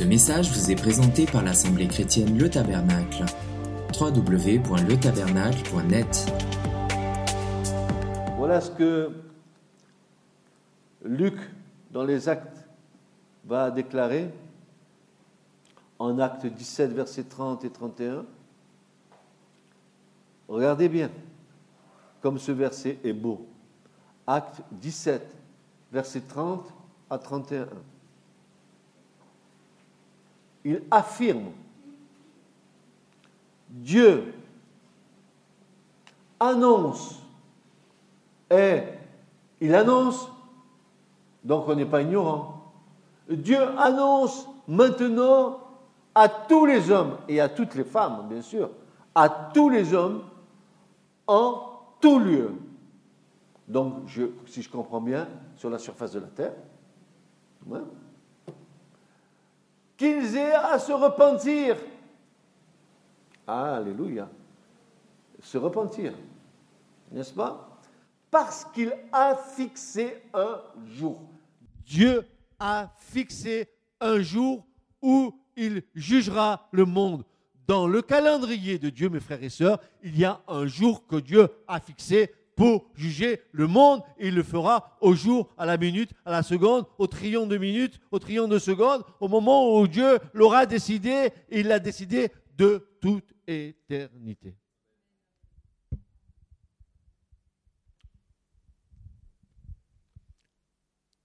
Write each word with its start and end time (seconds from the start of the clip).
Ce 0.00 0.04
message 0.06 0.50
vous 0.50 0.70
est 0.70 0.76
présenté 0.76 1.26
par 1.26 1.44
l'Assemblée 1.44 1.86
chrétienne 1.86 2.38
Le 2.38 2.48
Tabernacle. 2.48 3.26
www.letabernacle.net 4.00 6.32
Voilà 8.38 8.62
ce 8.62 8.70
que 8.70 9.10
Luc, 11.04 11.34
dans 11.90 12.04
les 12.04 12.30
actes, 12.30 12.66
va 13.44 13.70
déclarer 13.70 14.30
en 15.98 16.18
acte 16.18 16.46
17, 16.46 16.94
versets 16.94 17.24
30 17.24 17.66
et 17.66 17.70
31. 17.70 18.24
Regardez 20.48 20.88
bien 20.88 21.10
comme 22.22 22.38
ce 22.38 22.52
verset 22.52 22.98
est 23.04 23.12
beau. 23.12 23.46
Acte 24.26 24.62
17, 24.72 25.36
versets 25.92 26.22
30 26.22 26.72
à 27.10 27.18
31. 27.18 27.68
Il 30.64 30.82
affirme, 30.90 31.50
Dieu 33.68 34.34
annonce, 36.38 37.22
et 38.50 38.82
il 39.60 39.74
annonce, 39.74 40.28
donc 41.44 41.68
on 41.68 41.74
n'est 41.74 41.86
pas 41.86 42.02
ignorant, 42.02 42.72
Dieu 43.28 43.60
annonce 43.78 44.48
maintenant 44.66 45.60
à 46.14 46.28
tous 46.28 46.66
les 46.66 46.90
hommes 46.90 47.16
et 47.28 47.40
à 47.40 47.48
toutes 47.48 47.74
les 47.74 47.84
femmes, 47.84 48.26
bien 48.28 48.42
sûr, 48.42 48.70
à 49.14 49.28
tous 49.28 49.68
les 49.68 49.94
hommes 49.94 50.22
en 51.26 51.62
tout 52.00 52.18
lieu. 52.18 52.52
Donc, 53.68 53.94
si 54.46 54.62
je 54.62 54.70
comprends 54.70 55.00
bien, 55.00 55.28
sur 55.56 55.70
la 55.70 55.78
surface 55.78 56.12
de 56.12 56.20
la 56.20 56.26
terre, 56.26 56.54
qu'ils 60.00 60.34
aient 60.34 60.54
à 60.54 60.78
se 60.78 60.92
repentir. 60.92 61.76
Alléluia. 63.46 64.30
Se 65.42 65.58
repentir, 65.58 66.14
n'est-ce 67.12 67.34
pas? 67.34 67.78
Parce 68.30 68.64
qu'il 68.64 68.94
a 69.12 69.36
fixé 69.36 70.22
un 70.32 70.58
jour. 70.86 71.20
Dieu 71.84 72.26
a 72.58 72.90
fixé 72.96 73.68
un 74.00 74.20
jour 74.20 74.64
où 75.02 75.34
il 75.54 75.82
jugera 75.94 76.66
le 76.72 76.86
monde. 76.86 77.22
Dans 77.66 77.86
le 77.86 78.00
calendrier 78.00 78.78
de 78.78 78.88
Dieu, 78.88 79.10
mes 79.10 79.20
frères 79.20 79.42
et 79.42 79.50
sœurs, 79.50 79.80
il 80.02 80.18
y 80.18 80.24
a 80.24 80.40
un 80.48 80.66
jour 80.66 81.06
que 81.06 81.16
Dieu 81.16 81.46
a 81.68 81.78
fixé 81.78 82.32
pour 82.60 82.90
juger 82.94 83.40
le 83.52 83.66
monde. 83.66 84.02
Il 84.18 84.34
le 84.34 84.42
fera 84.42 84.98
au 85.00 85.14
jour, 85.14 85.48
à 85.56 85.64
la 85.64 85.78
minute, 85.78 86.12
à 86.26 86.30
la 86.30 86.42
seconde, 86.42 86.84
au 86.98 87.06
trillon 87.06 87.46
de 87.46 87.56
minutes, 87.56 87.98
au 88.10 88.18
trillon 88.18 88.48
de 88.48 88.58
secondes, 88.58 89.02
au 89.18 89.28
moment 89.28 89.78
où 89.78 89.88
Dieu 89.88 90.18
l'aura 90.34 90.66
décidé. 90.66 91.30
Il 91.50 91.68
l'a 91.68 91.78
décidé 91.78 92.30
de 92.58 92.86
toute 93.00 93.32
éternité. 93.46 94.58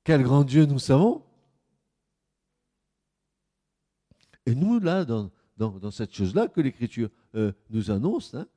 Quel 0.06 0.23
grand 0.23 0.45
Dieu 0.45 0.66
nous 0.66 0.80
savons 0.80 1.22
Et 4.45 4.56
nous, 4.56 4.80
là, 4.80 5.03
dans, 5.03 5.30
dans, 5.58 5.91
cette 5.91 6.13
chose-là 6.13 6.47
que 6.47 6.61
l'Écriture 6.61 7.09
euh, 7.36 7.52
nous 7.72 7.91
annonce, 7.91 8.36
hein, 8.36 8.47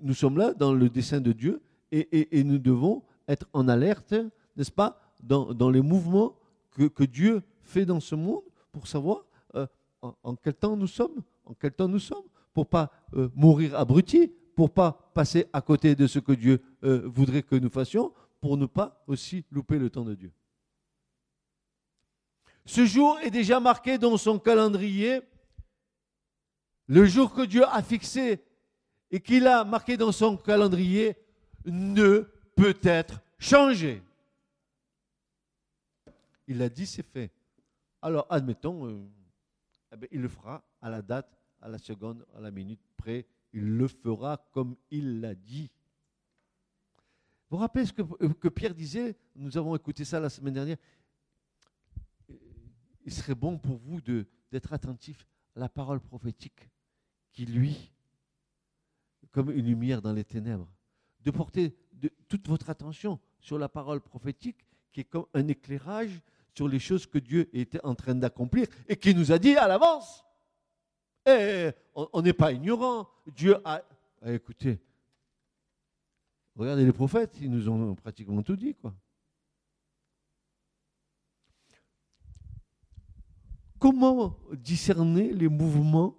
nous 0.00 0.14
sommes 0.14 0.38
là 0.38 0.52
dans 0.54 0.72
le 0.72 0.88
dessein 0.88 1.20
de 1.20 1.32
Dieu 1.32 1.62
et, 1.90 2.42
nous 2.44 2.58
devons 2.58 3.02
être 3.28 3.46
en 3.52 3.68
alerte, 3.68 4.14
n'est-ce 4.56 4.70
pas, 4.72 4.98
dans, 5.22 5.70
les 5.70 5.82
mouvements 5.82 6.36
que, 6.70 7.04
Dieu 7.04 7.42
fait 7.62 7.84
dans 7.84 8.00
ce 8.00 8.14
monde 8.14 8.42
pour 8.72 8.86
savoir 8.86 9.24
euh, 9.54 9.66
en, 10.00 10.34
quel 10.36 10.54
temps 10.54 10.76
nous 10.76 10.86
sommes, 10.86 11.22
en 11.44 11.54
quel 11.54 11.72
temps 11.72 11.88
nous 11.88 11.98
sommes, 11.98 12.24
pour 12.54 12.66
pas 12.66 12.90
euh, 13.14 13.28
mourir 13.34 13.78
abrutis, 13.78 14.32
pour 14.54 14.70
pas 14.70 15.10
passer 15.14 15.46
à 15.52 15.60
côté 15.60 15.94
de 15.94 16.06
ce 16.06 16.18
que 16.18 16.32
Dieu 16.32 16.60
voudrait 16.82 17.42
que 17.42 17.56
nous 17.56 17.70
fassions, 17.70 18.12
pour 18.40 18.56
ne 18.56 18.66
pas 18.66 19.02
aussi 19.06 19.44
louper 19.50 19.78
le 19.78 19.88
temps 19.88 20.04
de 20.04 20.14
Dieu. 20.14 20.32
Ce 22.64 22.84
jour 22.84 23.18
est 23.20 23.30
déjà 23.30 23.60
marqué 23.60 23.98
dans 23.98 24.16
son 24.16 24.38
calendrier. 24.38 25.20
Le 26.86 27.06
jour 27.06 27.32
que 27.32 27.42
Dieu 27.42 27.64
a 27.66 27.82
fixé 27.82 28.42
et 29.12 29.20
qu'il 29.20 29.46
a 29.46 29.64
marqué 29.64 29.96
dans 29.96 30.10
son 30.10 30.36
calendrier 30.36 31.16
ne 31.64 32.28
peut 32.56 32.76
être 32.82 33.20
changé. 33.38 34.02
Il 36.48 36.60
a 36.60 36.68
dit, 36.68 36.86
c'est 36.86 37.04
fait. 37.04 37.30
Alors, 38.00 38.26
admettons, 38.28 38.88
euh, 38.88 39.00
eh 39.92 39.96
ben, 39.96 40.08
il 40.10 40.20
le 40.20 40.28
fera 40.28 40.64
à 40.80 40.90
la 40.90 41.02
date, 41.02 41.38
à 41.60 41.68
la 41.68 41.78
seconde, 41.78 42.26
à 42.34 42.40
la 42.40 42.50
minute 42.50 42.80
près. 42.96 43.26
Il 43.52 43.76
le 43.76 43.86
fera 43.86 44.44
comme 44.50 44.74
il 44.90 45.20
l'a 45.20 45.34
dit. 45.36 45.70
Vous 47.48 47.58
vous 47.58 47.62
rappelez 47.62 47.86
ce 47.86 47.92
que, 47.92 48.02
que 48.02 48.48
Pierre 48.48 48.74
disait? 48.74 49.14
Nous 49.36 49.56
avons 49.56 49.76
écouté 49.76 50.04
ça 50.04 50.18
la 50.18 50.30
semaine 50.30 50.54
dernière 50.54 50.78
il 53.04 53.12
serait 53.12 53.34
bon 53.34 53.58
pour 53.58 53.76
vous 53.78 54.00
d'être 54.00 54.72
attentif 54.72 55.26
à 55.56 55.60
la 55.60 55.68
parole 55.68 56.00
prophétique 56.00 56.68
qui, 57.32 57.46
lui, 57.46 57.92
comme 59.30 59.50
une 59.50 59.66
lumière 59.66 60.02
dans 60.02 60.12
les 60.12 60.24
ténèbres, 60.24 60.68
de 61.20 61.30
porter 61.30 61.76
toute 62.28 62.48
votre 62.48 62.68
attention 62.70 63.20
sur 63.40 63.58
la 63.58 63.68
parole 63.68 64.00
prophétique 64.00 64.66
qui 64.90 65.00
est 65.00 65.04
comme 65.04 65.26
un 65.34 65.46
éclairage 65.48 66.20
sur 66.54 66.68
les 66.68 66.78
choses 66.78 67.06
que 67.06 67.18
Dieu 67.18 67.48
était 67.56 67.82
en 67.84 67.94
train 67.94 68.14
d'accomplir 68.14 68.66
et 68.88 68.96
qui 68.96 69.14
nous 69.14 69.32
a 69.32 69.38
dit 69.38 69.56
à 69.56 69.66
l'avance. 69.68 70.24
Et 71.26 71.70
on 71.94 72.20
n'est 72.20 72.32
pas 72.32 72.52
ignorant. 72.52 73.08
Dieu 73.26 73.56
a... 73.64 73.82
Écoutez, 74.26 74.78
regardez 76.54 76.84
les 76.84 76.92
prophètes, 76.92 77.38
ils 77.40 77.50
nous 77.50 77.68
ont 77.68 77.94
pratiquement 77.94 78.42
tout 78.42 78.56
dit, 78.56 78.74
quoi. 78.74 78.94
Comment 83.78 84.38
discerner 84.52 85.32
les 85.32 85.48
mouvements 85.48 86.16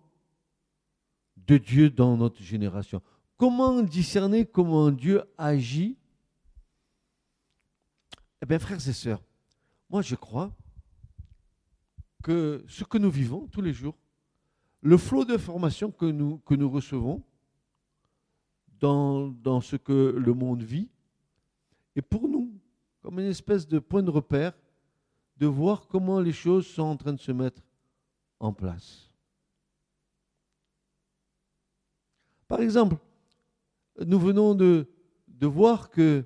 de 1.47 1.57
Dieu 1.57 1.89
dans 1.89 2.17
notre 2.17 2.41
génération 2.41 3.01
Comment 3.37 3.81
discerner 3.81 4.45
comment 4.45 4.91
Dieu 4.91 5.21
agit? 5.37 5.97
Eh 8.41 8.45
bien, 8.45 8.59
frères 8.59 8.87
et 8.87 8.93
sœurs, 8.93 9.21
moi 9.89 10.01
je 10.01 10.15
crois 10.15 10.55
que 12.23 12.63
ce 12.67 12.83
que 12.83 12.97
nous 12.97 13.09
vivons 13.11 13.47
tous 13.47 13.61
les 13.61 13.73
jours, 13.73 13.97
le 14.81 14.97
flot 14.97 15.25
d'informations 15.25 15.91
que 15.91 16.05
nous, 16.05 16.69
recevons 16.69 17.23
dans 18.79 19.61
ce 19.61 19.75
que 19.77 20.15
le 20.17 20.33
monde 20.33 20.61
vit, 20.61 20.89
est 21.95 22.01
pour 22.01 22.27
nous 22.27 22.53
comme 23.01 23.19
une 23.19 23.27
espèce 23.27 23.67
de 23.67 23.79
point 23.79 24.03
de 24.03 24.09
repère 24.09 24.53
de 25.37 25.47
voir 25.47 25.87
comment 25.87 26.19
les 26.19 26.31
choses 26.31 26.65
sont 26.67 26.83
en 26.83 26.97
train 26.97 27.13
de 27.13 27.19
se 27.19 27.31
mettre 27.31 27.61
en 28.39 28.53
place. 28.53 29.02
Par 32.53 32.61
exemple, 32.61 32.97
nous 34.05 34.19
venons 34.19 34.53
de, 34.53 34.85
voir 35.41 35.89
que 35.89 36.23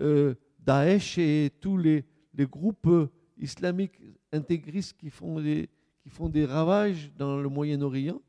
euh, 0.00 0.34
Daesh 0.58 1.18
et 1.18 1.52
tous 1.60 1.76
les, 1.76 2.04
groupes 2.36 2.90
islamiques 3.38 4.02
intégristes 4.32 4.96
qui 4.98 5.08
font, 5.08 5.40
des, 5.40 5.70
qui 6.02 6.08
font 6.08 6.28
des 6.28 6.44
ravages 6.46 7.12
dans 7.16 7.40
le 7.40 7.48
Moyen-Orient, 7.48 8.20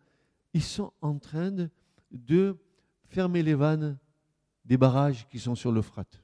ils 0.53 0.61
sont 0.61 0.93
en 1.01 1.17
train 1.17 1.49
de, 1.49 1.71
de 2.11 2.55
fermer 3.05 3.41
les 3.41 3.55
vannes 3.55 3.97
des 4.63 4.77
barrages 4.77 5.27
qui 5.27 5.39
sont 5.39 5.55
sur 5.55 5.71
l'Euphrate 5.71 6.21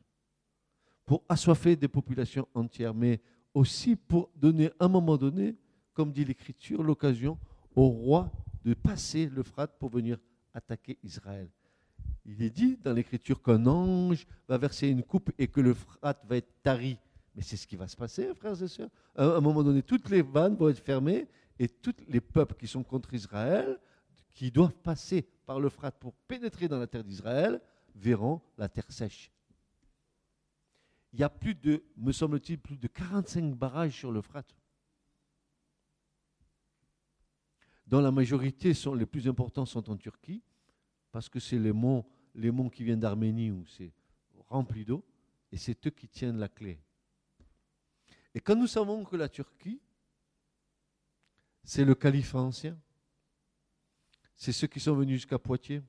pour 1.08 1.24
assoiffer 1.28 1.76
des 1.76 1.88
populations 1.88 2.48
entières. 2.54 2.94
Mais 2.94 3.20
aussi 3.56 3.96
pour 3.96 4.30
donner 4.36 4.68
à 4.80 4.86
un 4.86 4.90
moment 4.90 5.18
donné, 5.18 5.56
comme 5.96 6.12
dit 6.12 6.24
l'Écriture, 6.24 6.84
l'occasion 6.84 7.40
au 7.76 7.88
roi 7.88 8.32
de 8.64 8.76
passer 8.76 9.28
l'Euphrate 9.28 9.76
pour 9.80 9.90
venir 9.90 10.20
attaquer 10.54 10.98
Israël. 11.04 11.50
Il 12.26 12.42
est 12.42 12.50
dit 12.50 12.78
dans 12.78 12.94
l'Écriture 12.94 13.42
qu'un 13.42 13.66
ange 13.66 14.26
va 14.48 14.58
verser 14.58 14.88
une 14.88 15.04
coupe 15.04 15.32
et 15.38 15.48
que 15.48 15.62
l'Euphrate 15.62 16.24
va 16.26 16.38
être 16.38 16.62
tari. 16.64 16.98
Mais 17.36 17.42
c'est 17.42 17.58
ce 17.58 17.68
qui 17.68 17.76
va 17.76 17.88
se 17.88 17.98
passer, 17.98 18.34
frères 18.36 18.62
et 18.62 18.68
sœurs. 18.68 18.90
À 19.16 19.24
un 19.24 19.42
moment 19.42 19.64
donné, 19.64 19.82
toutes 19.82 20.10
les 20.10 20.22
vannes 20.22 20.56
vont 20.56 20.70
être 20.70 20.84
fermées 20.84 21.28
et 21.60 21.68
tous 21.68 21.96
les 22.08 22.22
peuples 22.22 22.56
qui 22.56 22.68
sont 22.68 22.84
contre 22.84 23.14
Israël, 23.14 23.80
qui 24.34 24.52
doivent 24.52 24.76
passer 24.76 25.28
par 25.46 25.60
l'Euphrate 25.60 25.98
pour 26.00 26.14
pénétrer 26.14 26.68
dans 26.68 26.80
la 26.80 26.88
terre 26.88 27.04
d'Israël, 27.04 27.60
verront 27.96 28.42
la 28.58 28.70
terre 28.70 28.92
sèche 28.92 29.34
il 31.14 31.20
y 31.20 31.24
a 31.24 31.30
plus 31.30 31.54
de, 31.54 31.84
me 31.96 32.12
semble-t-il, 32.12 32.60
plus 32.60 32.78
de 32.78 32.88
45 32.88 33.56
barrages 33.56 33.94
sur 33.94 34.12
l'Euphrate. 34.12 34.56
Dont 37.86 38.02
la 38.02 38.12
majorité 38.12 38.74
les 38.96 39.06
plus 39.06 39.28
importants 39.28 39.66
sont 39.66 39.90
en 39.90 39.98
Turquie, 39.98 40.42
parce 41.12 41.30
que 41.30 41.40
c'est 41.40 41.60
les 41.60 41.74
monts, 41.74 42.06
les 42.34 42.52
monts 42.52 42.70
qui 42.70 42.84
viennent 42.84 43.00
d'Arménie 43.00 43.52
où 43.52 43.66
c'est 43.66 43.92
rempli 44.50 44.86
d'eau, 44.86 45.04
et 45.52 45.58
c'est 45.58 45.86
eux 45.86 45.92
qui 45.92 46.08
tiennent 46.08 46.38
la 46.38 46.48
clé. 46.48 46.80
Et 48.34 48.40
quand 48.40 48.56
nous 48.56 48.68
savons 48.68 49.04
que 49.04 49.16
la 49.16 49.30
Turquie 49.30 49.80
c'est 51.64 51.86
le 51.86 51.96
califat 51.96 52.40
ancien. 52.40 52.78
C'est 54.36 54.52
ceux 54.52 54.68
qui 54.68 54.80
sont 54.80 54.96
venus 54.96 55.22
jusqu'à 55.22 55.40
Poitiers. 55.40 55.82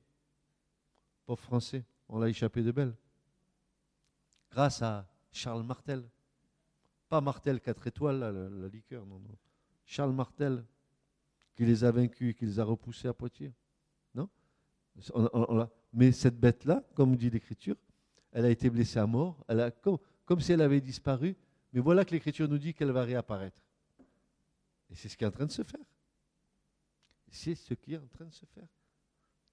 Pauvre 1.25 1.41
français, 1.41 1.83
on 2.07 2.19
l'a 2.19 2.29
échappé 2.29 2.63
de 2.63 2.71
belle. 2.71 2.95
Grâce 4.51 4.81
à 4.81 5.07
Charles 5.31 5.63
Martel. 5.63 6.07
Pas 7.09 7.19
Martel 7.19 7.59
4 7.59 7.87
étoiles, 7.87 8.19
la, 8.19 8.67
liqueur, 8.67 9.05
non. 9.05 9.21
Charles 9.85 10.13
Martel, 10.13 10.65
qui 11.55 11.65
les 11.65 11.83
a 11.83 11.91
vaincus 11.91 12.35
qui 12.35 12.45
les 12.45 12.59
a 12.59 12.63
repoussés 12.63 13.07
à 13.07 13.13
Poitiers. 13.13 13.53
Non? 14.13 14.29
Mais 15.93 16.11
cette 16.11 16.39
bête-là, 16.39 16.83
comme 16.93 17.15
dit 17.15 17.29
l'Écriture, 17.29 17.77
elle 18.31 18.45
a 18.45 18.49
été 18.49 18.69
blessée 18.69 18.99
à 18.99 19.07
mort, 19.07 19.43
elle 19.47 19.61
a, 19.61 19.71
comme, 19.71 19.97
comme 20.25 20.41
si 20.41 20.51
elle 20.51 20.61
avait 20.61 20.81
disparu, 20.81 21.35
mais 21.71 21.79
voilà 21.79 22.03
que 22.03 22.11
l'Écriture 22.11 22.47
nous 22.47 22.57
dit 22.57 22.73
qu'elle 22.73 22.91
va 22.91 23.03
réapparaître. 23.03 23.61
Et 24.89 24.95
c'est 24.95 25.09
ce 25.09 25.17
qui 25.17 25.23
est 25.23 25.27
en 25.27 25.31
train 25.31 25.45
de 25.45 25.51
se 25.51 25.63
faire. 25.63 25.83
C'est 27.29 27.55
ce 27.55 27.73
qui 27.73 27.93
est 27.93 27.97
en 27.97 28.07
train 28.07 28.25
de 28.25 28.33
se 28.33 28.45
faire. 28.45 28.67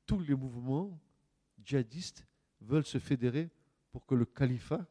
Tous 0.06 0.20
les 0.20 0.34
mouvements 0.34 1.00
djihadistes 1.64 2.26
veulent 2.60 2.84
se 2.84 2.98
fédérer 2.98 3.50
pour 3.90 4.06
que 4.06 4.14
le 4.14 4.24
califat 4.24 4.86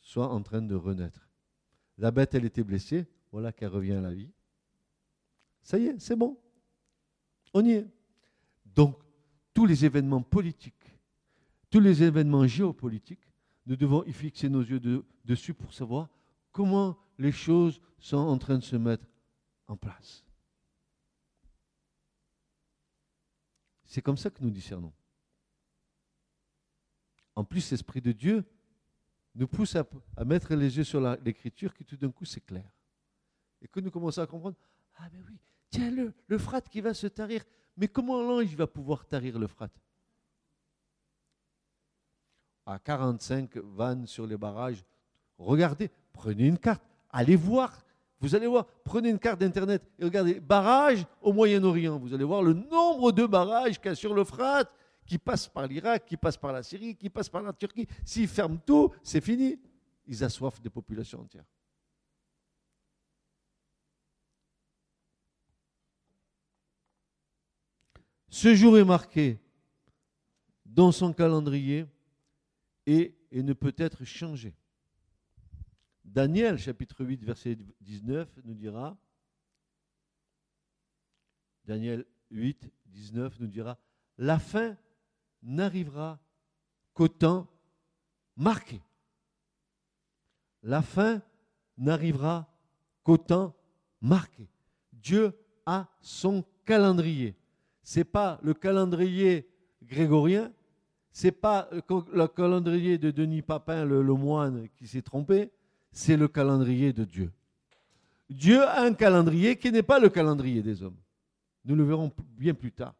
soit 0.00 0.28
en 0.28 0.42
train 0.42 0.62
de 0.62 0.74
renaître. 0.74 1.28
La 1.98 2.10
bête, 2.10 2.34
elle 2.34 2.44
était 2.44 2.62
blessée, 2.62 3.06
voilà 3.32 3.52
qu'elle 3.52 3.68
revient 3.68 3.94
à 3.94 4.00
la 4.00 4.14
vie. 4.14 4.30
Ça 5.66 5.78
y 5.78 5.86
est, 5.86 5.98
c'est 5.98 6.14
bon. 6.14 6.40
On 7.52 7.64
y 7.64 7.72
est. 7.72 7.86
Donc, 8.64 9.02
tous 9.52 9.66
les 9.66 9.84
événements 9.84 10.22
politiques, 10.22 10.96
tous 11.70 11.80
les 11.80 12.04
événements 12.04 12.46
géopolitiques, 12.46 13.26
nous 13.66 13.74
devons 13.74 14.04
y 14.04 14.12
fixer 14.12 14.48
nos 14.48 14.60
yeux 14.60 14.80
dessus 15.24 15.54
pour 15.54 15.74
savoir 15.74 16.08
comment 16.52 16.96
les 17.18 17.32
choses 17.32 17.80
sont 17.98 18.16
en 18.16 18.38
train 18.38 18.58
de 18.58 18.62
se 18.62 18.76
mettre 18.76 19.04
en 19.66 19.76
place. 19.76 20.24
C'est 23.86 24.02
comme 24.02 24.16
ça 24.16 24.30
que 24.30 24.44
nous 24.44 24.50
discernons. 24.50 24.92
En 27.34 27.42
plus, 27.42 27.72
l'Esprit 27.72 28.00
de 28.00 28.12
Dieu 28.12 28.44
nous 29.34 29.48
pousse 29.48 29.74
à, 29.74 29.84
mettre 30.24 30.54
les 30.54 30.76
yeux 30.76 30.84
sur 30.84 31.00
l'Écriture, 31.00 31.74
qui 31.74 31.84
tout 31.84 31.96
d'un 31.96 32.12
coup 32.12 32.24
s'éclaire. 32.24 32.70
Et 33.60 33.66
que 33.66 33.80
nous 33.80 33.90
commençons 33.90 34.22
à 34.22 34.28
comprendre, 34.28 34.56
ah 34.98 35.08
ben 35.10 35.24
oui, 35.26 35.40
tiens, 35.70 35.90
le, 35.90 36.12
le 36.26 36.38
frat 36.38 36.62
qui 36.62 36.80
va 36.80 36.94
se 36.94 37.06
tarir, 37.06 37.44
mais 37.76 37.88
comment 37.88 38.22
l'ange 38.22 38.54
va 38.54 38.66
pouvoir 38.66 39.06
tarir 39.06 39.38
le 39.38 39.46
frat 39.46 39.70
À 42.64 42.78
45 42.78 43.56
vannes 43.56 44.06
sur 44.06 44.26
les 44.26 44.36
barrages, 44.36 44.84
regardez, 45.38 45.90
prenez 46.12 46.46
une 46.46 46.58
carte, 46.58 46.82
allez 47.10 47.36
voir 47.36 47.86
vous 48.20 48.34
allez 48.34 48.46
voir, 48.46 48.66
prenez 48.84 49.10
une 49.10 49.18
carte 49.18 49.40
d'Internet 49.40 49.82
et 49.98 50.04
regardez 50.04 50.40
barrages 50.40 51.04
au 51.20 51.32
Moyen-Orient. 51.32 51.98
Vous 51.98 52.14
allez 52.14 52.24
voir 52.24 52.42
le 52.42 52.54
nombre 52.54 53.12
de 53.12 53.26
barrages 53.26 53.78
qu'il 53.78 53.90
y 53.90 53.92
a 53.92 53.94
sur 53.94 54.14
le 54.14 54.24
Frat, 54.24 54.64
qui 55.06 55.18
passent 55.18 55.48
par 55.48 55.66
l'Irak, 55.66 56.06
qui 56.06 56.16
passent 56.16 56.38
par 56.38 56.52
la 56.52 56.62
Syrie, 56.62 56.96
qui 56.96 57.10
passent 57.10 57.28
par 57.28 57.42
la 57.42 57.52
Turquie. 57.52 57.86
S'ils 58.04 58.28
ferment 58.28 58.58
tout, 58.64 58.90
c'est 59.02 59.20
fini. 59.20 59.58
Ils 60.06 60.24
assoiffent 60.24 60.60
des 60.62 60.70
populations 60.70 61.20
entières. 61.20 61.44
Ce 68.28 68.54
jour 68.54 68.76
est 68.78 68.84
marqué 68.84 69.38
dans 70.64 70.92
son 70.92 71.12
calendrier 71.12 71.86
et, 72.86 73.14
ne 73.32 73.52
peut 73.52 73.74
être 73.76 74.04
changé. 74.04 74.54
Daniel 76.04 76.58
chapitre 76.58 77.04
8 77.04 77.24
verset 77.24 77.58
19 77.80 78.28
nous 78.44 78.54
dira, 78.54 78.96
Daniel 81.64 82.06
8, 82.30 82.70
19 82.86 83.40
nous 83.40 83.46
dira, 83.46 83.78
la 84.16 84.38
fin 84.38 84.76
n'arrivera 85.42 86.18
qu'au 86.94 87.08
temps 87.08 87.46
marqué. 88.36 88.80
La 90.62 90.82
fin 90.82 91.22
n'arrivera 91.76 92.48
qu'au 93.02 93.18
temps 93.18 93.54
marqué. 94.00 94.48
Dieu 94.92 95.32
a 95.66 95.88
son 96.00 96.44
calendrier. 96.64 97.36
N'est 97.94 98.04
pas 98.04 98.40
le 98.42 98.52
calendrier 98.52 99.48
grégorien, 99.82 100.52
n'est 101.22 101.32
pas 101.32 101.68
le 101.72 102.26
calendrier 102.26 102.98
de 102.98 103.10
Denis 103.10 103.42
Papin, 103.42 103.84
le 103.84 104.02
moine, 104.02 104.68
qui 104.76 104.86
s'est 104.88 105.02
trompé, 105.02 105.50
c'est 105.92 106.16
le 106.16 106.28
calendrier 106.28 106.92
de 106.92 107.04
Dieu. 107.04 107.32
Dieu 108.28 108.62
a 108.62 108.82
un 108.82 108.92
calendrier 108.92 109.56
qui 109.56 109.70
n'est 109.70 109.84
pas 109.84 110.00
le 110.00 110.08
calendrier 110.08 110.62
des 110.62 110.82
hommes. 110.82 110.98
Nous 111.64 111.76
le 111.76 111.84
verrons 111.84 112.12
bien 112.36 112.54
plus 112.54 112.72
tard. 112.72 112.94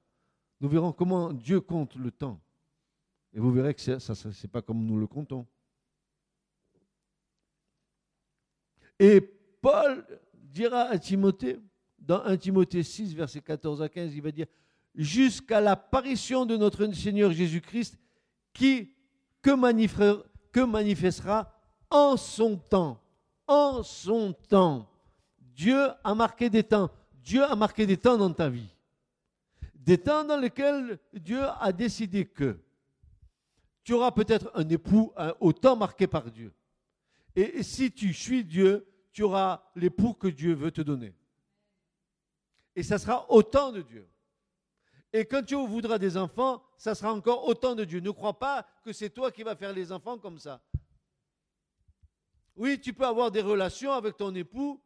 Nous 0.61 0.69
verrons 0.69 0.93
comment 0.93 1.33
Dieu 1.33 1.61
compte 1.61 1.97
le 1.97 2.11
temps. 2.11 2.41
Et 3.35 3.41
vous 3.41 3.53
verrez 3.53 3.75
que 3.75 3.81
ce 3.81 4.29
n'est 4.29 4.51
pas 4.51 4.63
comme 4.63 4.85
nous 4.85 4.99
le 4.99 5.07
comptons. 5.07 5.47
Et 8.99 9.21
Paul 9.21 10.07
dira 10.33 10.83
à 10.83 10.99
Timothée, 10.99 11.61
dans 11.99 12.23
1 12.23 12.37
Timothée 12.39 12.83
6, 12.83 13.15
verset 13.15 13.41
14 13.41 13.83
à 13.83 13.89
15, 13.89 14.15
il 14.15 14.23
va 14.23 14.31
dire, 14.31 14.47
jusqu'à 14.97 15.61
l'apparition 15.61 16.47
de 16.47 16.57
notre 16.57 16.91
Seigneur 16.93 17.31
Jésus-Christ, 17.31 17.99
qui, 18.53 18.91
que, 19.43 20.65
manifestera 20.65 21.53
en 21.91 22.17
son 22.17 22.57
temps. 22.57 23.01
En 23.47 23.83
son 23.83 24.33
temps. 24.33 24.91
Dieu 25.39 25.89
a 26.03 26.15
marqué 26.15 26.51
des 26.51 26.65
temps. 26.65 26.91
Dieu 27.15 27.45
a 27.45 27.55
marqué 27.55 27.87
des 27.87 27.97
temps 27.97 28.17
dans 28.17 28.33
ta 28.33 28.49
vie. 28.49 28.75
Des 29.75 29.99
temps 29.99 30.25
dans 30.25 30.39
lesquels 30.39 30.99
Dieu 31.13 31.43
a 31.61 31.73
décidé 31.73 32.25
que 32.25 32.59
tu 33.85 33.93
auras 33.93 34.11
peut-être 34.11 34.51
un 34.55 34.69
époux 34.69 35.13
au 35.39 35.53
temps 35.53 35.77
marqué 35.77 36.09
par 36.09 36.31
Dieu. 36.31 36.53
Et 37.37 37.63
si 37.63 37.93
tu 37.93 38.13
suis 38.13 38.45
Dieu, 38.45 38.89
tu 39.13 39.23
auras 39.23 39.63
l'époux 39.77 40.15
que 40.15 40.27
Dieu 40.27 40.55
veut 40.55 40.73
te 40.73 40.81
donner. 40.81 41.15
Et 42.75 42.83
ça 42.83 42.99
sera 42.99 43.31
au 43.31 43.43
temps 43.43 43.71
de 43.71 43.83
Dieu. 43.83 44.09
Et 45.13 45.25
quand 45.25 45.43
tu 45.43 45.55
voudras 45.55 45.99
des 45.99 46.17
enfants, 46.17 46.63
ça 46.77 46.95
sera 46.95 47.13
encore 47.13 47.47
autant 47.47 47.75
de 47.75 47.85
Dieu. 47.85 48.01
Ne 48.01 48.11
crois 48.11 48.39
pas 48.39 48.67
que 48.85 48.93
c'est 48.93 49.11
toi 49.11 49.31
qui 49.31 49.43
vas 49.43 49.57
faire 49.57 49.73
les 49.73 49.93
enfants 49.93 50.19
comme 50.19 50.39
ça. 50.39 50.61
Oui, 52.57 52.81
tu 52.81 52.93
peux 52.93 53.07
avoir 53.07 53.31
des 53.31 53.43
relations 53.43 53.93
avec 53.93 54.17
ton 54.17 54.35
époux, 54.35 54.83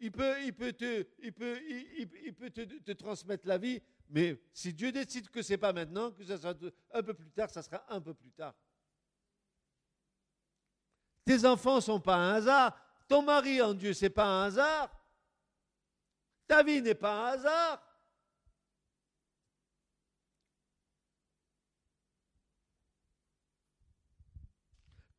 il 0.00 0.10
peut, 0.10 0.42
il 0.42 0.52
peut, 0.52 0.72
te, 0.72 1.06
il 1.20 1.32
peut, 1.32 1.56
il, 1.96 2.34
peut 2.34 2.50
te, 2.50 2.92
transmettre 2.92 3.46
la 3.46 3.56
vie, 3.56 3.80
mais 4.08 4.42
si 4.52 4.72
Dieu 4.74 4.90
décide 4.90 5.30
que 5.30 5.42
ce 5.42 5.52
n'est 5.52 5.58
pas 5.58 5.72
maintenant, 5.72 6.10
que 6.10 6.24
ça 6.24 6.36
sera 6.36 6.54
un 6.92 7.02
peu 7.02 7.14
plus 7.14 7.30
tard, 7.30 7.48
ça 7.50 7.62
sera 7.62 7.84
un 7.88 8.00
peu 8.00 8.12
plus 8.12 8.32
tard. 8.32 8.54
Tes 11.24 11.46
enfants 11.46 11.76
ne 11.76 11.80
sont 11.80 12.00
pas 12.00 12.16
un 12.16 12.34
hasard. 12.34 12.76
Ton 13.06 13.22
mari 13.22 13.62
en 13.62 13.74
Dieu, 13.74 13.92
ce 13.92 14.06
n'est 14.06 14.10
pas 14.10 14.26
un 14.26 14.46
hasard. 14.46 14.90
Ta 16.48 16.64
vie 16.64 16.82
n'est 16.82 16.96
pas 16.96 17.14
un 17.14 17.32
hasard. 17.34 17.82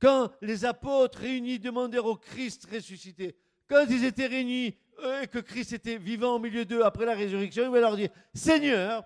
Quand 0.03 0.33
les 0.41 0.65
apôtres 0.65 1.19
réunis 1.19 1.59
demandèrent 1.59 2.07
au 2.07 2.17
Christ 2.17 2.67
ressuscité, 2.69 3.37
quand 3.69 3.85
ils 3.89 4.03
étaient 4.03 4.27
réunis 4.27 4.75
et 5.21 5.27
que 5.27 5.39
Christ 5.39 5.71
était 5.71 5.95
vivant 5.95 6.35
au 6.35 6.39
milieu 6.39 6.65
d'eux 6.65 6.83
après 6.83 7.05
la 7.05 7.15
résurrection, 7.15 7.63
il 7.63 7.71
va 7.71 7.79
leur 7.79 7.95
dire, 7.95 8.09
Seigneur, 8.33 9.05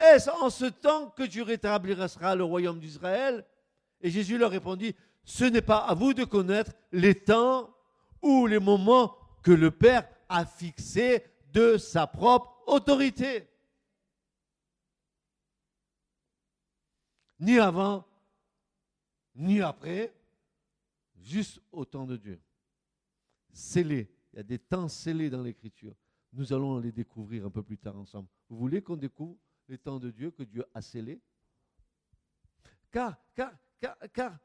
est-ce 0.00 0.30
en 0.30 0.48
ce 0.48 0.64
temps 0.64 1.10
que 1.10 1.24
tu 1.24 1.42
rétabliras 1.42 2.34
le 2.34 2.44
royaume 2.44 2.80
d'Israël? 2.80 3.44
Et 4.00 4.08
Jésus 4.08 4.38
leur 4.38 4.52
répondit, 4.52 4.96
ce 5.22 5.44
n'est 5.44 5.60
pas 5.60 5.80
à 5.80 5.92
vous 5.92 6.14
de 6.14 6.24
connaître 6.24 6.72
les 6.92 7.14
temps 7.14 7.76
ou 8.22 8.46
les 8.46 8.58
moments 8.58 9.14
que 9.42 9.52
le 9.52 9.70
Père 9.70 10.08
a 10.30 10.46
fixés 10.46 11.26
de 11.52 11.76
sa 11.76 12.06
propre 12.06 12.62
autorité. 12.66 13.50
Ni 17.38 17.58
avant, 17.58 18.06
ni 19.36 19.60
après, 19.60 20.14
juste 21.14 21.60
au 21.70 21.84
temps 21.84 22.06
de 22.06 22.16
Dieu. 22.16 22.40
Scellé. 23.52 24.10
Il 24.32 24.36
y 24.36 24.40
a 24.40 24.42
des 24.42 24.58
temps 24.58 24.88
scellés 24.88 25.30
dans 25.30 25.42
l'Écriture. 25.42 25.94
Nous 26.32 26.52
allons 26.52 26.78
les 26.78 26.92
découvrir 26.92 27.46
un 27.46 27.50
peu 27.50 27.62
plus 27.62 27.78
tard 27.78 27.96
ensemble. 27.96 28.28
Vous 28.48 28.56
voulez 28.56 28.82
qu'on 28.82 28.96
découvre 28.96 29.36
les 29.68 29.78
temps 29.78 29.98
de 29.98 30.10
Dieu 30.10 30.30
que 30.30 30.42
Dieu 30.42 30.64
a 30.74 30.82
scellés? 30.82 31.20
Car, 32.90 33.16
car, 33.34 33.52
car, 33.80 33.96
car 34.12 34.38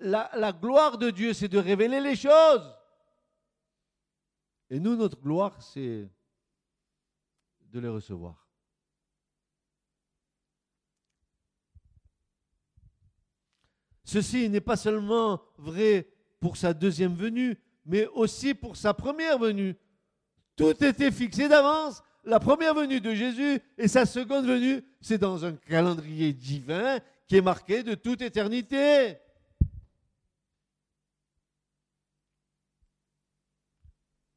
la, 0.00 0.30
la 0.34 0.52
gloire 0.52 0.98
de 0.98 1.10
Dieu, 1.10 1.32
c'est 1.32 1.48
de 1.48 1.58
révéler 1.58 2.00
les 2.00 2.16
choses. 2.16 2.74
Et 4.70 4.80
nous, 4.80 4.96
notre 4.96 5.20
gloire, 5.20 5.60
c'est 5.62 6.08
de 7.60 7.80
les 7.80 7.88
recevoir. 7.88 8.43
Ceci 14.04 14.48
n'est 14.50 14.60
pas 14.60 14.76
seulement 14.76 15.40
vrai 15.56 16.08
pour 16.38 16.56
sa 16.56 16.74
deuxième 16.74 17.14
venue, 17.14 17.58
mais 17.86 18.06
aussi 18.08 18.54
pour 18.54 18.76
sa 18.76 18.92
première 18.92 19.38
venue. 19.38 19.74
Tout 20.56 20.84
était 20.84 21.10
fixé 21.10 21.48
d'avance. 21.48 22.02
La 22.24 22.40
première 22.40 22.74
venue 22.74 23.00
de 23.00 23.14
Jésus 23.14 23.60
et 23.76 23.88
sa 23.88 24.06
seconde 24.06 24.46
venue, 24.46 24.82
c'est 25.00 25.18
dans 25.18 25.44
un 25.44 25.52
calendrier 25.52 26.32
divin 26.32 26.98
qui 27.26 27.36
est 27.36 27.42
marqué 27.42 27.82
de 27.82 27.94
toute 27.94 28.22
éternité. 28.22 29.16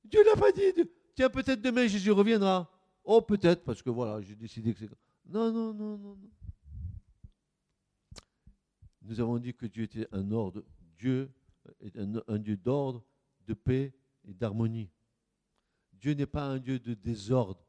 Dieu 0.04 0.24
n'a 0.26 0.40
pas 0.40 0.52
dit, 0.52 0.74
tiens, 1.16 1.30
peut-être 1.30 1.62
demain 1.62 1.88
Jésus 1.88 2.12
reviendra. 2.12 2.70
Oh, 3.04 3.22
peut-être, 3.22 3.64
parce 3.64 3.82
que 3.82 3.90
voilà, 3.90 4.22
j'ai 4.22 4.36
décidé 4.36 4.74
que 4.74 4.80
c'est. 4.80 4.90
Non, 5.26 5.52
non, 5.52 5.74
non, 5.74 5.98
non, 5.98 6.16
non. 6.16 6.30
Nous 9.08 9.22
avons 9.22 9.38
dit 9.38 9.54
que 9.54 9.66
Dieu 9.66 9.84
était 9.84 10.08
un 10.12 10.32
ordre. 10.32 10.64
Dieu 10.98 11.32
est 11.80 11.94
un, 11.98 12.38
Dieu 12.38 12.58
d'ordre, 12.58 13.02
de 13.48 13.54
paix 13.54 13.94
et 14.28 14.34
d'harmonie. 14.34 14.90
Dieu 15.94 16.14
n'est 16.14 16.26
pas 16.26 16.44
un 16.44 16.58
Dieu 16.58 16.78
de 16.78 16.94
désordre. 16.94 17.66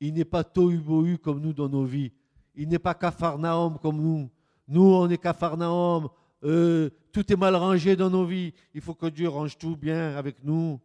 Il 0.00 0.14
n'est 0.14 0.24
pas 0.24 0.42
tohu 0.42 1.18
comme 1.18 1.40
nous 1.40 1.52
dans 1.52 1.68
nos 1.68 1.84
vies. 1.84 2.12
Il 2.56 2.68
n'est 2.68 2.80
pas 2.80 2.94
Capharnaüm 2.94 3.78
comme 3.78 4.02
nous. 4.02 4.28
Nous, 4.66 4.82
on 4.82 5.08
est 5.08 5.18
Capharnaüm. 5.18 6.08
Euh, 6.42 6.90
tout 7.12 7.32
est 7.32 7.36
mal 7.36 7.54
rangé 7.54 7.94
dans 7.94 8.10
nos 8.10 8.24
vies. 8.24 8.52
Il 8.74 8.80
faut 8.80 8.94
que 8.94 9.06
Dieu 9.06 9.28
range 9.28 9.56
tout 9.56 9.76
bien 9.76 10.16
avec 10.16 10.42
nous. 10.42 10.80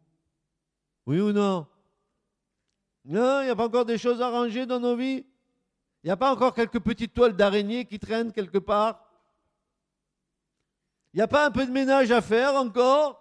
Oui 1.08 1.20
ou 1.20 1.32
non? 1.32 1.66
Non, 3.04 3.42
il 3.42 3.46
n'y 3.46 3.50
a 3.50 3.56
pas 3.56 3.66
encore 3.66 3.86
des 3.86 3.98
choses 3.98 4.22
à 4.22 4.30
ranger 4.30 4.68
dans 4.68 4.80
nos 4.80 4.96
vies 4.96 5.26
Il 6.04 6.06
n'y 6.06 6.12
a 6.12 6.18
pas 6.18 6.32
encore 6.32 6.54
quelques 6.54 6.80
petites 6.80 7.16
toiles 7.16 7.36
d'araignée 7.36 7.86
qui 7.86 7.98
traînent 7.98 8.32
quelque 8.32 8.60
part 8.60 9.11
Il 11.14 11.18
n'y 11.18 11.22
a 11.22 11.28
pas 11.28 11.46
un 11.46 11.52
peu 11.52 11.66
de 11.66 11.72
ménage 11.72 12.12
à 12.12 12.22
faire 12.22 12.56
encore? 12.56 13.18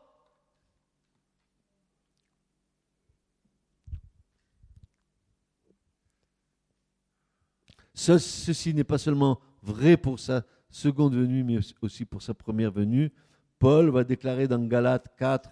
Ceci 7.93 8.73
n'est 8.73 8.85
pas 8.85 8.97
seulement 8.97 9.41
vrai 9.63 9.97
pour 9.97 10.19
sa 10.19 10.45
seconde 10.71 11.15
venue, 11.15 11.43
mais 11.43 11.59
aussi 11.83 12.05
pour 12.05 12.23
sa 12.23 12.33
première 12.33 12.71
venue. 12.71 13.13
Paul 13.59 13.91
va 13.91 14.05
déclarer 14.05 14.49
dans 14.49 14.65
Galates 14.65 15.15
4 15.19 15.51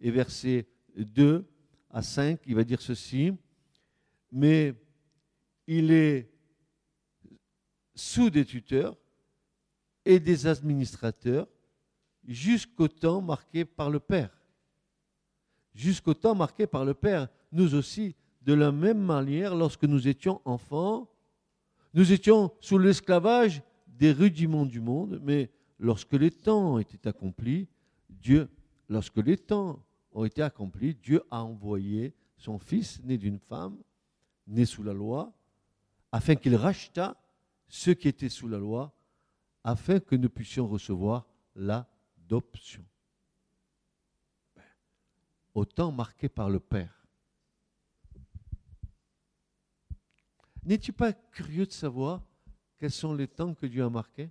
et 0.00 0.10
verset 0.10 0.66
2 0.96 1.48
à 1.90 2.02
5, 2.02 2.40
il 2.44 2.54
va 2.54 2.64
dire 2.64 2.82
ceci, 2.82 3.32
mais 4.30 4.74
il 5.66 5.90
est 5.90 6.30
sous 7.94 8.28
des 8.28 8.44
tuteurs 8.44 8.98
et 10.04 10.20
des 10.20 10.46
administrateurs 10.46 11.48
jusqu'au 12.26 12.88
temps 12.88 13.20
marqué 13.20 13.64
par 13.64 13.90
le 13.90 14.00
Père. 14.00 14.30
Jusqu'au 15.74 16.14
temps 16.14 16.34
marqué 16.34 16.66
par 16.66 16.84
le 16.84 16.94
Père. 16.94 17.28
Nous 17.52 17.74
aussi, 17.74 18.14
de 18.42 18.54
la 18.54 18.72
même 18.72 19.00
manière, 19.00 19.54
lorsque 19.54 19.84
nous 19.84 20.08
étions 20.08 20.40
enfants, 20.44 21.08
nous 21.94 22.12
étions 22.12 22.52
sous 22.60 22.78
l'esclavage 22.78 23.62
des 23.86 24.12
rudiments 24.12 24.66
du 24.66 24.80
monde, 24.80 25.20
mais 25.22 25.50
lorsque 25.78 26.12
les 26.12 26.30
temps 26.30 26.78
étaient 26.78 27.08
accomplis, 27.08 27.68
Dieu, 28.08 28.48
lorsque 28.88 29.18
les 29.18 29.36
temps 29.36 29.82
ont 30.12 30.24
été 30.24 30.42
accomplis, 30.42 30.94
Dieu 30.94 31.22
a 31.30 31.42
envoyé 31.42 32.14
son 32.36 32.58
Fils, 32.58 33.02
né 33.02 33.16
d'une 33.16 33.38
femme, 33.38 33.78
né 34.46 34.64
sous 34.64 34.82
la 34.82 34.92
loi, 34.92 35.32
afin 36.12 36.34
qu'il 36.34 36.56
rachetât 36.56 37.16
ceux 37.68 37.94
qui 37.94 38.08
étaient 38.08 38.28
sous 38.28 38.48
la 38.48 38.58
loi, 38.58 38.92
afin 39.64 39.98
que 39.98 40.14
nous 40.14 40.30
puissions 40.30 40.68
recevoir 40.68 41.26
l'adoption. 41.54 41.95
Au 45.54 45.64
temps 45.64 45.92
marqué 45.92 46.28
par 46.28 46.50
le 46.50 46.60
Père. 46.60 47.06
N'es-tu 50.64 50.92
pas 50.92 51.12
curieux 51.12 51.66
de 51.66 51.72
savoir 51.72 52.22
quels 52.78 52.90
sont 52.90 53.14
les 53.14 53.28
temps 53.28 53.54
que 53.54 53.66
Dieu 53.66 53.84
a 53.84 53.88
marqués? 53.88 54.30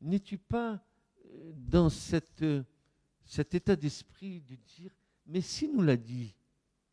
N'es-tu 0.00 0.36
pas 0.36 0.84
euh, 1.24 1.52
dans 1.54 1.88
cette 1.88 2.44
cet 3.24 3.54
état 3.54 3.76
d'esprit 3.76 4.40
de 4.42 4.54
dire, 4.54 4.94
mais 5.26 5.40
s'il 5.40 5.72
nous 5.72 5.82
l'a 5.82 5.96
dit, 5.96 6.34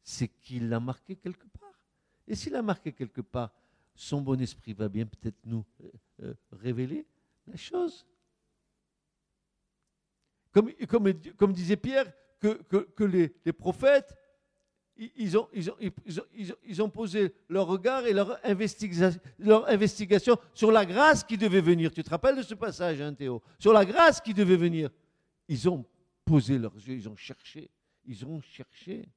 c'est 0.01 0.27
qu'il 0.27 0.69
l'a 0.69 0.79
marqué 0.79 1.15
quelque 1.15 1.47
part. 1.47 1.85
Et 2.27 2.35
s'il 2.35 2.53
l'a 2.53 2.61
marqué 2.61 2.93
quelque 2.93 3.21
part, 3.21 3.53
son 3.93 4.21
bon 4.21 4.39
esprit 4.39 4.73
va 4.73 4.87
bien 4.87 5.05
peut-être 5.05 5.45
nous 5.45 5.65
euh, 5.83 5.91
euh, 6.21 6.33
révéler 6.51 7.05
la 7.47 7.57
chose. 7.57 8.05
Comme, 10.51 11.53
disait 11.53 11.77
Pierre, 11.77 12.11
que, 12.39 13.03
les, 13.03 13.53
prophètes, 13.53 14.15
ils 14.97 15.37
ont, 15.37 16.89
posé 16.89 17.33
leur 17.47 17.67
regard 17.67 18.05
et 18.05 18.13
leur, 18.13 18.39
leur 19.39 19.69
investigation 19.69 20.37
sur 20.53 20.71
la 20.71 20.85
grâce 20.85 21.23
qui 21.23 21.37
devait 21.37 21.61
venir. 21.61 21.91
Tu 21.91 22.03
te 22.03 22.09
rappelles 22.09 22.37
de 22.37 22.43
ce 22.43 22.55
passage, 22.55 22.99
hein, 23.01 23.13
Théo? 23.13 23.41
Sur 23.57 23.73
la 23.73 23.85
grâce 23.85 24.19
qui 24.19 24.33
devait 24.33 24.57
venir. 24.57 24.89
Ils 25.47 25.69
ont 25.69 25.85
posé 26.25 26.57
leurs 26.57 26.75
yeux, 26.75 26.95
ils 26.95 27.09
ont 27.09 27.15
cherché, 27.15 27.69
ils 28.05 28.25
ont 28.25 28.41
cherché. 28.41 29.09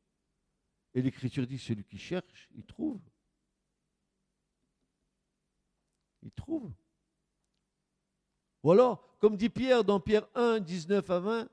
Et 0.94 1.02
l'Écriture 1.02 1.46
dit, 1.46 1.58
celui 1.58 1.84
qui 1.84 1.98
cherche, 1.98 2.48
il 2.54 2.64
trouve. 2.64 3.00
Il 6.22 6.30
trouve. 6.30 6.72
Ou 8.62 8.72
alors, 8.72 9.13
comme 9.24 9.38
dit 9.38 9.48
Pierre 9.48 9.82
dans 9.84 10.00
Pierre 10.00 10.28
1, 10.34 10.60
19 10.60 11.08
à 11.08 11.18
20, 11.18 11.48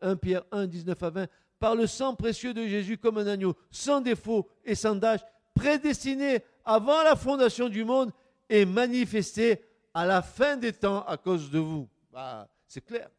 1 0.00 0.16
Pierre 0.16 0.42
1, 0.52 0.66
19 0.66 1.02
à 1.02 1.10
20, 1.10 1.26
par 1.58 1.74
le 1.74 1.86
sang 1.86 2.14
précieux 2.14 2.54
de 2.54 2.66
Jésus 2.66 2.96
comme 2.96 3.18
un 3.18 3.26
agneau, 3.26 3.54
sans 3.70 4.00
défaut 4.00 4.48
et 4.64 4.74
sans 4.74 4.94
d'âge, 4.94 5.20
prédestiné 5.54 6.38
avant 6.64 7.02
la 7.02 7.16
fondation 7.16 7.68
du 7.68 7.84
monde 7.84 8.10
et 8.48 8.64
manifesté 8.64 9.62
à 9.92 10.06
la 10.06 10.22
fin 10.22 10.56
des 10.56 10.72
temps 10.72 11.04
à 11.04 11.18
cause 11.18 11.50
de 11.50 11.58
vous. 11.58 11.90
Bah, 12.10 12.48
c'est 12.66 12.82
clair. 12.82 13.10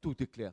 Tout 0.00 0.14
est 0.22 0.30
clair. 0.30 0.52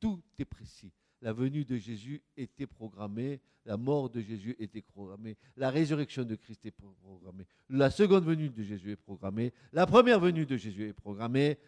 Tout 0.00 0.22
est 0.38 0.46
précis. 0.46 0.90
La 1.20 1.34
venue 1.34 1.66
de 1.66 1.76
Jésus 1.76 2.22
était 2.38 2.66
programmée, 2.66 3.38
la 3.66 3.76
mort 3.76 4.08
de 4.08 4.22
Jésus 4.22 4.56
était 4.58 4.80
programmée, 4.80 5.36
la 5.58 5.68
résurrection 5.68 6.24
de 6.24 6.36
Christ 6.36 6.64
est 6.64 6.70
programmée, 6.70 7.44
la 7.68 7.90
seconde 7.90 8.24
venue 8.24 8.48
de 8.48 8.62
Jésus 8.62 8.92
est 8.92 8.96
programmée, 8.96 9.52
la 9.74 9.84
première 9.84 10.20
venue 10.20 10.46
de 10.46 10.56
Jésus 10.56 10.88
est 10.88 10.94
programmée. 10.94 11.58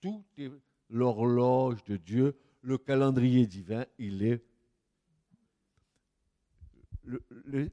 Tout 0.00 0.24
est 0.36 0.50
l'horloge 0.90 1.82
de 1.84 1.96
Dieu, 1.96 2.36
le 2.62 2.78
calendrier 2.78 3.46
divin, 3.46 3.84
il 3.98 4.22
est 4.22 4.44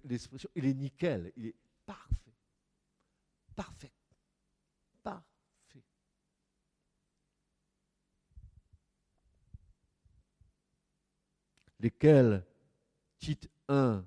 l'expression, 0.04 0.50
il 0.56 0.66
est 0.66 0.74
nickel, 0.74 1.32
il 1.36 1.48
est 1.48 1.56
parfait, 1.86 2.34
parfait, 3.56 3.92
parfait. 5.04 5.84
lesquels, 11.80 12.44
Tite 13.20 13.50
1, 13.68 14.06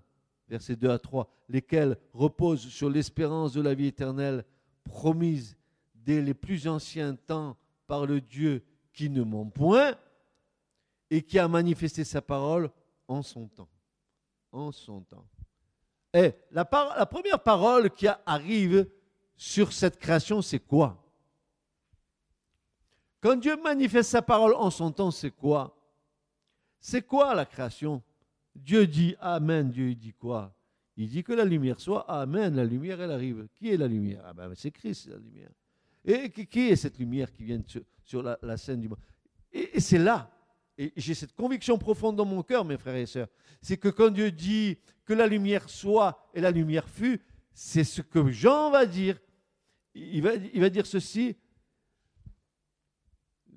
versets 0.48 0.76
2 0.76 0.90
à 0.90 0.98
3, 0.98 1.30
lesquels 1.48 1.98
reposent 2.12 2.68
sur 2.68 2.88
l'espérance 2.90 3.52
de 3.52 3.60
la 3.60 3.74
vie 3.74 3.86
éternelle 3.86 4.44
promise 4.84 5.56
dès 5.94 6.22
les 6.22 6.34
plus 6.34 6.66
anciens 6.66 7.14
temps 7.14 7.56
par 7.88 8.06
le 8.06 8.20
Dieu 8.20 8.62
qui 8.92 9.10
ne 9.10 9.24
ment 9.24 9.46
point 9.46 9.96
et 11.10 11.22
qui 11.22 11.38
a 11.38 11.48
manifesté 11.48 12.04
sa 12.04 12.22
parole 12.22 12.70
en 13.08 13.22
son 13.22 13.48
temps. 13.48 13.68
En 14.52 14.70
son 14.70 15.00
temps. 15.00 15.26
Et 16.12 16.32
la, 16.52 16.64
première 16.64 17.42
parole 17.42 17.90
qui 17.90 18.06
arrive 18.26 18.88
sur 19.36 19.72
cette 19.72 19.98
création, 19.98 20.42
c'est 20.42 20.60
quoi? 20.60 21.02
Quand 23.20 23.36
Dieu 23.36 23.56
manifeste 23.60 24.10
sa 24.10 24.22
parole 24.22 24.54
en 24.54 24.70
son 24.70 24.92
temps, 24.92 25.10
c'est 25.10 25.30
quoi? 25.30 25.76
C'est 26.78 27.02
quoi 27.02 27.34
la 27.34 27.44
création? 27.44 28.02
Dieu 28.54 28.86
dit 28.86 29.16
Amen. 29.20 29.70
Dieu 29.70 29.94
dit 29.94 30.12
quoi? 30.12 30.54
Il 30.96 31.08
dit 31.08 31.24
que 31.24 31.32
la 31.32 31.44
lumière 31.44 31.80
soit 31.80 32.08
Amen. 32.10 32.54
La 32.54 32.64
lumière, 32.64 33.00
elle 33.00 33.10
arrive. 33.10 33.48
Qui 33.54 33.70
est 33.70 33.76
la 33.76 33.88
lumière? 33.88 34.22
Ah 34.26 34.32
ben, 34.32 34.52
C'est 34.54 34.70
Christ, 34.70 35.08
la 35.08 35.16
lumière. 35.16 35.50
Et 36.04 36.30
qui 36.30 36.68
est 36.68 36.76
cette 36.76 36.98
lumière 36.98 37.32
qui 37.32 37.44
vient 37.44 37.60
sur, 38.04 38.22
la, 38.22 38.56
scène 38.56 38.80
du 38.80 38.88
monde 38.88 38.98
Et, 39.52 39.80
c'est 39.80 39.98
là, 39.98 40.30
et 40.76 40.92
j'ai 40.96 41.14
cette 41.14 41.34
conviction 41.34 41.76
profonde 41.78 42.16
dans 42.16 42.24
mon 42.24 42.42
cœur, 42.42 42.64
mes 42.64 42.78
frères 42.78 42.96
et 42.96 43.06
sœurs, 43.06 43.28
c'est 43.60 43.76
que 43.76 43.88
quand 43.88 44.10
Dieu 44.10 44.30
dit 44.30 44.78
que 45.04 45.12
la 45.12 45.26
lumière 45.26 45.68
soit 45.68 46.30
et 46.34 46.40
la 46.40 46.50
lumière 46.50 46.88
fut, 46.88 47.20
c'est 47.52 47.84
ce 47.84 48.02
que 48.02 48.30
Jean 48.30 48.70
va 48.70 48.86
dire. 48.86 49.18
Il 49.94 50.22
va, 50.22 50.34
il 50.34 50.60
va 50.60 50.70
dire 50.70 50.86
ceci 50.86 51.36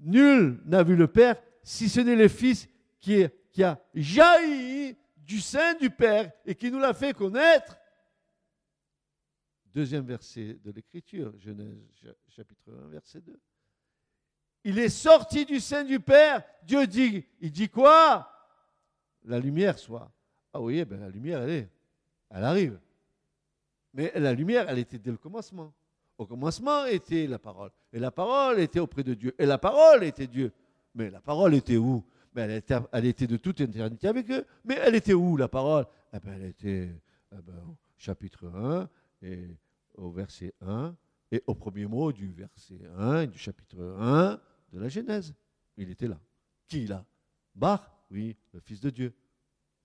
Nul 0.02 0.60
n'a 0.66 0.84
vu 0.84 0.96
le 0.96 1.08
Père 1.08 1.36
si 1.64 1.90
ce 1.90 2.00
n'est 2.00 2.16
le 2.16 2.28
Fils 2.28 2.68
qui, 3.00 3.24
a 3.64 3.80
jailli 3.94 4.98
du 5.18 5.40
sein 5.40 5.76
du 5.76 5.90
Père 5.90 6.32
et 6.46 6.56
qui 6.56 6.72
nous 6.72 6.80
l'a 6.80 6.94
fait 6.94 7.14
connaître. 7.14 7.78
Deuxième 9.74 10.06
verset 10.06 10.60
de 10.64 10.72
l'Écriture, 10.72 11.34
Genèse 11.40 11.78
chapitre 12.28 12.74
1, 12.88 12.90
verset 12.90 13.22
2. 13.22 13.40
Il 14.66 14.78
est 14.80 14.90
sorti 14.90 15.46
du 15.46 15.60
sein 15.60 15.84
du 15.84 16.00
Père. 16.00 16.44
Dieu 16.64 16.86
dit, 16.86 17.26
il 17.40 17.52
dit 17.52 17.70
quoi? 17.70 18.30
La 19.24 19.40
lumière 19.40 19.80
soit. 19.80 20.12
Ah 20.54 20.60
oui, 20.60 20.84
ben 20.84 21.00
la 21.00 21.10
lumière, 21.10 21.42
elle 21.44 21.50
est. 21.50 21.70
Elle 22.30 22.44
arrive. 22.44 22.80
Mais 23.94 24.12
la 24.16 24.34
lumière, 24.34 24.66
elle 24.70 24.80
était 24.80 25.00
dès 25.00 25.12
le 25.12 25.18
commencement. 25.18 25.74
Au 26.18 26.26
commencement 26.26 26.86
était 26.86 27.26
la 27.26 27.40
parole. 27.40 27.72
Et 27.94 28.00
la 28.00 28.12
parole 28.12 28.60
était 28.60 28.80
auprès 28.80 29.04
de 29.04 29.14
Dieu. 29.14 29.34
Et 29.40 29.46
la 29.46 29.58
parole 29.58 30.04
était 30.04 30.28
Dieu. 30.28 30.52
Mais 30.94 31.10
la 31.10 31.22
parole 31.22 31.56
était 31.56 31.78
où? 31.78 32.04
Mais 32.36 32.62
elle, 32.92 33.06
était, 33.06 33.28
de 33.28 33.38
toute 33.38 33.62
éternité 33.62 34.08
avec 34.08 34.30
eux. 34.32 34.46
Mais 34.66 34.76
elle 34.82 34.96
était 34.96 35.14
où, 35.14 35.38
la 35.38 35.48
parole? 35.48 35.86
Eh 36.14 36.20
ben, 36.20 36.34
Elle 36.34 36.46
était 36.46 36.90
eh 37.32 37.42
ben, 37.42 37.76
chapitre 37.98 38.48
1 38.48 38.90
et 39.22 39.58
au 39.96 40.12
verset 40.12 40.54
1 40.62 40.96
et 41.32 41.44
au 41.48 41.56
premier 41.56 41.86
mot 41.86 42.12
du 42.12 42.32
verset 42.32 42.80
1 42.98 43.28
du 43.28 43.38
chapitre 43.38 43.82
1 43.82 44.40
de 44.74 44.80
la 44.80 44.90
Genèse. 44.90 45.34
Il 45.78 45.90
était 45.90 46.08
là. 46.08 46.20
Qui 46.68 46.88
là? 46.88 47.06
Bar, 47.56 48.06
oui, 48.10 48.36
le 48.54 48.60
Fils 48.60 48.80
de 48.82 48.90
Dieu. 48.90 49.14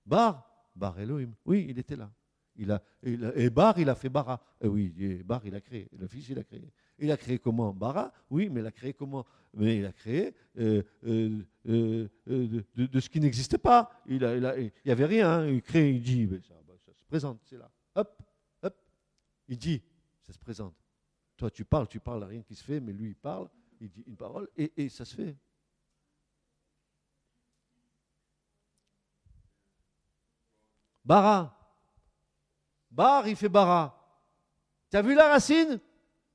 Bar, 0.04 0.70
Bar 0.74 0.98
Elohim. 1.00 1.32
Oui, 1.44 1.66
il 1.68 1.78
était 1.78 1.96
là. 1.96 2.10
Il 2.58 2.72
a, 2.72 2.82
et 3.02 3.50
Bar, 3.50 3.78
il 3.78 3.88
a 3.88 3.94
fait 3.94 4.08
Bara. 4.08 4.40
Eh 4.60 4.66
oui, 4.66 5.22
Bar, 5.24 5.44
il 5.44 5.54
a 5.54 5.60
créé. 5.60 5.88
Le 5.98 6.06
Fils, 6.06 6.28
il 6.30 6.38
a 6.38 6.44
créé. 6.44 6.72
Il 6.98 7.10
a 7.10 7.16
créé 7.16 7.38
comment? 7.38 7.72
Bara 7.74 8.12
Oui, 8.30 8.48
mais 8.48 8.60
il 8.60 8.66
a 8.66 8.72
créé 8.72 8.94
comment? 8.94 9.26
Mais 9.52 9.78
il 9.78 9.86
a 9.86 9.92
créé 9.92 10.34
euh, 10.58 10.82
euh, 11.06 11.42
euh, 11.68 12.08
de, 12.74 13.00
ce 13.00 13.08
qui 13.08 13.20
n'existait 13.20 13.58
pas. 13.58 13.90
Il 14.06 14.18
n'y 14.18 14.90
avait 14.90 15.04
rien. 15.04 15.30
Hein. 15.30 15.48
Il 15.48 15.62
crée, 15.62 15.90
il 15.90 16.02
dit, 16.02 16.28
ça, 16.46 16.54
bah, 16.66 16.74
ça 16.84 16.92
se 16.92 17.04
présente, 17.04 17.40
c'est 17.44 17.58
là. 17.58 17.70
Hop. 17.94 18.22
Il 19.48 19.58
dit, 19.58 19.82
ça 20.22 20.32
se 20.32 20.38
présente. 20.38 20.74
Toi, 21.36 21.50
tu 21.50 21.64
parles, 21.64 21.88
tu 21.88 22.00
parles, 22.00 22.24
rien 22.24 22.42
qui 22.42 22.54
se 22.54 22.64
fait, 22.64 22.80
mais 22.80 22.92
lui, 22.92 23.10
il 23.10 23.16
parle, 23.16 23.48
il 23.80 23.90
dit 23.90 24.04
une 24.06 24.16
parole, 24.16 24.48
et, 24.56 24.72
et 24.76 24.88
ça 24.88 25.04
se 25.04 25.14
fait. 25.14 25.36
Bara. 31.04 31.52
Bar, 32.90 33.28
il 33.28 33.36
fait 33.36 33.48
bara. 33.48 33.92
Tu 34.90 34.96
as 34.96 35.02
vu 35.02 35.14
la 35.14 35.28
racine? 35.28 35.80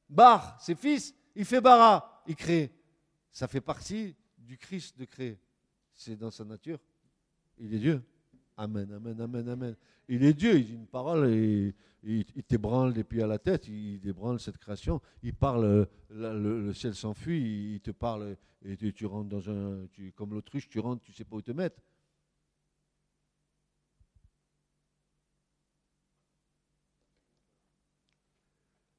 Bar, 0.07 0.61
ses 0.61 0.75
fils, 0.75 1.13
il 1.35 1.45
fait 1.45 1.59
bara, 1.59 2.23
il 2.27 2.35
crée. 2.35 2.71
Ça 3.31 3.47
fait 3.47 3.61
partie 3.61 4.15
du 4.37 4.57
Christ 4.57 4.97
de 4.97 5.05
créer. 5.05 5.39
C'est 5.93 6.15
dans 6.15 6.31
sa 6.31 6.45
nature. 6.45 6.79
Il 7.57 7.73
est 7.73 7.79
Dieu. 7.79 8.03
Amen, 8.55 8.91
amen, 8.93 9.19
amen, 9.19 9.49
amen. 9.49 9.75
Il 10.07 10.23
est 10.23 10.33
Dieu, 10.33 10.57
il 10.57 10.65
dit 10.65 10.75
une 10.75 10.87
parole 10.87 11.29
et 11.29 11.73
il, 12.03 12.25
t'ébranle 12.25 12.93
des 12.93 13.03
pieds 13.03 13.21
à 13.21 13.27
la 13.27 13.37
tête, 13.37 13.67
il 13.67 14.05
ébranle 14.07 14.39
cette 14.39 14.57
création. 14.57 15.01
Il 15.23 15.33
parle, 15.33 15.87
le, 16.09 16.73
ciel 16.73 16.95
s'enfuit, 16.95 17.75
il, 17.75 17.81
te 17.81 17.91
parle 17.91 18.37
et 18.63 18.75
tu, 18.77 19.05
rentres 19.05 19.29
dans 19.29 19.49
un. 19.49 19.87
Tu, 19.91 20.11
comme 20.13 20.33
l'autruche, 20.33 20.67
tu 20.67 20.79
rentres, 20.79 21.03
tu 21.03 21.13
sais 21.13 21.25
pas 21.25 21.35
où 21.35 21.41
te 21.41 21.51
mettre. 21.51 21.81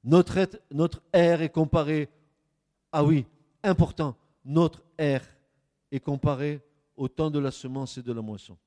Notre, 0.05 0.49
notre 0.73 1.01
air 1.13 1.43
est 1.43 1.51
comparé, 1.51 2.09
ah 2.91 3.05
oui, 3.05 3.25
important, 3.63 4.17
notre 4.45 4.83
air 4.99 5.25
est 5.93 6.01
comparé 6.01 6.61
au 6.97 7.07
temps 7.07 7.31
de 7.31 7.39
la 7.39 7.53
semence 7.53 7.99
et 7.99 8.03
de 8.03 8.13
la 8.13 8.21
moisson. 8.21 8.59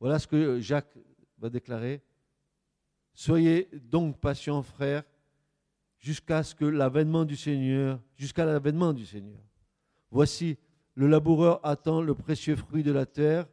Voilà 0.00 0.18
ce 0.18 0.26
que 0.26 0.60
Jacques 0.60 0.96
va 1.38 1.50
déclarer. 1.50 2.02
Soyez 3.14 3.68
donc 3.72 4.18
patients, 4.18 4.62
frères, 4.62 5.04
jusqu'à 5.98 6.42
ce 6.42 6.54
que 6.54 6.64
l'avènement 6.64 7.24
du 7.24 7.36
Seigneur, 7.36 8.00
jusqu'à 8.16 8.44
l'avènement 8.44 8.92
du 8.92 9.06
Seigneur. 9.06 9.40
Voici, 10.10 10.58
le 10.94 11.06
laboureur 11.06 11.64
attend 11.64 12.02
le 12.02 12.14
précieux 12.14 12.56
fruit 12.56 12.82
de 12.82 12.92
la 12.92 13.06
terre. 13.06 13.48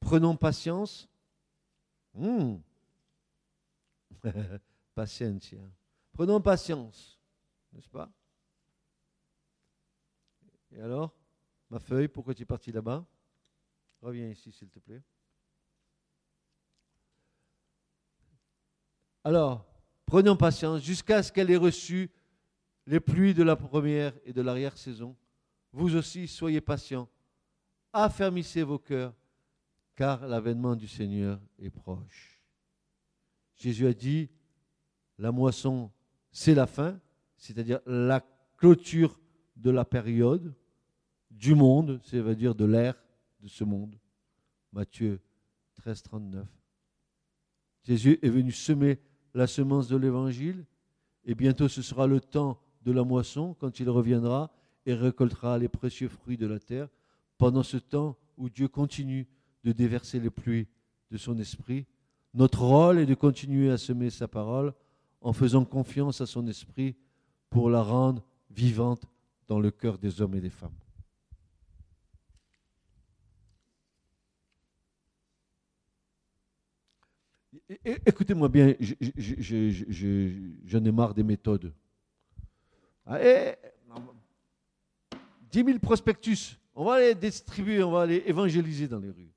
Prenons 0.00 0.36
patience. 0.36 1.08
Hmm. 2.14 2.56
Patience. 4.94 5.54
Prenons 6.12 6.40
patience, 6.42 7.18
n'est-ce 7.72 7.88
pas? 7.88 8.12
Et 10.70 10.80
alors, 10.80 11.14
ma 11.70 11.78
feuille, 11.78 12.08
pourquoi 12.08 12.34
tu 12.34 12.42
es 12.42 12.46
parti 12.46 12.70
là-bas? 12.70 13.04
Reviens 14.02 14.28
ici, 14.28 14.52
s'il 14.52 14.68
te 14.68 14.78
plaît. 14.78 15.02
Alors, 19.24 19.64
prenons 20.04 20.36
patience 20.36 20.82
jusqu'à 20.82 21.22
ce 21.22 21.30
qu'elle 21.30 21.50
ait 21.50 21.56
reçu 21.56 22.10
les 22.86 22.98
pluies 22.98 23.34
de 23.34 23.42
la 23.42 23.54
première 23.54 24.12
et 24.24 24.32
de 24.32 24.42
l'arrière-saison. 24.42 25.16
Vous 25.72 25.94
aussi, 25.94 26.26
soyez 26.26 26.60
patients. 26.60 27.08
Affermissez 27.92 28.62
vos 28.62 28.78
cœurs, 28.78 29.14
car 29.94 30.26
l'avènement 30.26 30.74
du 30.74 30.88
Seigneur 30.88 31.40
est 31.58 31.70
proche. 31.70 32.42
Jésus 33.56 33.86
a 33.86 33.92
dit, 33.92 34.28
la 35.18 35.30
moisson, 35.30 35.92
c'est 36.32 36.54
la 36.54 36.66
fin, 36.66 36.98
c'est-à-dire 37.36 37.80
la 37.86 38.26
clôture 38.56 39.20
de 39.56 39.70
la 39.70 39.84
période 39.84 40.54
du 41.30 41.54
monde, 41.54 42.00
c'est-à-dire 42.02 42.54
de 42.54 42.64
l'ère 42.64 43.00
de 43.40 43.48
ce 43.48 43.62
monde. 43.62 43.98
Matthieu 44.72 45.20
13, 45.76 46.02
39. 46.02 46.48
Jésus 47.84 48.18
est 48.22 48.28
venu 48.28 48.52
semer 48.52 49.00
la 49.34 49.46
semence 49.46 49.88
de 49.88 49.96
l'évangile 49.96 50.64
et 51.24 51.34
bientôt 51.34 51.68
ce 51.68 51.82
sera 51.82 52.06
le 52.06 52.20
temps 52.20 52.58
de 52.84 52.92
la 52.92 53.04
moisson 53.04 53.54
quand 53.58 53.80
il 53.80 53.88
reviendra 53.88 54.50
et 54.86 54.94
récoltera 54.94 55.58
les 55.58 55.68
précieux 55.68 56.08
fruits 56.08 56.36
de 56.36 56.46
la 56.46 56.58
terre. 56.58 56.88
Pendant 57.38 57.62
ce 57.62 57.76
temps 57.76 58.16
où 58.36 58.48
Dieu 58.48 58.68
continue 58.68 59.26
de 59.64 59.72
déverser 59.72 60.18
les 60.18 60.30
pluies 60.30 60.66
de 61.10 61.16
son 61.16 61.38
esprit, 61.38 61.86
notre 62.34 62.62
rôle 62.62 62.98
est 62.98 63.06
de 63.06 63.14
continuer 63.14 63.70
à 63.70 63.78
semer 63.78 64.10
sa 64.10 64.26
parole 64.26 64.72
en 65.20 65.32
faisant 65.32 65.64
confiance 65.64 66.20
à 66.20 66.26
son 66.26 66.46
esprit 66.46 66.96
pour 67.50 67.70
la 67.70 67.82
rendre 67.82 68.24
vivante 68.50 69.04
dans 69.46 69.60
le 69.60 69.70
cœur 69.70 69.98
des 69.98 70.20
hommes 70.20 70.34
et 70.34 70.40
des 70.40 70.50
femmes. 70.50 70.81
Écoutez-moi 77.84 78.48
bien, 78.48 78.74
j'en 80.64 80.84
ai 80.84 80.92
marre 80.92 81.14
des 81.14 81.22
méthodes. 81.22 81.72
10 85.50 85.64
000 85.64 85.78
prospectus, 85.78 86.58
on 86.74 86.84
va 86.84 87.00
les 87.00 87.14
distribuer, 87.14 87.82
on 87.82 87.90
va 87.90 88.06
les 88.06 88.22
évangéliser 88.26 88.88
dans 88.88 88.98
les 88.98 89.10
rues. 89.10 89.32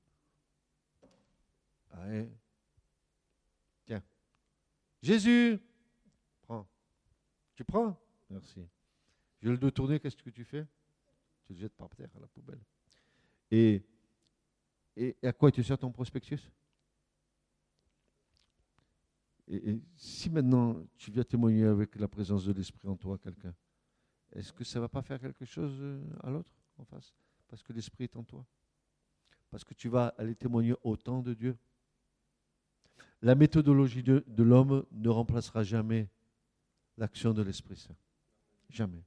Tiens, 3.84 4.02
Jésus, 5.02 5.58
tu 7.54 7.64
prends? 7.64 7.98
Merci. 8.30 8.66
Je 9.42 9.50
le 9.50 9.58
dois 9.58 9.70
tourner, 9.70 9.98
qu'est-ce 10.00 10.16
que 10.16 10.30
tu 10.30 10.44
fais? 10.44 10.66
Tu 11.46 11.52
le 11.52 11.58
jettes 11.58 11.76
par 11.76 11.88
terre 11.94 12.10
à 12.16 12.20
la 12.20 12.26
poubelle. 12.26 12.60
Et, 13.50 13.82
et 14.96 15.16
à 15.22 15.32
quoi 15.32 15.50
tu 15.50 15.62
sers 15.62 15.78
ton 15.78 15.90
prospectus? 15.92 16.40
Et, 19.48 19.80
si 19.96 20.28
maintenant 20.30 20.76
tu 20.96 21.10
viens 21.10 21.22
témoigner 21.22 21.64
avec 21.64 21.96
la 21.96 22.08
présence 22.08 22.44
de 22.44 22.52
l'Esprit 22.52 22.88
en 22.88 22.96
toi, 22.96 23.18
quelqu'un, 23.18 23.54
est-ce 24.32 24.52
que 24.52 24.64
ça 24.64 24.78
ne 24.78 24.82
va 24.82 24.88
pas 24.88 25.02
faire 25.02 25.20
quelque 25.20 25.44
chose 25.44 25.76
euh, 25.80 26.02
à 26.22 26.30
l'autre 26.30 26.52
en 26.78 26.84
face? 26.84 27.14
Parce 27.48 27.62
que 27.62 27.72
l'Esprit 27.72 28.04
est 28.04 28.16
en 28.16 28.24
toi. 28.24 28.44
Parce 29.50 29.64
que 29.64 29.74
tu 29.74 29.88
vas 29.88 30.08
aller 30.18 30.34
témoigner 30.34 30.74
autant 30.82 31.22
de 31.22 31.32
Dieu. 31.32 31.56
La 33.22 33.34
méthodologie 33.34 34.02
de 34.02 34.42
l'homme 34.42 34.84
ne 34.90 35.08
remplacera 35.08 35.62
jamais 35.62 36.08
l'action 36.96 37.32
de 37.32 37.42
l'Esprit 37.42 37.76
Saint. 37.76 37.96
Jamais. 38.68 39.04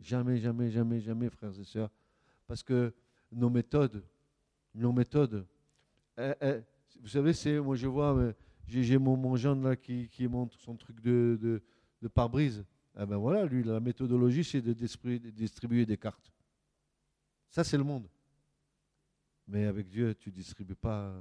Jamais, 0.00 0.38
jamais, 0.38 0.70
jamais, 0.70 1.00
jamais, 1.00 1.30
frères 1.30 1.58
et 1.58 1.64
sœurs. 1.64 1.90
Parce 2.46 2.62
que 2.62 2.92
nos 3.30 3.50
méthodes, 3.50 4.04
nos 4.74 4.92
méthodes, 4.92 5.46
eh, 6.18 6.34
eh, 6.40 6.60
vous 7.00 7.08
savez, 7.08 7.32
c'est, 7.32 7.58
moi 7.60 7.76
je 7.76 7.86
vois, 7.86 8.34
j'ai 8.68 8.98
mon, 8.98 9.16
mon 9.16 9.36
jeune 9.36 9.62
là 9.62 9.76
qui, 9.76 10.28
monte 10.28 10.54
son 10.58 10.76
truc 10.76 11.00
de 11.00 11.60
pare-brise. 12.12 12.64
Eh 12.96 13.06
ben 13.06 13.16
voilà, 13.16 13.44
lui, 13.44 13.64
la 13.64 13.80
méthodologie, 13.80 14.44
c'est 14.44 14.60
de 14.60 14.72
distribuer, 14.72 15.84
des 15.84 15.96
cartes. 15.96 16.32
Ça, 17.48 17.64
c'est 17.64 17.76
le 17.76 17.82
monde. 17.82 18.08
Mais 19.48 19.66
avec 19.66 19.88
Dieu, 19.88 20.14
tu 20.14 20.30
ne 20.30 20.34
distribues 20.34 20.76
pas. 20.76 21.12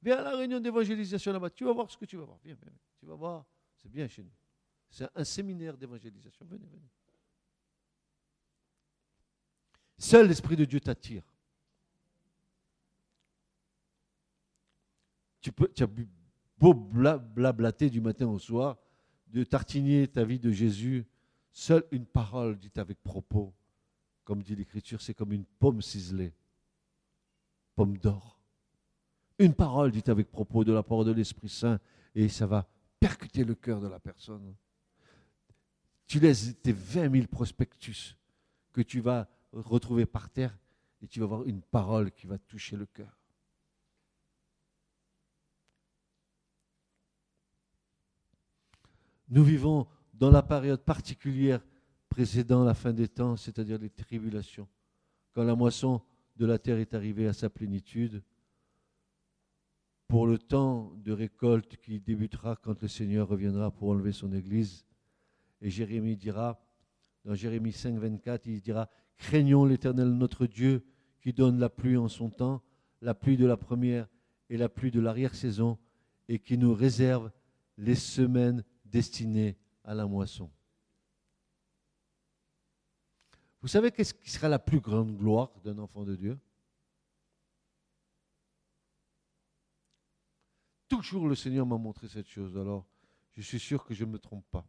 Viens 0.00 0.18
à 0.18 0.22
la 0.22 0.36
réunion 0.36 0.60
d'évangélisation 0.60 1.32
là-bas, 1.32 1.50
tu 1.50 1.64
vas 1.64 1.72
voir 1.72 1.90
ce 1.90 1.96
que 1.96 2.04
tu 2.04 2.16
vas 2.16 2.24
voir. 2.24 2.38
Viens, 2.44 2.56
viens, 2.62 2.72
tu 2.98 3.06
vas 3.06 3.14
voir. 3.14 3.44
C'est 3.76 3.90
bien 3.90 4.06
chez 4.06 4.22
nous. 4.22 4.32
C'est 4.88 5.08
un 5.14 5.24
séminaire 5.24 5.76
d'évangélisation. 5.76 6.46
Venez, 6.46 6.66
venez. 6.66 6.88
Seul 9.98 10.28
l'Esprit 10.28 10.56
de 10.56 10.64
Dieu 10.64 10.80
t'attire. 10.80 11.24
Tu, 15.42 15.52
peux, 15.52 15.68
tu 15.68 15.82
as 15.82 15.88
beau 16.56 16.72
blablater 16.72 17.90
du 17.90 18.00
matin 18.00 18.26
au 18.28 18.38
soir, 18.38 18.78
de 19.26 19.44
tartiner 19.44 20.06
ta 20.08 20.24
vie 20.24 20.38
de 20.38 20.50
Jésus, 20.50 21.04
seule 21.50 21.84
une 21.90 22.06
parole 22.06 22.58
dite 22.58 22.78
avec 22.78 23.02
propos, 23.02 23.52
comme 24.24 24.42
dit 24.42 24.54
l'Écriture, 24.54 25.02
c'est 25.02 25.14
comme 25.14 25.32
une 25.32 25.44
pomme 25.44 25.82
ciselée. 25.82 26.32
pomme 27.74 27.98
d'or. 27.98 28.40
Une 29.38 29.54
parole 29.54 29.90
dite 29.90 30.08
avec 30.08 30.30
propos 30.30 30.64
de 30.64 30.72
la 30.72 30.82
parole 30.82 31.06
de 31.06 31.12
l'Esprit 31.12 31.48
Saint 31.48 31.80
et 32.14 32.28
ça 32.28 32.46
va 32.46 32.68
percuter 33.00 33.44
le 33.44 33.54
cœur 33.54 33.80
de 33.80 33.88
la 33.88 33.98
personne. 33.98 34.54
Tu 36.06 36.20
laisses 36.20 36.54
tes 36.62 36.72
20 36.72 37.10
000 37.10 37.26
prospectus 37.26 38.16
que 38.72 38.82
tu 38.82 39.00
vas 39.00 39.28
retrouver 39.52 40.06
par 40.06 40.30
terre 40.30 40.56
et 41.00 41.08
tu 41.08 41.18
vas 41.18 41.24
avoir 41.24 41.44
une 41.44 41.62
parole 41.62 42.12
qui 42.12 42.26
va 42.26 42.38
toucher 42.38 42.76
le 42.76 42.86
cœur. 42.86 43.21
Nous 49.32 49.44
vivons 49.44 49.86
dans 50.12 50.30
la 50.30 50.42
période 50.42 50.82
particulière 50.82 51.64
précédant 52.10 52.64
la 52.64 52.74
fin 52.74 52.92
des 52.92 53.08
temps, 53.08 53.34
c'est-à-dire 53.34 53.78
les 53.78 53.88
tribulations, 53.88 54.68
quand 55.32 55.42
la 55.42 55.54
moisson 55.54 56.02
de 56.36 56.44
la 56.44 56.58
terre 56.58 56.76
est 56.76 56.92
arrivée 56.92 57.26
à 57.26 57.32
sa 57.32 57.48
plénitude, 57.48 58.22
pour 60.06 60.26
le 60.26 60.36
temps 60.36 60.92
de 60.96 61.12
récolte 61.12 61.78
qui 61.78 61.98
débutera 61.98 62.56
quand 62.56 62.82
le 62.82 62.88
Seigneur 62.88 63.26
reviendra 63.26 63.70
pour 63.70 63.88
enlever 63.88 64.12
son 64.12 64.34
Église. 64.34 64.84
Et 65.62 65.70
Jérémie 65.70 66.18
dira, 66.18 66.62
dans 67.24 67.34
Jérémie 67.34 67.72
5, 67.72 67.96
24, 67.96 68.46
il 68.48 68.60
dira, 68.60 68.90
craignons 69.16 69.64
l'Éternel 69.64 70.10
notre 70.10 70.44
Dieu 70.44 70.84
qui 71.22 71.32
donne 71.32 71.58
la 71.58 71.70
pluie 71.70 71.96
en 71.96 72.08
son 72.08 72.28
temps, 72.28 72.62
la 73.00 73.14
pluie 73.14 73.38
de 73.38 73.46
la 73.46 73.56
première 73.56 74.10
et 74.50 74.58
la 74.58 74.68
pluie 74.68 74.90
de 74.90 75.00
l'arrière-saison, 75.00 75.78
et 76.28 76.38
qui 76.38 76.58
nous 76.58 76.74
réserve 76.74 77.30
les 77.78 77.94
semaines 77.94 78.62
destinées 78.92 79.56
à 79.82 79.94
la 79.94 80.06
moisson. 80.06 80.50
Vous 83.62 83.68
savez 83.68 83.90
qu'est-ce 83.90 84.14
qui 84.14 84.30
sera 84.30 84.48
la 84.48 84.58
plus 84.58 84.80
grande 84.80 85.16
gloire 85.16 85.50
d'un 85.64 85.78
enfant 85.78 86.04
de 86.04 86.14
Dieu? 86.14 86.38
Toujours 90.88 91.26
le 91.26 91.34
Seigneur 91.34 91.64
m'a 91.64 91.78
montré 91.78 92.06
cette 92.06 92.28
chose, 92.28 92.56
alors 92.56 92.86
je 93.30 93.40
suis 93.40 93.58
sûr 93.58 93.84
que 93.84 93.94
je 93.94 94.04
ne 94.04 94.10
me 94.10 94.18
trompe 94.18 94.44
pas. 94.50 94.66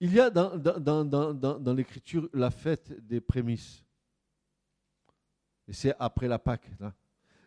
Il 0.00 0.12
y 0.12 0.20
a 0.20 0.30
dans, 0.30 1.74
l'Écriture 1.74 2.28
la 2.32 2.50
fête 2.50 2.92
des 3.06 3.20
prémices. 3.20 3.84
Et 5.66 5.72
c'est 5.72 5.94
après 5.98 6.28
la 6.28 6.38
Pâque. 6.38 6.68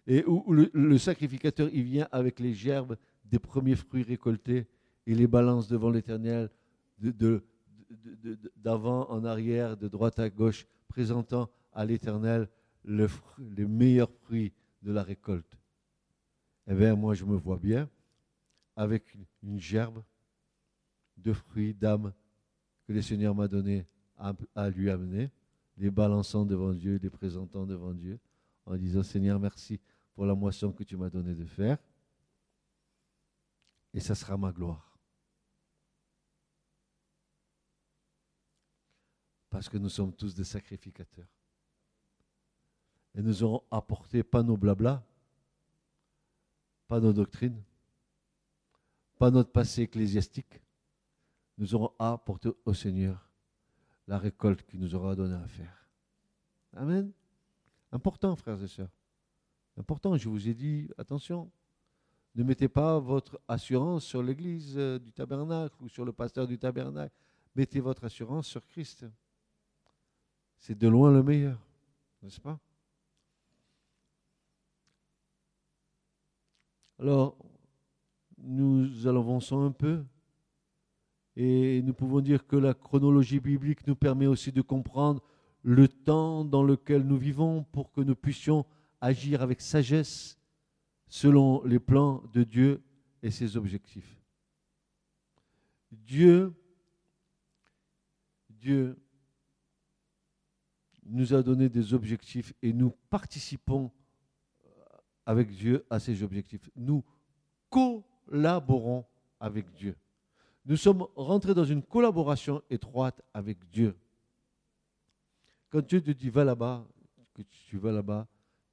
Et 0.07 0.23
où 0.25 0.51
le, 0.51 0.97
sacrificateur, 0.97 1.69
il 1.71 1.83
vient 1.83 2.07
avec 2.11 2.39
les 2.39 2.53
gerbes 2.53 2.97
des 3.29 3.39
premiers 3.39 3.75
fruits 3.75 4.03
récoltés 4.03 4.67
et 5.05 5.15
les 5.15 5.27
balance 5.27 5.67
devant 5.67 5.89
l'Éternel 5.89 6.49
d'avant 8.57 9.09
en 9.09 9.23
arrière, 9.23 9.77
de 9.77 9.87
droite 9.87 10.19
à 10.19 10.29
gauche, 10.29 10.67
présentant 10.87 11.49
à 11.71 11.85
l'Éternel 11.85 12.49
le, 12.83 13.07
les 13.55 13.65
meilleurs 13.65 14.11
fruits 14.11 14.53
de 14.81 14.91
la 14.91 15.03
récolte. 15.03 15.57
Eh 16.67 16.73
bien, 16.73 16.95
moi, 16.95 17.13
je 17.13 17.23
me 17.23 17.35
vois 17.35 17.57
bien 17.57 17.89
avec 18.75 19.17
une 19.41 19.59
gerbe 19.59 20.03
de 21.17 21.33
fruits 21.33 21.73
d'âme 21.73 22.13
que 22.85 22.93
le 22.93 23.01
Seigneur 23.01 23.33
m'a 23.33 23.47
donné 23.47 23.85
à, 24.17 24.69
lui 24.69 24.89
amener, 24.89 25.29
les 25.77 25.91
balançant 25.91 26.45
devant 26.45 26.73
Dieu, 26.73 26.99
les 27.01 27.09
présentant 27.09 27.65
devant 27.65 27.93
Dieu, 27.93 28.19
en 28.65 28.75
disant 28.75 29.03
Seigneur, 29.03 29.39
merci 29.39 29.79
pour 30.13 30.25
la 30.25 30.33
moisson 30.33 30.71
que 30.71 30.83
tu 30.83 30.97
m'as 30.97 31.09
donné 31.09 31.35
de 31.35 31.45
faire. 31.45 31.77
Et 33.93 33.99
ça 33.99 34.15
sera 34.15 34.37
ma 34.37 34.51
gloire. 34.51 34.97
Parce 39.49 39.69
que 39.69 39.77
nous 39.77 39.89
sommes 39.89 40.13
tous 40.13 40.35
des 40.35 40.43
sacrificateurs. 40.43 41.27
Et 43.15 43.21
nous 43.21 43.41
aurons 43.43 43.63
apporté 43.71 44.23
pas 44.23 44.43
nos 44.43 44.57
blablas, 44.57 45.03
pas 46.87 46.99
nos 46.99 47.13
doctrines, 47.13 47.63
pas 49.17 49.31
notre 49.31 49.51
passé 49.51 49.83
ecclésiastique. 49.83 50.61
Nous 51.57 51.73
aurons 51.73 51.93
apporté 51.97 52.49
au 52.65 52.73
Seigneur 52.73 53.31
la 54.07 54.19
récolte 54.19 54.63
qu'il 54.63 54.79
nous 54.79 54.93
aura 54.93 55.15
donné 55.15 55.35
à 55.35 55.47
faire. 55.47 55.89
Amen. 56.73 57.11
Important, 57.91 58.35
frères 58.35 58.61
et 58.61 58.67
sœurs. 58.67 58.91
Important, 59.77 60.15
je 60.17 60.29
vous 60.29 60.47
ai 60.47 60.53
dit, 60.53 60.89
attention, 60.97 61.51
ne 62.37 62.43
mettez 62.43 62.67
pas 62.67 62.99
votre 62.99 63.39
assurance 63.47 64.05
sur 64.05 64.21
l'église 64.21 64.75
euh, 64.77 64.99
du 64.99 65.11
tabernacle 65.11 65.75
ou 65.81 65.89
sur 65.89 66.05
le 66.05 66.13
pasteur 66.13 66.47
du 66.47 66.59
tabernacle. 66.59 67.15
Mettez 67.55 67.79
votre 67.79 68.03
assurance 68.03 68.45
sur 68.45 68.63
Christ. 68.67 69.05
C'est 70.57 70.77
de 70.77 70.87
loin 70.87 71.11
le 71.11 71.23
meilleur, 71.23 71.59
n'est-ce 72.21 72.39
pas? 72.39 72.59
Alors, 76.99 77.37
nous 78.37 79.07
avançons 79.07 79.63
un 79.63 79.71
peu 79.71 80.03
et 81.35 81.81
nous 81.83 81.93
pouvons 81.93 82.21
dire 82.21 82.45
que 82.45 82.55
la 82.55 82.73
chronologie 82.73 83.39
biblique 83.39 83.85
nous 83.87 83.95
permet 83.95 84.27
aussi 84.27 84.51
de 84.51 84.61
comprendre 84.61 85.23
le 85.63 85.87
temps 85.87 86.45
dans 86.45 86.63
lequel 86.63 87.03
nous 87.03 87.17
vivons 87.17 87.63
pour 87.71 87.91
que 87.91 88.01
nous 88.01 88.15
puissions 88.15 88.65
agir 89.01 89.41
avec 89.41 89.61
sagesse 89.61 90.37
selon 91.07 91.63
les 91.63 91.79
plans 91.79 92.23
de 92.33 92.43
Dieu 92.43 92.83
et 93.23 93.31
ses 93.31 93.57
objectifs. 93.57 94.21
Dieu, 95.91 96.53
Dieu 98.49 98.97
nous 101.05 101.33
a 101.33 101.41
donné 101.41 101.69
des 101.69 101.93
objectifs 101.93 102.53
et 102.61 102.73
nous 102.73 102.91
participons 103.09 103.91
avec 105.25 105.51
Dieu 105.51 105.85
à 105.89 105.99
ces 105.99 106.23
objectifs. 106.23 106.69
Nous 106.75 107.03
collaborons 107.69 109.05
avec 109.39 109.71
Dieu. 109.73 109.95
Nous 110.65 110.77
sommes 110.77 111.07
rentrés 111.15 111.53
dans 111.53 111.65
une 111.65 111.81
collaboration 111.81 112.61
étroite 112.69 113.21
avec 113.33 113.57
Dieu. 113.69 113.97
Quand 115.69 115.85
Dieu 115.85 116.01
te 116.01 116.11
dit 116.11 116.29
va 116.29 116.43
là-bas, 116.43 116.85
que 117.33 117.41
tu 117.41 117.77
vas 117.77 117.91
là-bas, 117.91 118.27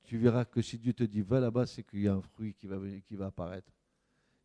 tu 0.05 0.19
verras 0.19 0.45
que 0.45 0.63
si 0.63 0.79
Dieu 0.79 0.93
te 0.93 1.05
dit 1.05 1.23
va 1.23 1.41
là-bas, 1.41 1.67
c'est 1.67 1.83
qu'il 1.83 2.01
y 2.01 2.09
a 2.09 2.15
un 2.15 2.21
fruit 2.21 2.55
qui 2.55 2.67
va, 2.67 2.77
qui 3.07 3.17
va 3.17 3.27
apparaître. 3.27 3.73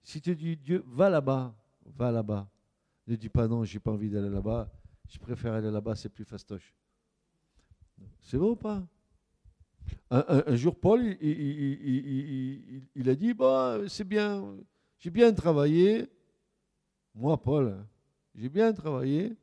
Si 0.03 0.21
tu 0.21 0.35
dis 0.35 0.55
Dieu 0.55 0.83
va 0.87 1.09
là-bas, 1.09 1.53
va 1.85 2.11
là-bas, 2.11 2.49
ne 3.07 3.15
dis 3.15 3.29
pas 3.29 3.47
non, 3.47 3.63
j'ai 3.63 3.79
pas 3.79 3.91
envie 3.91 4.09
d'aller 4.09 4.29
là-bas, 4.29 4.71
je 5.07 5.19
préfère 5.19 5.53
aller 5.53 5.69
là-bas, 5.69 5.95
c'est 5.95 6.09
plus 6.09 6.25
fastoche. 6.25 6.73
C'est 8.21 8.37
bon 8.37 8.51
ou 8.51 8.55
pas? 8.55 8.87
Un, 10.11 10.55
jour, 10.55 10.75
Paul, 10.75 11.17
il, 11.21 13.09
a 13.09 13.15
dit, 13.15 13.33
bah, 13.33 13.79
c'est 13.87 14.03
bien, 14.03 14.55
j'ai 14.97 15.09
bien 15.09 15.33
travaillé. 15.33 16.07
Moi, 17.13 17.41
Paul, 17.41 17.85
j'ai 18.35 18.49
bien 18.49 18.71
travaillé. 18.73 19.35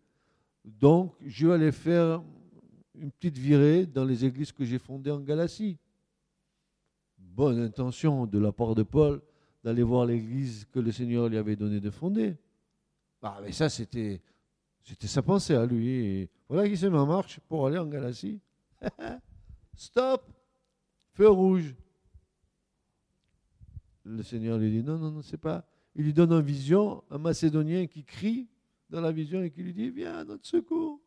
Donc, 0.65 1.15
je 1.25 1.47
vais 1.47 1.55
aller 1.55 1.73
faire 1.73 2.23
une 2.95 3.11
petite 3.11 3.39
virée 3.39 3.87
dans 3.87 4.05
les 4.05 4.25
églises 4.25 4.53
que 4.53 4.65
j'ai 4.65 4.79
fondées 4.79 5.11
en 5.11 5.21
Galatie. 5.21 5.79
Bonne 7.37 7.61
intention 7.61 8.25
de 8.25 8.39
la 8.39 8.51
part 8.51 8.75
de 8.75 8.83
Paul 8.83 9.21
d'aller 9.63 9.83
voir 9.83 10.07
l'église 10.07 10.65
que 10.73 10.79
le 10.79 10.91
Seigneur 10.91 11.29
lui 11.29 11.37
avait 11.37 11.55
donné 11.55 11.81
de 11.81 11.91
fonder. 11.91 12.35
Ah, 13.21 13.41
mais 13.43 13.53
ça, 13.53 13.69
c'était, 13.69 14.23
c'était 14.83 15.07
sa 15.07 15.21
pensée 15.21 15.55
à 15.55 15.67
lui. 15.67 16.31
Voilà 16.49 16.67
qui 16.67 16.79
se 16.79 16.87
met 16.87 16.97
en 16.97 17.05
marche 17.05 17.39
pour 17.47 17.67
aller 17.67 17.77
en 17.77 17.85
Galatie. 17.85 18.41
Stop 19.77 20.33
Feu 21.13 21.29
rouge. 21.29 21.75
Le 24.05 24.23
Seigneur 24.23 24.57
lui 24.57 24.71
dit 24.71 24.83
non, 24.83 24.97
non, 24.97 25.11
non, 25.11 25.21
c'est 25.21 25.37
pas. 25.37 25.69
Il 25.95 26.05
lui 26.05 26.15
donne 26.15 26.33
en 26.33 26.41
vision 26.41 27.05
un 27.11 27.19
Macédonien 27.19 27.87
qui 27.87 28.03
crie 28.03 28.49
dans 28.89 29.03
la 29.03 29.13
vision 29.13 29.43
et 29.43 29.51
qui 29.51 29.63
lui 29.63 29.75
dit 29.75 29.91
Viens 29.91 30.17
à 30.17 30.25
notre 30.25 30.47
secours. 30.47 31.03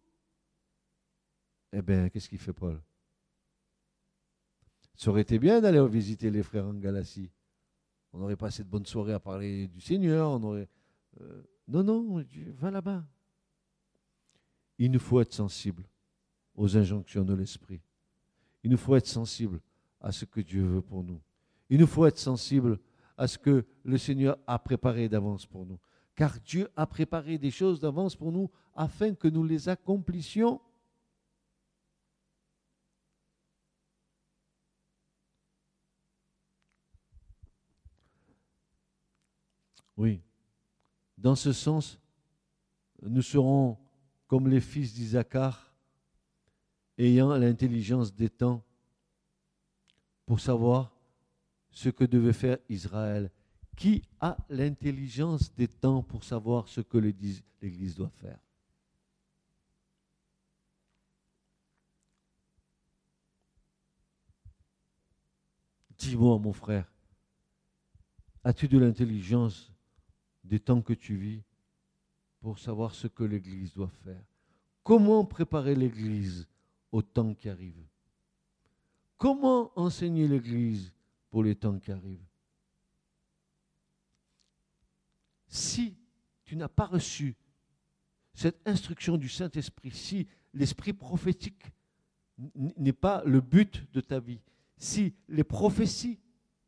Eh 1.73 1.81
bien, 1.81 2.07
qu'est-ce 2.09 2.29
qu'il 2.29 2.37
fait, 2.37 2.53
Paul? 2.53 2.79
Ça 4.99 5.11
aurait 5.11 5.21
été 5.21 5.39
bien 5.39 5.61
d'aller 5.61 5.87
visiter 5.87 6.29
les 6.29 6.43
frères 6.43 6.67
en 6.67 6.73
Galatie. 6.73 7.31
On 8.11 8.21
aurait 8.21 8.35
passé 8.35 8.65
de 8.65 8.67
bonnes 8.67 8.85
soirées 8.85 9.13
à 9.13 9.19
parler 9.21 9.69
du 9.69 9.79
Seigneur. 9.79 10.29
On 10.29 10.43
aurait, 10.43 10.67
euh, 11.21 11.41
non, 11.69 11.83
non, 11.83 12.25
va 12.57 12.69
là-bas. 12.69 13.05
Il 14.77 14.91
nous 14.91 14.99
faut 14.99 15.21
être 15.21 15.31
sensible 15.31 15.85
aux 16.53 16.75
injonctions 16.75 17.23
de 17.23 17.33
l'Esprit. 17.33 17.79
Il 18.61 18.71
nous 18.71 18.77
faut 18.77 18.93
être 18.97 19.07
sensible 19.07 19.61
à 20.01 20.11
ce 20.11 20.25
que 20.25 20.41
Dieu 20.41 20.65
veut 20.65 20.81
pour 20.81 21.01
nous. 21.01 21.21
Il 21.69 21.79
nous 21.79 21.87
faut 21.87 22.05
être 22.05 22.19
sensible 22.19 22.77
à 23.15 23.25
ce 23.25 23.37
que 23.37 23.65
le 23.85 23.97
Seigneur 23.97 24.37
a 24.47 24.59
préparé 24.59 25.07
d'avance 25.07 25.45
pour 25.45 25.65
nous. 25.65 25.79
Car 26.13 26.37
Dieu 26.41 26.67
a 26.75 26.85
préparé 26.85 27.37
des 27.37 27.51
choses 27.51 27.79
d'avance 27.79 28.17
pour 28.17 28.33
nous 28.33 28.51
afin 28.75 29.13
que 29.15 29.29
nous 29.29 29.45
les 29.45 29.69
accomplissions. 29.69 30.59
Oui. 39.99 40.21
Dans 41.17 41.35
ce 41.35 41.51
sens, 41.51 41.99
nous 43.01 43.21
serons 43.21 43.77
comme 44.27 44.47
les 44.47 44.61
fils 44.61 44.93
d'Isaacar, 44.93 45.75
ayant 46.97 47.35
l'intelligence 47.35 48.15
des 48.15 48.29
temps 48.29 48.63
pour 50.25 50.39
savoir 50.39 50.95
ce 51.69 51.89
que 51.89 52.05
devait 52.05 52.31
faire 52.31 52.57
Israël. 52.69 53.29
Qui 53.75 54.01
a 54.21 54.37
l'intelligence 54.49 55.53
des 55.53 55.67
temps 55.67 56.01
pour 56.01 56.23
savoir 56.23 56.69
ce 56.69 56.79
que 56.79 56.97
l'Église 56.97 57.95
doit 57.95 58.09
faire? 58.09 58.39
Dis-moi, 65.97 66.39
mon 66.39 66.53
frère, 66.53 66.89
as-tu 68.45 68.69
de 68.69 68.77
l'intelligence 68.77 69.73
des 70.49 70.59
temps 70.59 70.81
que 70.81 70.93
tu 70.93 71.15
vis 71.15 71.43
pour 72.41 72.57
savoir 72.57 72.95
ce 72.95 73.07
que 73.07 73.23
l'Église 73.23 73.73
doit 73.73 73.91
faire. 74.03 74.23
Comment 74.83 75.23
préparer 75.23 75.75
l'Église 75.75 76.47
au 76.91 77.03
temps 77.03 77.35
qui 77.35 77.49
arrive? 77.49 77.85
Comment 79.17 79.71
enseigner 79.77 80.27
l'Église 80.27 80.91
pour 81.29 81.43
les 81.43 81.55
temps 81.55 81.77
qui 81.77 81.91
arrivent? 81.91 82.25
Si 85.47 85.95
tu 86.43 86.55
n'as 86.55 86.67
pas 86.67 86.87
reçu 86.87 87.35
cette 88.33 88.67
instruction 88.67 89.17
du 89.17 89.29
Saint-Esprit, 89.29 89.91
si 89.91 90.27
l'esprit 90.53 90.93
prophétique 90.93 91.63
n'est 92.55 92.93
pas 92.93 93.23
le 93.25 93.41
but 93.41 93.91
de 93.91 94.01
ta 94.01 94.19
vie, 94.19 94.41
si 94.77 95.13
les 95.27 95.43
prophéties 95.43 96.19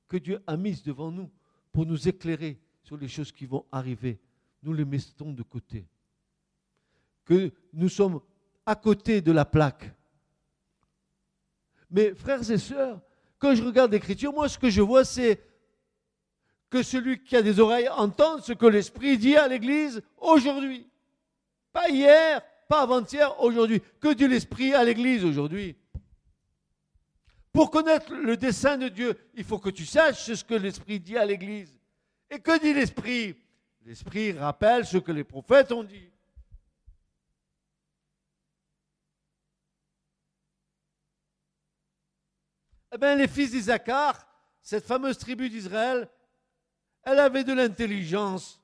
que 0.08 0.18
Dieu 0.18 0.44
a 0.46 0.56
mises 0.58 0.84
devant 0.84 1.12
nous 1.12 1.32
pour 1.72 1.86
nous 1.86 2.08
éclairer 2.08 2.60
sur 2.84 2.98
les 2.98 3.08
choses 3.08 3.32
qui 3.32 3.46
vont 3.46 3.66
arriver, 3.72 4.20
nous 4.64 4.74
les 4.74 4.86
mettons 4.86 5.32
de 5.32 5.44
côté, 5.44 5.88
que 7.26 7.52
nous 7.74 7.90
sommes 7.90 8.22
à 8.66 8.76
côté 8.76 9.22
de 9.22 9.32
la 9.32 9.46
plaque, 9.46 9.92
mais 11.90 12.14
frères 12.16 12.50
et 12.50 12.58
sœurs, 12.58 13.02
quand 13.38 13.54
je 13.56 13.64
regarde 13.64 13.92
l'Écriture, 13.92 14.32
moi 14.32 14.48
ce 14.48 14.58
que 14.58 14.70
je 14.70 14.82
vois, 14.82 15.04
c'est 15.04 15.42
que 16.70 16.84
celui 16.84 17.22
qui 17.22 17.36
a 17.36 17.42
des 17.42 17.60
oreilles 17.60 17.90
entend 17.90 18.42
ce 18.42 18.54
que 18.54 18.66
l'Esprit 18.66 19.18
dit 19.18 19.36
à 19.36 19.48
l'Église 19.48 20.02
aujourd'hui. 20.18 20.88
Pas 21.74 21.90
hier, 21.90 22.42
pas 22.70 22.84
avant-hier, 22.84 23.42
aujourd'hui. 23.42 23.82
Que 24.00 24.14
dit 24.14 24.28
l'Esprit 24.28 24.74
à 24.74 24.84
l'Église 24.84 25.26
aujourd'hui? 25.26 25.76
Pour 27.52 27.70
connaître 27.70 28.14
le 28.14 28.38
dessein 28.38 28.78
de 28.78 28.88
Dieu, 28.88 29.18
il 29.34 29.44
faut 29.44 29.60
que 29.60 29.70
tu 29.70 29.86
saches 29.86 30.34
ce 30.34 30.44
que 30.44 30.54
l'Esprit 30.54 31.02
dit 31.02 31.18
à 31.18 31.26
l'Église. 31.26 31.78
Et 32.32 32.40
que 32.40 32.60
dit 32.62 32.74
l'Esprit? 32.74 33.36
L'Esprit 33.84 34.32
rappelle 34.32 34.86
ce 34.86 34.98
que 34.98 35.12
les 35.12 35.26
prophètes 35.26 35.72
ont 35.74 35.84
dit. 35.84 36.10
Eh 42.94 42.98
bien, 42.98 43.16
les 43.16 43.28
fils 43.28 43.52
d'Isaacar, 43.52 44.26
cette 44.62 44.86
fameuse 44.86 45.18
tribu 45.18 45.50
d'Israël, 45.50 46.10
elle 47.04 47.20
avait 47.20 47.44
de 47.44 47.54
l'intelligence. 47.54 48.62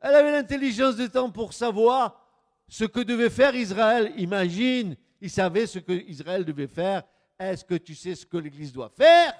Elle 0.00 0.14
avait 0.14 0.32
l'intelligence 0.32 0.96
des 0.96 1.10
temps 1.10 1.30
pour 1.30 1.52
savoir 1.52 2.26
ce 2.68 2.84
que 2.84 3.00
devait 3.00 3.30
faire 3.30 3.54
Israël. 3.54 4.14
Imagine, 4.16 4.96
ils 5.20 5.30
savaient 5.30 5.66
ce 5.66 5.78
que 5.78 5.92
Israël 5.92 6.44
devait 6.44 6.68
faire. 6.68 7.02
Est-ce 7.38 7.64
que 7.64 7.74
tu 7.74 7.94
sais 7.94 8.14
ce 8.14 8.24
que 8.24 8.38
l'Église 8.38 8.72
doit 8.72 8.88
faire? 8.88 9.34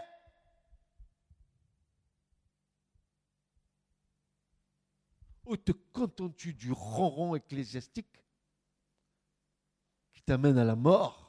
Ou 5.47 5.57
te 5.57 5.73
contentes-tu 5.93 6.55
du 6.55 6.73
ronron 6.73 7.37
ecclésiastique 7.37 8.21
qui 10.13 10.23
t'amène 10.23 10.59
à 10.59 10.65
la 10.65 10.75
mort? 10.75 11.27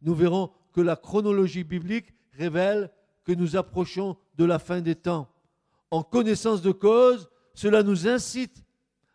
Nous 0.00 0.14
verrons 0.14 0.52
que 0.72 0.80
la 0.80 0.94
chronologie 0.94 1.64
biblique 1.64 2.14
révèle 2.32 2.92
que 3.24 3.32
nous 3.32 3.56
approchons 3.56 4.16
de 4.36 4.44
la 4.44 4.60
fin 4.60 4.80
des 4.80 4.94
temps. 4.94 5.28
En 5.90 6.04
connaissance 6.04 6.62
de 6.62 6.70
cause, 6.70 7.28
cela 7.54 7.82
nous 7.82 8.06
incite 8.06 8.64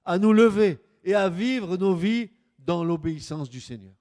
à 0.03 0.17
nous 0.17 0.33
lever 0.33 0.79
et 1.05 1.13
à 1.13 1.29
vivre 1.29 1.77
nos 1.77 1.95
vies 1.95 2.31
dans 2.59 2.83
l'obéissance 2.83 3.49
du 3.49 3.61
Seigneur. 3.61 4.00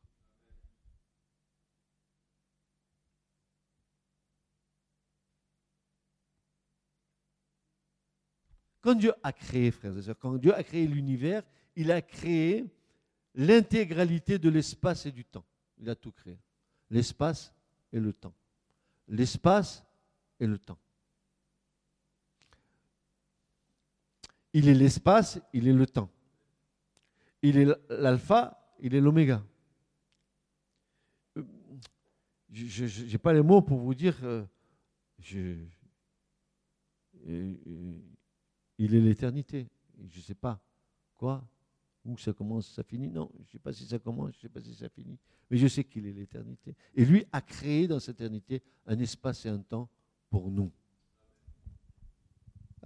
Quand 8.81 8.95
Dieu 8.95 9.13
a 9.23 9.33
créé, 9.33 9.71
frères 9.71 9.97
et 9.97 10.03
sœurs, 10.03 10.19
quand 10.19 10.37
Dieu 10.37 10.55
a 10.55 10.63
créé 10.63 10.87
l'univers, 10.87 11.43
il 11.77 11.93
a 11.93 12.01
créé 12.01 12.67
l'intégralité 13.35 14.39
de 14.39 14.49
l'espace 14.49 15.07
et 15.07 15.13
du 15.13 15.25
temps. 15.25 15.45
Il 15.79 15.89
a 15.89 15.95
tout 15.95 16.13
créé 16.13 16.39
l'espace 16.91 17.55
et 17.93 18.01
le 18.01 18.13
temps. 18.13 18.35
L'espace 19.09 19.85
et 20.39 20.47
le 20.47 20.59
temps. 20.59 20.79
Il 24.53 24.69
est 24.69 24.75
l'espace, 24.75 25.41
il 25.53 25.69
est 25.69 25.73
le 25.73 25.87
temps. 25.87 26.11
Il 27.43 27.57
est 27.57 27.67
l'alpha, 27.89 28.75
il 28.81 28.95
est 28.95 29.01
l'oméga. 29.01 29.43
Je 32.53 33.05
n'ai 33.05 33.19
pas 33.19 33.33
les 33.33 33.43
mots 33.43 33.63
pour 33.63 33.79
vous 33.79 33.95
dire, 33.95 34.19
euh, 34.25 34.45
je, 35.21 35.55
il 38.81 38.95
est 38.95 39.01
l'éternité. 39.01 39.69
Je 40.09 40.19
ne 40.19 40.23
sais 40.23 40.35
pas 40.35 40.59
quoi, 41.15 41.47
où 42.05 42.17
ça 42.17 42.33
commence, 42.33 42.67
ça 42.69 42.83
finit. 42.83 43.09
Non, 43.09 43.31
je 43.37 43.43
ne 43.43 43.47
sais 43.53 43.59
pas 43.59 43.73
si 43.75 43.85
ça 43.85 43.99
commence, 43.99 44.33
je 44.33 44.39
ne 44.39 44.41
sais 44.41 44.49
pas 44.49 44.63
si 44.63 44.75
ça 44.75 44.89
finit. 44.89 45.19
Mais 45.51 45.59
je 45.59 45.67
sais 45.67 45.85
qu'il 45.85 46.07
est 46.07 46.13
l'éternité. 46.13 46.75
Et 46.95 47.05
lui 47.05 47.25
a 47.31 47.43
créé 47.43 47.87
dans 47.87 48.01
cette 48.01 48.17
éternité 48.17 48.63
un 48.87 48.99
espace 48.99 49.45
et 49.45 49.51
un 49.51 49.59
temps 49.59 49.89
pour 50.31 50.51
nous. 50.51 50.73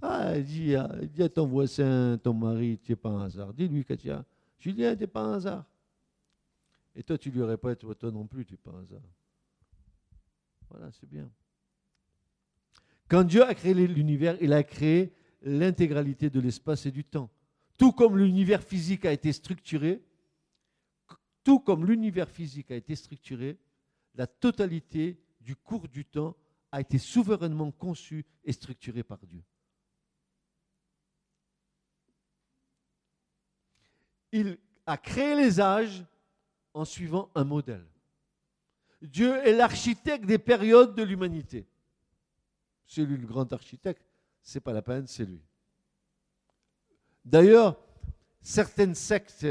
Ah, 0.01 0.37
dis 0.37 0.75
à, 0.75 0.87
dis 1.05 1.23
à 1.23 1.29
ton 1.29 1.47
voisin, 1.47 2.17
ton 2.21 2.33
mari, 2.33 2.77
tu 2.77 2.91
n'es 2.91 2.95
pas 2.97 3.09
un 3.09 3.23
hasard. 3.23 3.53
Dis-lui, 3.53 3.85
Katia, 3.85 4.25
Julien, 4.59 4.93
tu 4.95 5.01
n'es 5.01 5.07
pas 5.07 5.21
un 5.21 5.33
hasard. 5.35 5.65
Et 6.93 7.03
toi, 7.03 7.17
tu 7.17 7.31
lui 7.31 7.43
répètes, 7.43 7.79
toi 7.79 8.11
non 8.11 8.27
plus, 8.27 8.45
tu 8.45 8.55
n'es 8.55 8.57
pas 8.57 8.71
un 8.71 8.81
hasard. 8.81 9.01
Voilà, 10.69 10.91
c'est 10.91 11.07
bien. 11.07 11.31
Quand 13.07 13.23
Dieu 13.23 13.43
a 13.43 13.55
créé 13.55 13.73
l'univers, 13.73 14.35
il 14.41 14.51
a 14.51 14.61
créé 14.61 15.13
l'intégralité 15.45 16.29
de 16.29 16.39
l'espace 16.39 16.85
et 16.85 16.91
du 16.91 17.05
temps. 17.05 17.29
Tout 17.77 17.91
comme 17.91 18.17
l'univers 18.17 18.63
physique 18.63 19.05
a 19.05 19.11
été 19.11 19.31
structuré, 19.31 20.01
tout 21.43 21.59
comme 21.59 21.85
l'univers 21.85 22.29
physique 22.29 22.71
a 22.71 22.75
été 22.75 22.95
structuré, 22.95 23.57
la 24.15 24.27
totalité 24.27 25.21
du 25.39 25.55
cours 25.55 25.87
du 25.87 26.03
temps 26.03 26.35
a 26.71 26.81
été 26.81 26.97
souverainement 26.97 27.71
conçue 27.71 28.25
et 28.43 28.51
structurée 28.51 29.03
par 29.03 29.19
Dieu. 29.25 29.43
Il 34.31 34.57
a 34.85 34.97
créé 34.97 35.35
les 35.35 35.61
âges 35.61 36.03
en 36.73 36.83
suivant 36.83 37.29
un 37.35 37.43
modèle. 37.43 37.85
Dieu 39.01 39.35
est 39.45 39.53
l'architecte 39.53 40.25
des 40.25 40.39
périodes 40.39 40.95
de 40.95 41.03
l'humanité. 41.03 41.67
C'est 42.85 43.05
lui 43.05 43.17
le 43.17 43.27
grand 43.27 43.51
architecte, 43.53 44.05
c'est 44.45 44.61
pas 44.61 44.73
la 44.73 44.83
peine, 44.83 45.07
c'est 45.07 45.25
lui. 45.25 45.41
D'ailleurs, 47.25 47.77
certaines 48.41 48.93
sectes, 48.93 49.47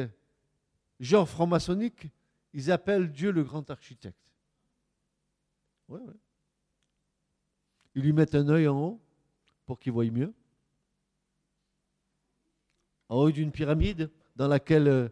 genre 1.00 1.28
franc-maçonniques, 1.28 2.06
ils 2.52 2.70
appellent 2.70 3.10
Dieu 3.10 3.32
le 3.32 3.42
grand 3.42 3.68
architecte. 3.70 4.16
Ouais, 5.88 6.00
ouais. 6.00 6.14
Ils 7.96 8.02
lui 8.02 8.12
mettent 8.12 8.36
un 8.36 8.48
œil 8.48 8.68
en 8.68 8.80
haut 8.80 9.00
pour 9.66 9.80
qu'il 9.80 9.92
voie 9.92 10.04
mieux. 10.04 10.32
En 13.08 13.16
haut 13.16 13.32
d'une 13.32 13.50
pyramide 13.50 14.10
dans 14.36 14.46
laquelle 14.46 14.86
euh, 14.86 15.08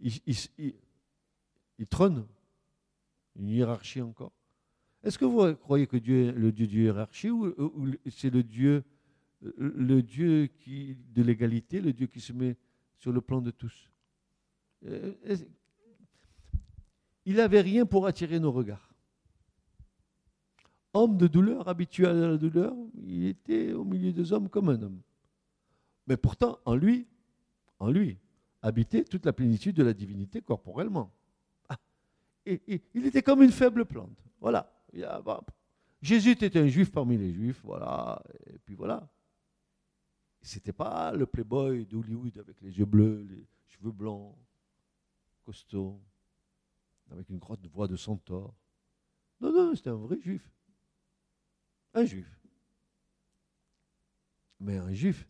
il, 0.00 1.86
trône 1.88 2.26
une 3.36 3.48
hiérarchie 3.50 4.00
encore. 4.00 4.32
Est-ce 5.02 5.18
que 5.18 5.26
vous 5.26 5.54
croyez 5.56 5.86
que 5.86 5.98
Dieu 5.98 6.28
est 6.28 6.32
le 6.32 6.52
Dieu 6.52 6.66
de 6.66 6.72
hiérarchie 6.72 7.30
ou 7.30 7.54
c'est 8.10 8.30
le 8.30 8.42
Dieu 8.42 8.82
le 9.40 10.02
Dieu 10.02 10.46
qui, 10.46 10.96
de 11.14 11.22
l'égalité, 11.22 11.80
le 11.80 11.92
Dieu 11.92 12.06
qui 12.06 12.20
se 12.20 12.32
met 12.32 12.56
sur 12.96 13.12
le 13.12 13.20
plan 13.20 13.40
de 13.40 13.50
tous. 13.50 13.90
Euh, 14.86 15.14
il 17.24 17.36
n'avait 17.36 17.60
rien 17.60 17.86
pour 17.86 18.06
attirer 18.06 18.38
nos 18.38 18.52
regards. 18.52 18.94
Homme 20.92 21.16
de 21.16 21.26
douleur, 21.26 21.68
habitué 21.68 22.06
à 22.06 22.12
la 22.12 22.36
douleur, 22.36 22.74
il 22.94 23.26
était 23.26 23.72
au 23.72 23.84
milieu 23.84 24.12
des 24.12 24.32
hommes 24.32 24.48
comme 24.48 24.68
un 24.68 24.82
homme. 24.82 25.00
Mais 26.06 26.16
pourtant, 26.16 26.58
en 26.64 26.74
lui, 26.74 27.06
en 27.78 27.90
lui, 27.90 28.18
habitait 28.62 29.04
toute 29.04 29.24
la 29.24 29.32
plénitude 29.32 29.76
de 29.76 29.84
la 29.84 29.92
divinité 29.92 30.42
corporellement. 30.42 31.12
Ah, 31.68 31.78
et, 32.44 32.82
il 32.94 33.06
était 33.06 33.22
comme 33.22 33.42
une 33.42 33.52
faible 33.52 33.84
plante. 33.84 34.18
Voilà. 34.40 34.70
Jésus 36.02 36.30
était 36.30 36.58
un 36.58 36.66
juif 36.66 36.90
parmi 36.90 37.16
les 37.16 37.32
juifs, 37.32 37.60
voilà. 37.62 38.20
Et 38.46 38.58
puis 38.58 38.74
voilà. 38.74 39.08
C'était 40.42 40.72
pas 40.72 41.12
le 41.12 41.26
playboy 41.26 41.84
d'Hollywood 41.86 42.38
avec 42.38 42.60
les 42.62 42.78
yeux 42.78 42.86
bleus, 42.86 43.22
les 43.24 43.46
cheveux 43.66 43.92
blancs, 43.92 44.34
costaud, 45.44 46.00
avec 47.10 47.28
une 47.28 47.38
grotte 47.38 47.66
voix 47.66 47.88
de 47.88 47.96
centaure. 47.96 48.54
Non, 49.40 49.52
non, 49.52 49.74
c'était 49.74 49.90
un 49.90 49.96
vrai 49.96 50.20
juif. 50.20 50.50
Un 51.94 52.04
juif. 52.04 52.26
Mais 54.60 54.76
un 54.76 54.92
juif 54.92 55.26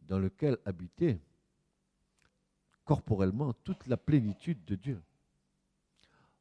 dans 0.00 0.18
lequel 0.18 0.58
habitait 0.64 1.20
corporellement 2.84 3.52
toute 3.52 3.86
la 3.86 3.96
plénitude 3.96 4.64
de 4.64 4.76
Dieu. 4.76 5.02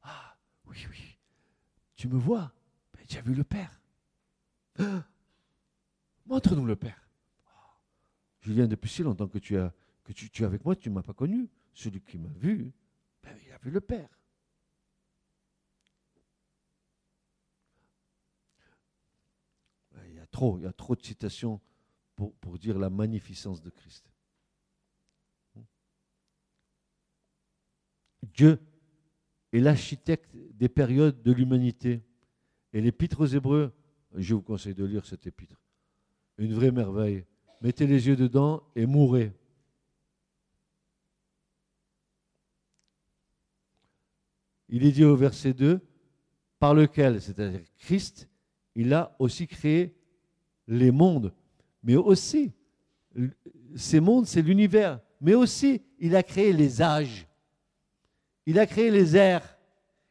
Ah, 0.04 0.38
oui, 0.66 0.86
oui, 0.90 1.18
tu 1.96 2.08
me 2.08 2.18
vois, 2.18 2.54
ben, 2.94 3.04
tu 3.08 3.18
as 3.18 3.22
vu 3.22 3.34
le 3.34 3.44
Père. 3.44 3.82
Ah, 4.78 5.04
montre-nous 6.28 6.66
le 6.66 6.76
Père. 6.76 7.05
Julien, 8.46 8.68
depuis 8.68 8.92
si 8.92 9.02
longtemps 9.02 9.28
que 9.28 9.40
tu, 9.40 9.58
as, 9.58 9.74
que 10.04 10.14
tu, 10.14 10.30
es 10.44 10.46
avec 10.46 10.64
moi, 10.64 10.76
tu 10.76 10.90
ne 10.90 10.94
m'as 10.94 11.02
pas 11.02 11.16
connu. 11.16 11.50
Celui 11.74 12.00
qui 12.00 12.20
m'a 12.20 12.30
vu, 12.30 12.72
ben, 13.24 13.36
il 13.44 13.52
a 13.52 13.58
vu 13.58 13.72
le 13.72 13.82
Père. 13.82 14.08
Il 20.08 20.14
y 20.14 20.20
a 20.20 20.28
trop, 20.28 20.60
il 20.60 20.64
y 20.64 20.68
a 20.68 20.74
trop 20.74 20.96
de 20.96 21.02
citations 21.02 21.60
pour, 22.16 22.36
pour 22.36 22.60
dire 22.60 22.78
la 22.78 22.92
magnificence 22.92 23.64
de 23.64 23.72
Christ. 23.72 24.12
Dieu 28.22 28.60
est 29.54 29.60
l'architecte 29.60 30.36
des 30.36 30.70
périodes 30.70 31.24
de 31.24 31.32
l'humanité. 31.32 32.04
Et 32.74 32.82
l'épître 32.82 33.22
aux 33.22 33.26
Hébreux, 33.26 33.74
je 34.14 34.36
vous 34.36 34.44
conseille 34.44 34.76
de 34.76 34.86
lire 34.86 35.06
cette 35.08 35.26
épître. 35.26 35.60
Une 36.38 36.54
vraie 36.54 36.72
merveille. 36.72 37.26
Mettez 37.66 37.88
les 37.88 38.06
yeux 38.06 38.16
dedans 38.16 38.62
et 38.76 38.86
mourrez. 38.86 39.34
Il 44.70 44.86
est 44.86 44.92
dit 44.92 45.04
au 45.04 45.16
verset 45.16 45.54
2, 45.54 45.82
par 46.60 46.76
lequel, 46.76 47.20
c'est-à-dire 47.20 47.62
Christ, 47.80 48.30
il 48.76 48.94
a 48.94 49.16
aussi 49.18 49.48
créé 49.48 49.96
les 50.68 50.92
mondes, 50.92 51.34
mais 51.82 51.96
aussi, 51.96 52.52
ces 53.76 54.00
mondes, 54.00 54.28
c'est 54.28 54.44
l'univers, 54.44 55.00
mais 55.20 55.34
aussi, 55.34 55.82
il 55.98 56.16
a 56.16 56.22
créé 56.22 56.54
les 56.54 56.84
âges. 56.84 57.26
Il 58.46 58.60
a 58.60 58.68
créé 58.68 58.92
les 58.92 59.18
airs. 59.18 59.58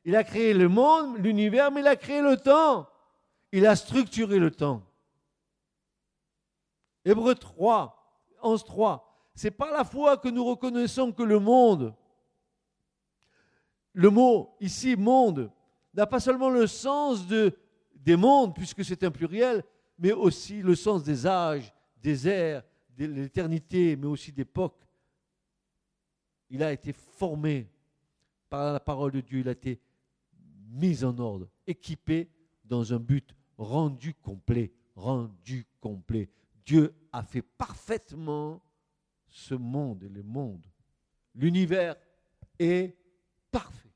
Il 0.05 0.17
a 0.17 0.25
créé 0.25 0.55
le 0.55 0.69
monde, 0.69 1.19
l'univers, 1.19 1.71
mais 1.71 1.83
il 1.83 1.87
a 1.87 1.95
créé 1.95 2.21
le 2.21 2.37
temps. 2.37 2.89
Il 3.53 3.65
a 3.65 3.77
structuré 3.77 4.41
le 4.41 4.51
temps. 4.51 4.83
Hébreu 7.05 7.35
3, 7.35 8.21
11, 8.43 8.65
3. 8.65 9.31
C'est 9.35 9.51
par 9.51 9.71
la 9.71 9.85
foi 9.85 10.17
que 10.17 10.29
nous 10.29 10.45
reconnaissons 10.45 11.13
que 11.13 11.23
le 11.23 11.39
monde, 11.39 11.95
le 13.93 14.11
mot 14.11 14.57
ici 14.61 14.97
monde, 14.97 15.51
n'a 15.93 16.07
pas 16.07 16.21
seulement 16.21 16.51
le 16.51 16.67
sens 16.67 17.27
de, 17.27 17.57
des 17.95 18.17
mondes, 18.17 18.55
puisque 18.55 18.85
c'est 18.85 19.05
un 19.05 19.11
pluriel, 19.11 19.63
mais 19.99 20.13
aussi 20.13 20.61
le 20.61 20.75
sens 20.75 21.03
des 21.03 21.27
âges, 21.27 21.73
des 22.03 22.29
airs, 22.29 22.63
de 22.97 23.07
l'éternité, 23.07 23.97
mais 23.97 24.07
aussi 24.07 24.33
d'époque. 24.33 24.87
Il 26.51 26.63
a 26.63 26.73
été 26.73 26.93
formé 26.93 27.69
par 28.49 28.73
la 28.73 28.81
parole 28.81 29.13
de 29.13 29.21
Dieu, 29.21 29.41
il 29.41 29.49
a 29.49 29.53
été 29.53 29.81
mis 30.69 31.05
en 31.05 31.17
ordre, 31.19 31.49
équipé 31.67 32.29
dans 32.65 32.93
un 32.93 32.99
but 32.99 33.35
rendu 33.57 34.15
complet, 34.15 34.73
rendu 34.95 35.67
complet. 35.81 36.29
Dieu 36.65 36.95
a 37.13 37.23
fait 37.23 37.43
parfaitement 37.43 38.63
ce 39.29 39.55
monde 39.55 40.03
et 40.05 40.09
le 40.09 40.23
monde. 40.23 40.67
L'univers 41.35 41.97
est 42.59 42.97
parfait. 43.51 43.93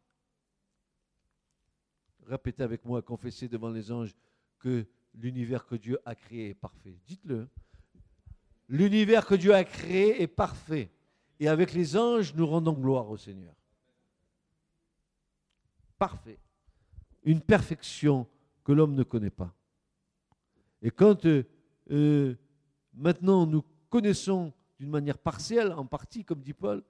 Répétez 2.27 2.63
avec 2.63 2.85
moi, 2.85 3.01
confessez 3.01 3.49
devant 3.49 3.71
les 3.71 3.91
anges 3.91 4.15
que 4.59 4.87
l'univers 5.15 5.67
que 5.67 5.77
Dieu 5.77 5.99
a 6.05 6.15
créé 6.15 6.51
est 6.51 6.55
parfait. 6.55 6.99
Dites-le. 7.07 7.49
L'univers 8.69 9.27
que 9.27 9.35
Dieu 9.35 9.55
a 9.55 9.65
créé 9.65 10.21
est 10.21 10.27
parfait. 10.27 10.91
Et 11.41 11.49
avec 11.49 11.73
les 11.73 11.97
anges, 11.97 12.35
nous 12.35 12.47
rendons 12.47 12.75
gloire 12.75 13.09
au 13.09 13.17
Seigneur 13.17 13.55
parfait, 15.99 16.39
une 17.25 17.41
perfection 17.41 18.27
que 18.65 18.73
l'homme 18.73 18.95
ne 18.95 19.03
connaît 19.03 19.31
pas. 19.31 19.53
Et 20.81 20.91
quand 20.91 21.27
euh, 21.27 21.45
euh, 21.91 22.37
maintenant 22.99 23.47
nous 23.47 23.63
connaissons 23.89 24.53
d'une 24.79 24.91
manière 24.91 25.19
partielle, 25.19 25.73
en 25.73 25.87
partie, 25.87 26.25
comme 26.25 26.43
dit 26.43 26.53
Paul, 26.53 26.85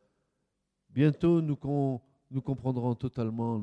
bientôt 0.91 1.41
nous, 1.41 1.57
comprendrons 2.43 2.95
totalement 2.95 3.63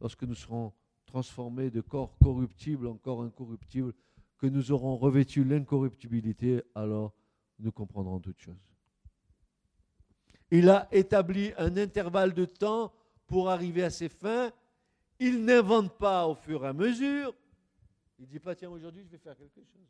lorsque 0.00 0.22
nous 0.22 0.34
serons 0.34 0.72
transformés 1.06 1.70
de 1.70 1.80
corps 1.80 2.16
corruptibles 2.18 2.86
en 2.86 2.96
corps 2.96 3.22
incorruptibles, 3.22 3.92
que 4.38 4.46
nous 4.46 4.72
aurons 4.72 4.96
revêtu 4.96 5.44
l'incorruptibilité, 5.44 6.62
alors 6.74 7.12
nous 7.58 7.72
comprendrons 7.72 8.20
toutes 8.20 8.40
choses. 8.40 8.60
Il 10.50 10.68
a 10.68 10.88
établi 10.92 11.52
un 11.56 11.76
intervalle 11.76 12.34
de 12.34 12.44
temps 12.44 12.92
pour 13.26 13.48
arriver 13.48 13.82
à 13.82 13.90
ses 13.90 14.08
fins. 14.08 14.52
Il 15.18 15.44
n'invente 15.44 15.96
pas 15.96 16.28
au 16.28 16.34
fur 16.34 16.64
et 16.64 16.68
à 16.68 16.72
mesure. 16.72 17.34
Il 18.18 18.26
ne 18.26 18.30
dit 18.30 18.40
pas, 18.40 18.54
tiens, 18.54 18.70
aujourd'hui, 18.70 19.02
je 19.04 19.10
vais 19.10 19.18
faire 19.18 19.36
quelque 19.36 19.64
chose. 19.64 19.86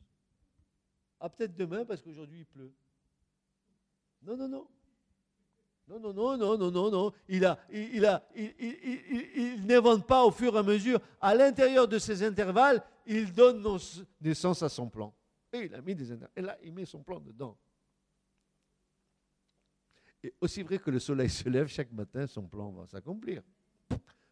Ah, 1.20 1.28
peut-être 1.28 1.54
demain, 1.54 1.84
parce 1.84 2.02
qu'aujourd'hui, 2.02 2.40
il 2.40 2.46
pleut. 2.46 2.72
Non, 4.22 4.36
non, 4.36 4.48
non. 4.48 4.66
Non, 5.86 6.00
non, 6.00 6.14
non, 6.14 6.36
non, 6.38 6.58
non, 6.58 6.70
non, 6.70 6.90
non. 6.90 7.12
Il, 7.28 7.44
a, 7.44 7.58
il, 7.70 8.06
a, 8.06 8.26
il, 8.34 9.66
n'invente 9.66 10.06
pas 10.06 10.24
au 10.24 10.30
fur 10.30 10.54
et 10.54 10.58
à 10.58 10.62
mesure. 10.62 10.98
À 11.20 11.34
l'intérieur 11.34 11.86
de 11.86 11.98
ces 11.98 12.22
intervalles, 12.22 12.82
il 13.06 13.32
donne 13.32 13.62
naissance 14.20 14.62
à 14.62 14.68
son 14.70 14.88
plan. 14.88 15.14
Et 15.52 15.66
il 15.66 15.74
a 15.74 15.82
mis 15.82 15.94
des 15.94 16.06
là, 16.36 16.56
il 16.62 16.72
met 16.72 16.86
son 16.86 17.02
plan 17.02 17.20
dedans. 17.20 17.58
Et 20.22 20.32
aussi 20.40 20.62
vrai 20.62 20.78
que 20.78 20.90
le 20.90 20.98
soleil 20.98 21.28
se 21.28 21.46
lève 21.50 21.66
chaque 21.66 21.92
matin, 21.92 22.26
son 22.26 22.48
plan 22.48 22.70
va 22.72 22.86
s'accomplir. 22.86 23.42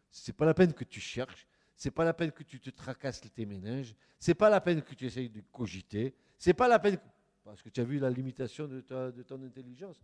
C'est 0.09 0.33
pas 0.33 0.45
la 0.45 0.55
peine 0.55 0.73
que 0.73 0.83
tu 0.83 0.99
cherches, 0.99 1.47
c'est 1.75 1.91
pas 1.91 2.03
la 2.03 2.13
peine 2.13 2.31
que 2.31 2.43
tu 2.43 2.59
te 2.59 2.69
tracasses 2.69 3.21
tes 3.21 3.45
méninges, 3.45 3.95
c'est 4.19 4.35
pas 4.35 4.49
la 4.49 4.61
peine 4.61 4.81
que 4.81 4.93
tu 4.93 5.05
essayes 5.05 5.29
de 5.29 5.41
cogiter, 5.51 6.15
c'est 6.37 6.53
pas 6.53 6.67
la 6.67 6.79
peine 6.79 6.97
parce 7.43 7.61
que 7.61 7.69
tu 7.69 7.81
as 7.81 7.83
vu 7.83 7.99
la 7.99 8.09
limitation 8.09 8.67
de, 8.67 8.81
de 8.81 9.23
ton 9.23 9.41
intelligence. 9.43 10.01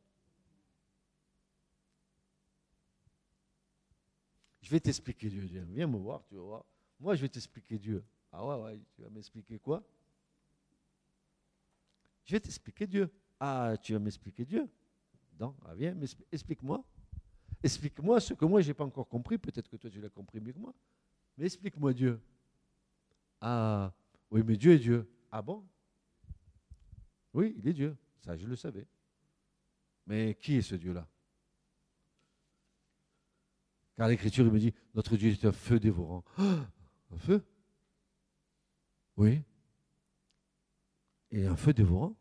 Je 4.61 4.69
vais 4.69 4.79
t'expliquer 4.79 5.29
Dieu. 5.29 5.41
Viens 5.69 5.87
me 5.87 5.97
voir, 5.97 6.23
tu 6.25 6.35
vas 6.35 6.41
voir. 6.41 6.65
Moi, 6.99 7.15
je 7.15 7.21
vais 7.21 7.29
t'expliquer 7.29 7.79
Dieu. 7.79 8.03
Ah 8.31 8.45
ouais, 8.45 8.63
ouais, 8.63 8.79
tu 8.93 9.01
vas 9.01 9.09
m'expliquer 9.09 9.57
quoi? 9.57 9.83
Je 12.25 12.33
vais 12.33 12.39
t'expliquer 12.39 12.85
Dieu. 12.85 13.09
Ah, 13.39 13.73
tu 13.81 13.93
vas 13.93 13.99
m'expliquer 13.99 14.45
Dieu. 14.45 14.69
Non, 15.39 15.55
ah, 15.65 15.73
viens, 15.73 15.97
explique-moi. 16.31 16.83
Explique-moi 17.63 18.19
ce 18.19 18.33
que 18.33 18.45
moi, 18.45 18.61
je 18.61 18.67
n'ai 18.67 18.73
pas 18.73 18.85
encore 18.85 19.07
compris. 19.07 19.37
Peut-être 19.37 19.69
que 19.69 19.77
toi, 19.77 19.89
tu 19.89 19.99
l'as 19.99 20.09
compris 20.09 20.39
mieux 20.39 20.53
que 20.53 20.59
moi. 20.59 20.73
Mais 21.39 21.45
explique-moi 21.45 21.93
Dieu. 21.93 22.21
Ah, 23.39 23.93
oui, 24.29 24.43
mais 24.45 24.57
Dieu 24.57 24.73
est 24.73 24.79
Dieu. 24.79 25.09
Ah 25.31 25.41
bon? 25.41 25.65
Oui, 27.33 27.55
il 27.57 27.65
est 27.65 27.73
Dieu. 27.73 27.97
Ça, 28.25 28.35
je 28.35 28.45
le 28.45 28.57
savais. 28.57 28.85
Mais 30.05 30.35
qui 30.35 30.57
est 30.57 30.61
ce 30.61 30.75
Dieu-là? 30.75 31.07
Car 33.95 34.09
l'Écriture 34.09 34.51
me 34.51 34.59
dit, 34.59 34.73
notre 34.93 35.15
Dieu 35.15 35.31
est 35.31 35.45
un 35.45 35.53
feu 35.53 35.79
dévorant. 35.79 36.25
un 36.37 37.17
feu? 37.17 37.41
Oui. 39.15 39.41
Et 41.31 41.45
un 41.45 41.55
feu 41.55 41.71
dévorant? 41.71 42.17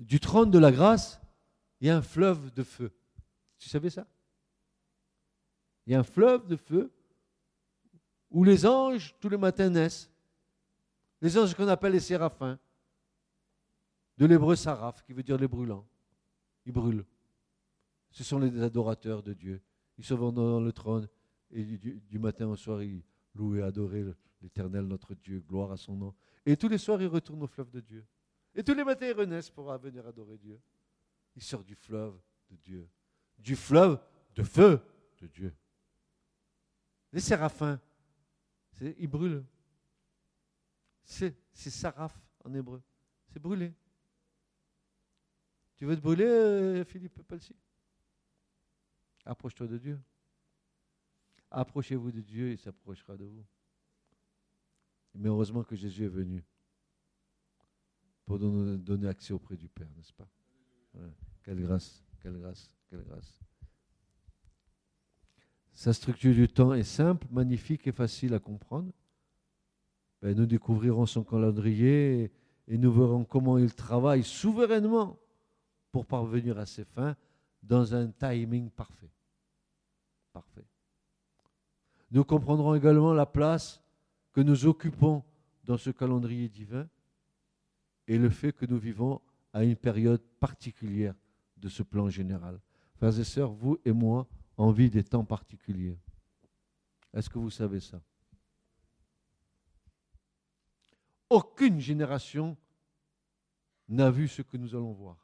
Du 0.00 0.18
trône 0.18 0.50
de 0.50 0.58
la 0.58 0.72
grâce, 0.72 1.20
il 1.80 1.86
y 1.86 1.90
a 1.90 1.96
un 1.96 2.02
fleuve 2.02 2.52
de 2.52 2.64
feu. 2.64 2.92
Tu 3.60 3.68
savais 3.68 3.90
ça? 3.90 4.04
Il 5.88 5.92
y 5.92 5.94
a 5.94 6.00
un 6.00 6.04
fleuve 6.04 6.46
de 6.46 6.56
feu 6.56 6.92
où 8.30 8.44
les 8.44 8.66
anges, 8.66 9.16
tous 9.20 9.30
les 9.30 9.38
matins, 9.38 9.70
naissent. 9.70 10.10
Les 11.22 11.38
anges 11.38 11.54
qu'on 11.54 11.66
appelle 11.66 11.94
les 11.94 12.00
séraphins, 12.00 12.58
de 14.18 14.26
l'hébreu 14.26 14.54
saraph, 14.54 15.02
qui 15.02 15.14
veut 15.14 15.22
dire 15.22 15.38
les 15.38 15.48
brûlants. 15.48 15.88
Ils 16.66 16.72
brûlent. 16.72 17.06
Ce 18.10 18.22
sont 18.22 18.38
les 18.38 18.62
adorateurs 18.62 19.22
de 19.22 19.32
Dieu. 19.32 19.62
Ils 19.96 20.04
se 20.04 20.12
vont 20.12 20.30
dans 20.30 20.60
le 20.60 20.72
trône 20.72 21.08
et 21.50 21.64
du, 21.64 22.18
matin 22.18 22.48
au 22.48 22.56
soir, 22.56 22.82
ils 22.82 23.02
louent 23.34 23.56
et 23.56 23.62
adorent 23.62 23.92
l'Éternel, 24.42 24.84
notre 24.84 25.14
Dieu, 25.14 25.40
gloire 25.40 25.72
à 25.72 25.78
son 25.78 25.96
nom. 25.96 26.14
Et 26.44 26.58
tous 26.58 26.68
les 26.68 26.76
soirs, 26.76 27.00
ils 27.00 27.08
retournent 27.08 27.44
au 27.44 27.46
fleuve 27.46 27.70
de 27.70 27.80
Dieu. 27.80 28.04
Et 28.54 28.62
tous 28.62 28.74
les 28.74 28.84
matins, 28.84 29.06
ils 29.06 29.16
renaissent 29.16 29.50
pour 29.50 29.74
venir 29.78 30.06
adorer 30.06 30.36
Dieu. 30.36 30.60
Ils 31.34 31.42
sortent 31.42 31.66
du 31.66 31.76
fleuve 31.76 32.20
de 32.50 32.56
Dieu. 32.56 32.86
Du 33.38 33.56
fleuve 33.56 33.98
de 34.34 34.42
feu 34.42 34.82
de 35.22 35.26
Dieu. 35.28 35.54
Les 37.12 37.20
séraphins, 37.20 37.80
ils 38.80 39.08
brûlent. 39.08 39.44
C'est 41.04 41.34
saraf 41.52 42.20
en 42.44 42.52
hébreu. 42.54 42.82
C'est 43.28 43.40
brûler. 43.40 43.72
Tu 45.76 45.84
veux 45.86 45.96
te 45.96 46.00
brûler, 46.00 46.24
euh, 46.24 46.84
Philippe 46.84 47.22
Palsy 47.22 47.54
Approche-toi 49.24 49.68
de 49.68 49.78
Dieu. 49.78 50.00
Approchez-vous 51.50 52.10
de 52.10 52.20
Dieu, 52.20 52.50
il 52.52 52.58
s'approchera 52.58 53.16
de 53.16 53.24
vous. 53.24 53.46
Mais 55.14 55.28
heureusement 55.28 55.62
que 55.62 55.76
Jésus 55.76 56.04
est 56.04 56.08
venu 56.08 56.44
pour 58.26 58.38
nous 58.38 58.76
donner 58.76 59.08
accès 59.08 59.32
auprès 59.32 59.56
du 59.56 59.68
Père, 59.68 59.88
n'est-ce 59.96 60.12
pas? 60.12 60.28
Quelle 61.42 61.60
grâce, 61.62 62.04
quelle 62.20 62.38
grâce, 62.38 62.76
quelle 62.88 63.04
grâce. 63.04 63.38
Sa 65.78 65.92
structure 65.92 66.34
du 66.34 66.48
temps 66.48 66.74
est 66.74 66.82
simple, 66.82 67.24
magnifique 67.30 67.86
et 67.86 67.92
facile 67.92 68.34
à 68.34 68.40
comprendre. 68.40 68.90
Ben, 70.20 70.36
nous 70.36 70.44
découvrirons 70.44 71.06
son 71.06 71.22
calendrier 71.22 72.32
et 72.66 72.78
nous 72.78 72.90
verrons 72.90 73.22
comment 73.22 73.58
il 73.58 73.72
travaille 73.72 74.24
souverainement 74.24 75.16
pour 75.92 76.04
parvenir 76.04 76.58
à 76.58 76.66
ses 76.66 76.84
fins 76.84 77.14
dans 77.62 77.94
un 77.94 78.08
timing 78.08 78.70
parfait. 78.70 79.12
Parfait. 80.32 80.66
Nous 82.10 82.24
comprendrons 82.24 82.74
également 82.74 83.12
la 83.14 83.26
place 83.26 83.80
que 84.32 84.40
nous 84.40 84.66
occupons 84.66 85.22
dans 85.62 85.76
ce 85.76 85.90
calendrier 85.90 86.48
divin 86.48 86.88
et 88.08 88.18
le 88.18 88.30
fait 88.30 88.50
que 88.50 88.66
nous 88.66 88.78
vivons 88.78 89.20
à 89.52 89.62
une 89.62 89.76
période 89.76 90.22
particulière 90.40 91.14
de 91.56 91.68
ce 91.68 91.84
plan 91.84 92.08
général. 92.08 92.58
Frères 92.96 93.16
et 93.20 93.22
sœurs, 93.22 93.52
vous 93.52 93.78
et 93.84 93.92
moi, 93.92 94.26
on 94.58 94.72
des 94.72 95.04
temps 95.04 95.24
particuliers. 95.24 95.98
Est-ce 97.14 97.30
que 97.30 97.38
vous 97.38 97.50
savez 97.50 97.80
ça? 97.80 98.02
Aucune 101.30 101.80
génération 101.80 102.56
n'a 103.88 104.10
vu 104.10 104.26
ce 104.26 104.42
que 104.42 104.56
nous 104.56 104.74
allons 104.74 104.92
voir. 104.92 105.16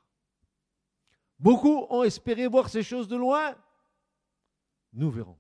Beaucoup 1.38 1.86
ont 1.90 2.04
espéré 2.04 2.46
voir 2.46 2.68
ces 2.68 2.82
choses 2.82 3.08
de 3.08 3.16
loin. 3.16 3.56
Nous 4.92 5.10
verrons. 5.10 5.38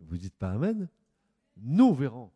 Vous 0.00 0.16
dites 0.16 0.36
pas 0.36 0.52
Amen? 0.52 0.88
Nous 1.56 1.94
verrons. 1.94 2.30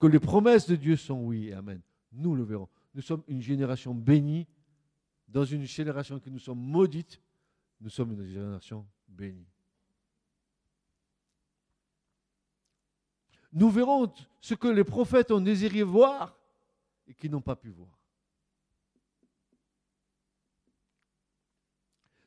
Que 0.00 0.06
les 0.06 0.20
promesses 0.20 0.66
de 0.66 0.76
Dieu 0.76 0.96
sont 0.96 1.22
oui 1.24 1.48
et 1.48 1.52
Amen. 1.52 1.80
Nous 2.12 2.34
le 2.34 2.42
verrons. 2.42 2.68
Nous 2.94 3.02
sommes 3.02 3.22
une 3.28 3.42
génération 3.42 3.94
bénie. 3.94 4.46
Dans 5.28 5.44
une 5.44 5.64
génération 5.64 6.18
que 6.18 6.30
nous 6.30 6.38
sommes 6.38 6.60
maudites, 6.60 7.20
nous 7.80 7.90
sommes 7.90 8.12
une 8.12 8.26
génération 8.26 8.86
bénie. 9.06 9.46
Nous 13.52 13.70
verrons 13.70 14.12
ce 14.40 14.54
que 14.54 14.68
les 14.68 14.84
prophètes 14.84 15.30
ont 15.30 15.40
désiré 15.40 15.82
voir 15.82 16.36
et 17.06 17.14
qui 17.14 17.30
n'ont 17.30 17.40
pas 17.40 17.56
pu 17.56 17.70
voir. 17.70 17.98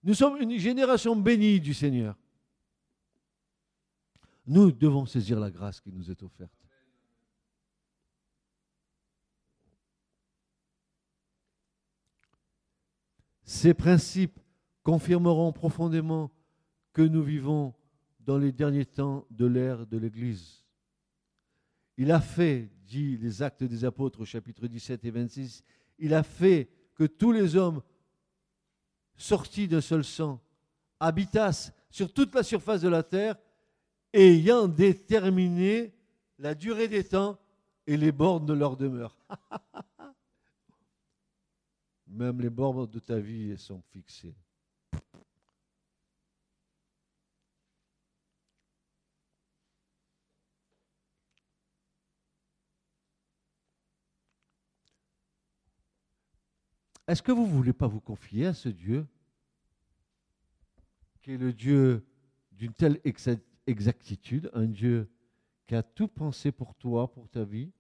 Nous 0.04 0.16
sommes 0.16 0.42
une 0.42 0.58
génération 0.58 1.16
bénie 1.16 1.60
du 1.60 1.74
Seigneur. 1.74 2.18
Nous 4.48 4.72
devons 4.72 5.06
saisir 5.06 5.40
la 5.40 5.52
grâce 5.52 5.80
qui 5.80 5.92
nous 5.92 6.10
est 6.10 6.24
offerte. 6.24 6.52
Ces 13.44 13.74
principes 13.74 14.40
confirmeront 14.84 15.52
profondément 15.52 16.32
que 16.94 17.02
nous 17.02 17.24
vivons 17.24 17.74
dans 18.20 18.38
les 18.38 18.52
derniers 18.52 18.86
temps 18.86 19.26
de 19.30 19.46
l'ère 19.46 19.86
de 19.86 19.98
l'Église. 19.98 20.64
Il 21.98 22.12
a 22.12 22.22
fait, 22.22 22.70
dit 22.86 23.18
les 23.18 23.44
actes 23.44 23.64
des 23.64 23.86
apôtres 23.86 24.22
au 24.22 24.26
chapitre 24.26 24.68
17 24.68 25.06
et 25.06 25.12
26, 25.12 25.64
il 26.00 26.14
a 26.14 26.24
fait 26.24 26.70
que 26.96 27.04
tous 27.04 27.32
les 27.32 27.56
hommes 27.56 27.82
sortis 29.16 29.68
d'un 29.68 29.82
seul 29.82 30.04
sang 30.04 30.42
habitassent 31.00 31.74
sur 31.90 32.14
toute 32.14 32.34
la 32.34 32.44
surface 32.44 32.82
de 32.82 32.90
la 32.90 33.04
terre, 33.04 33.36
ayant 34.14 34.68
déterminé 34.68 35.94
la 36.38 36.56
durée 36.56 36.88
des 36.88 37.04
temps 37.04 37.38
et 37.86 37.98
les 37.98 38.12
bornes 38.12 38.46
de 38.46 38.54
leur 38.54 38.78
demeure. 38.78 39.18
Même 42.08 42.42
les 42.42 42.50
bornes 42.50 42.88
de 42.88 43.00
ta 43.00 43.20
vie 43.20 43.58
sont 43.58 43.82
fixées. 43.92 44.36
Est-ce 57.08 57.22
que 57.22 57.32
vous 57.32 57.46
ne 57.46 57.52
voulez 57.52 57.74
pas 57.74 57.88
vous 57.88 58.00
confier 58.00 58.46
à 58.48 58.54
ce 58.54 58.70
Dieu 58.70 59.06
qui 61.22 61.34
est 61.34 61.38
le 61.38 61.54
Dieu 61.54 62.06
d'une 62.52 62.74
telle 62.74 63.00
exactitude, 63.68 64.50
un 64.54 64.66
Dieu 64.66 65.10
qui 65.68 65.76
a 65.76 65.84
tout 65.84 66.08
pensé 66.08 66.52
pour 66.52 66.76
toi, 66.76 67.12
pour 67.12 67.30
ta 67.30 67.44
vie, 67.44 67.72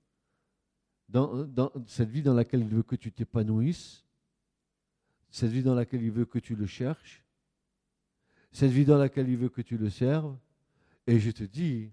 dans, 1.09 1.71
cette 1.87 2.09
vie 2.09 2.21
dans 2.21 2.33
laquelle 2.33 2.61
il 2.61 2.69
veut 2.69 2.83
que 2.83 2.95
tu 2.95 3.11
t'épanouisses, 3.11 4.05
cette 5.29 5.51
vie 5.51 5.63
dans 5.63 5.75
laquelle 5.75 6.01
il 6.01 6.11
veut 6.11 6.25
que 6.25 6.39
tu 6.39 6.55
le 6.55 6.65
cherches, 6.65 7.25
cette 8.51 8.71
vie 8.71 8.85
dans 8.85 8.97
laquelle 8.97 9.29
il 9.29 9.37
veut 9.37 9.49
que 9.49 9.61
tu 9.61 9.77
le 9.77 9.89
serves. 9.89 10.37
Et 11.07 11.19
je 11.19 11.31
te 11.31 11.43
dis, 11.43 11.91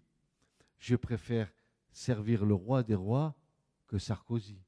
je 0.78 0.96
préfère 0.96 1.52
servir 1.90 2.44
le 2.44 2.54
roi 2.54 2.82
des 2.82 2.94
rois 2.94 3.34
que 3.86 3.98
Sarkozy. 3.98 4.60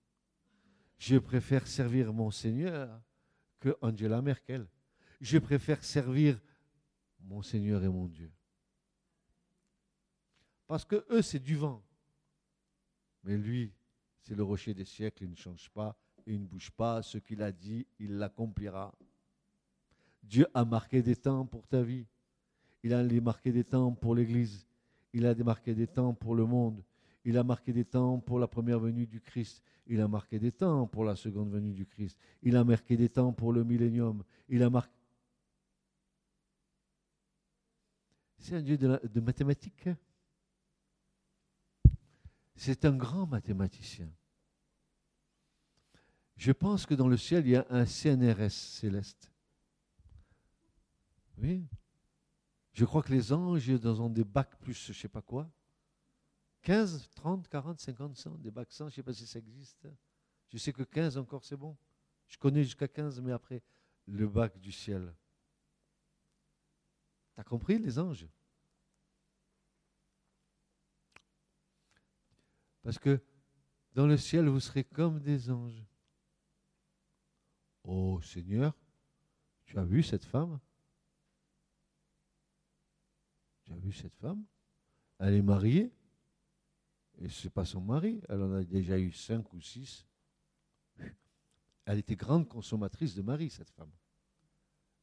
Je 1.00 1.16
préfère 1.16 1.66
servir 1.66 2.12
mon 2.12 2.30
Seigneur 2.30 3.00
que 3.58 3.74
Angela 3.80 4.20
Merkel. 4.20 4.68
Je 5.18 5.38
préfère 5.38 5.82
servir 5.82 6.38
mon 7.22 7.40
Seigneur 7.40 7.82
et 7.82 7.88
mon 7.88 8.06
Dieu. 8.06 8.30
Parce 10.66 10.84
que 10.84 11.06
eux, 11.08 11.22
c'est 11.22 11.38
du 11.38 11.56
vent. 11.56 11.82
Mais 13.24 13.38
lui, 13.38 13.72
c'est 14.20 14.34
le 14.34 14.42
rocher 14.42 14.74
des 14.74 14.84
siècles, 14.84 15.24
il 15.24 15.30
ne 15.30 15.36
change 15.36 15.70
pas, 15.70 15.96
il 16.26 16.42
ne 16.42 16.46
bouge 16.46 16.70
pas. 16.70 17.00
Ce 17.00 17.16
qu'il 17.16 17.40
a 17.40 17.50
dit, 17.50 17.86
il 17.98 18.18
l'accomplira. 18.18 18.94
Dieu 20.22 20.46
a 20.52 20.66
marqué 20.66 21.00
des 21.00 21.16
temps 21.16 21.46
pour 21.46 21.66
ta 21.66 21.80
vie. 21.80 22.06
Il 22.82 22.92
a 22.92 23.02
marqué 23.22 23.52
des 23.52 23.64
temps 23.64 23.90
pour 23.94 24.14
l'Église. 24.14 24.66
Il 25.14 25.24
a 25.24 25.34
marqué 25.34 25.74
des 25.74 25.86
temps 25.86 26.12
pour 26.12 26.34
le 26.34 26.44
monde. 26.44 26.84
Il 27.24 27.36
a 27.36 27.44
marqué 27.44 27.72
des 27.72 27.84
temps 27.84 28.18
pour 28.18 28.38
la 28.38 28.48
première 28.48 28.80
venue 28.80 29.06
du 29.06 29.20
Christ. 29.20 29.62
Il 29.86 30.00
a 30.00 30.08
marqué 30.08 30.38
des 30.38 30.52
temps 30.52 30.86
pour 30.86 31.04
la 31.04 31.16
seconde 31.16 31.50
venue 31.50 31.72
du 31.72 31.86
Christ. 31.86 32.18
Il 32.42 32.56
a 32.56 32.64
marqué 32.64 32.96
des 32.96 33.08
temps 33.08 33.32
pour 33.32 33.52
le 33.52 33.64
millénium. 33.64 34.24
Il 34.48 34.62
a 34.62 34.70
marqué. 34.70 34.94
C'est 38.38 38.56
un 38.56 38.62
Dieu 38.62 38.78
de, 38.78 39.20
mathématiques? 39.20 39.90
C'est 42.56 42.84
un 42.84 42.96
grand 42.96 43.26
mathématicien. 43.26 44.10
Je 46.36 46.52
pense 46.52 46.86
que 46.86 46.94
dans 46.94 47.08
le 47.08 47.18
ciel, 47.18 47.46
il 47.46 47.50
y 47.50 47.56
a 47.56 47.66
un 47.68 47.84
CNRS 47.84 48.50
céleste. 48.50 49.30
Oui. 51.36 51.66
Je 52.72 52.84
crois 52.86 53.02
que 53.02 53.12
les 53.12 53.32
anges, 53.32 53.78
dans 53.78 54.08
des 54.08 54.24
bacs 54.24 54.56
plus, 54.58 54.86
je 54.86 54.92
ne 54.92 54.96
sais 54.96 55.08
pas 55.08 55.20
quoi, 55.20 55.50
15, 56.62 57.08
30, 57.14 57.48
40, 57.48 57.80
50, 57.80 58.16
100, 58.16 58.38
des 58.38 58.50
bacs 58.50 58.72
100, 58.72 58.84
je 58.84 58.92
ne 58.92 58.94
sais 58.96 59.02
pas 59.02 59.12
si 59.12 59.26
ça 59.26 59.38
existe. 59.38 59.88
Je 60.48 60.58
sais 60.58 60.72
que 60.72 60.82
15 60.82 61.16
encore, 61.16 61.44
c'est 61.44 61.56
bon. 61.56 61.76
Je 62.26 62.36
connais 62.36 62.62
jusqu'à 62.62 62.88
15, 62.88 63.20
mais 63.20 63.32
après, 63.32 63.62
le 64.06 64.28
bac 64.28 64.58
du 64.58 64.72
ciel. 64.72 65.14
T'as 67.34 67.44
compris, 67.44 67.78
les 67.78 67.98
anges? 67.98 68.28
Parce 72.82 72.98
que 72.98 73.22
dans 73.94 74.06
le 74.06 74.16
ciel, 74.16 74.48
vous 74.48 74.60
serez 74.60 74.84
comme 74.84 75.20
des 75.20 75.50
anges. 75.50 75.84
Oh 77.84 78.20
Seigneur, 78.22 78.76
tu 79.64 79.78
as 79.78 79.84
vu 79.84 80.02
cette 80.02 80.24
femme? 80.24 80.60
Tu 83.64 83.72
as 83.72 83.76
vu 83.76 83.92
cette 83.92 84.14
femme? 84.16 84.44
Elle 85.18 85.34
est 85.34 85.42
mariée? 85.42 85.92
Et 87.20 87.28
ce 87.28 87.46
n'est 87.46 87.50
pas 87.50 87.64
son 87.64 87.80
mari, 87.80 88.20
elle 88.28 88.42
en 88.42 88.52
a 88.54 88.64
déjà 88.64 88.98
eu 88.98 89.12
cinq 89.12 89.52
ou 89.52 89.60
six. 89.60 90.06
Elle 91.84 91.98
était 91.98 92.16
grande 92.16 92.48
consommatrice 92.48 93.14
de 93.14 93.22
mari, 93.22 93.50
cette 93.50 93.70
femme. 93.70 93.90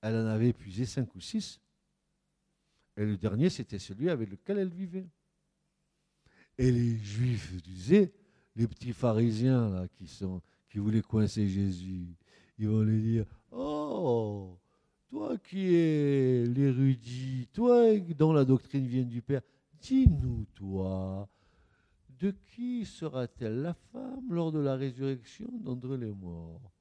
Elle 0.01 0.15
en 0.15 0.27
avait 0.27 0.49
épuisé 0.49 0.85
cinq 0.85 1.13
ou 1.15 1.19
six. 1.19 1.59
Et 2.95 3.05
le 3.05 3.17
dernier, 3.17 3.49
c'était 3.49 3.79
celui 3.79 4.09
avec 4.09 4.29
lequel 4.29 4.57
elle 4.57 4.69
vivait. 4.69 5.09
Et 6.57 6.71
les 6.71 6.97
juifs 6.97 7.61
disaient, 7.61 8.11
les 8.55 8.67
petits 8.67 8.93
pharisiens 8.93 9.69
là, 9.69 9.87
qui, 9.87 10.07
sont, 10.07 10.41
qui 10.69 10.79
voulaient 10.79 11.03
coincer 11.03 11.47
Jésus, 11.47 12.15
ils 12.57 12.67
vont 12.67 12.81
lui 12.81 13.01
dire, 13.01 13.25
oh, 13.51 14.57
toi 15.09 15.37
qui 15.37 15.75
es 15.75 16.45
l'érudit, 16.47 17.47
toi 17.53 17.99
dont 17.99 18.33
la 18.33 18.43
doctrine 18.43 18.87
vient 18.87 19.03
du 19.03 19.21
Père, 19.21 19.41
dis-nous, 19.79 20.45
toi, 20.55 21.29
de 22.19 22.31
qui 22.31 22.85
sera-t-elle 22.85 23.61
la 23.61 23.73
femme 23.73 24.33
lors 24.33 24.51
de 24.51 24.59
la 24.59 24.75
résurrection 24.75 25.47
d'entre 25.59 25.95
les 25.95 26.11
morts? 26.11 26.71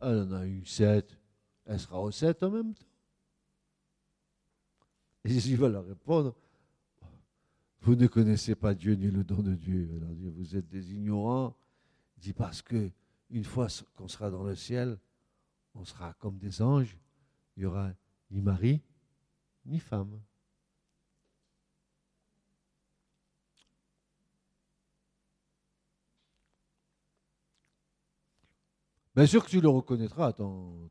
Elle 0.00 0.20
en 0.20 0.32
a 0.32 0.46
eu 0.46 0.64
sept. 0.64 1.18
Elle 1.64 1.80
sera 1.80 2.00
aux 2.00 2.10
sept 2.10 2.42
en 2.42 2.50
même 2.50 2.74
temps. 2.74 2.86
Et 5.24 5.30
Jésus 5.30 5.56
va 5.56 5.68
leur 5.68 5.86
répondre 5.86 6.34
Vous 7.80 7.96
ne 7.96 8.06
connaissez 8.06 8.54
pas 8.54 8.74
Dieu 8.74 8.94
ni 8.94 9.10
le 9.10 9.24
don 9.24 9.42
de 9.42 9.54
Dieu. 9.54 9.90
Alors, 9.96 10.14
vous 10.14 10.56
êtes 10.56 10.68
des 10.68 10.94
ignorants. 10.94 11.56
Il 12.16 12.22
dit 12.22 12.32
Parce 12.32 12.62
que 12.62 12.90
une 13.30 13.44
fois 13.44 13.68
qu'on 13.96 14.08
sera 14.08 14.30
dans 14.30 14.44
le 14.44 14.54
ciel, 14.54 14.98
on 15.74 15.84
sera 15.84 16.14
comme 16.14 16.38
des 16.38 16.62
anges. 16.62 16.96
Il 17.56 17.60
n'y 17.60 17.66
aura 17.66 17.92
ni 18.30 18.40
mari 18.40 18.82
ni 19.66 19.78
femme. 19.78 20.20
Bien 29.18 29.26
sûr 29.26 29.44
que 29.44 29.50
tu 29.50 29.60
le 29.60 29.68
reconnaîtras, 29.68 30.32
ton, 30.32 30.88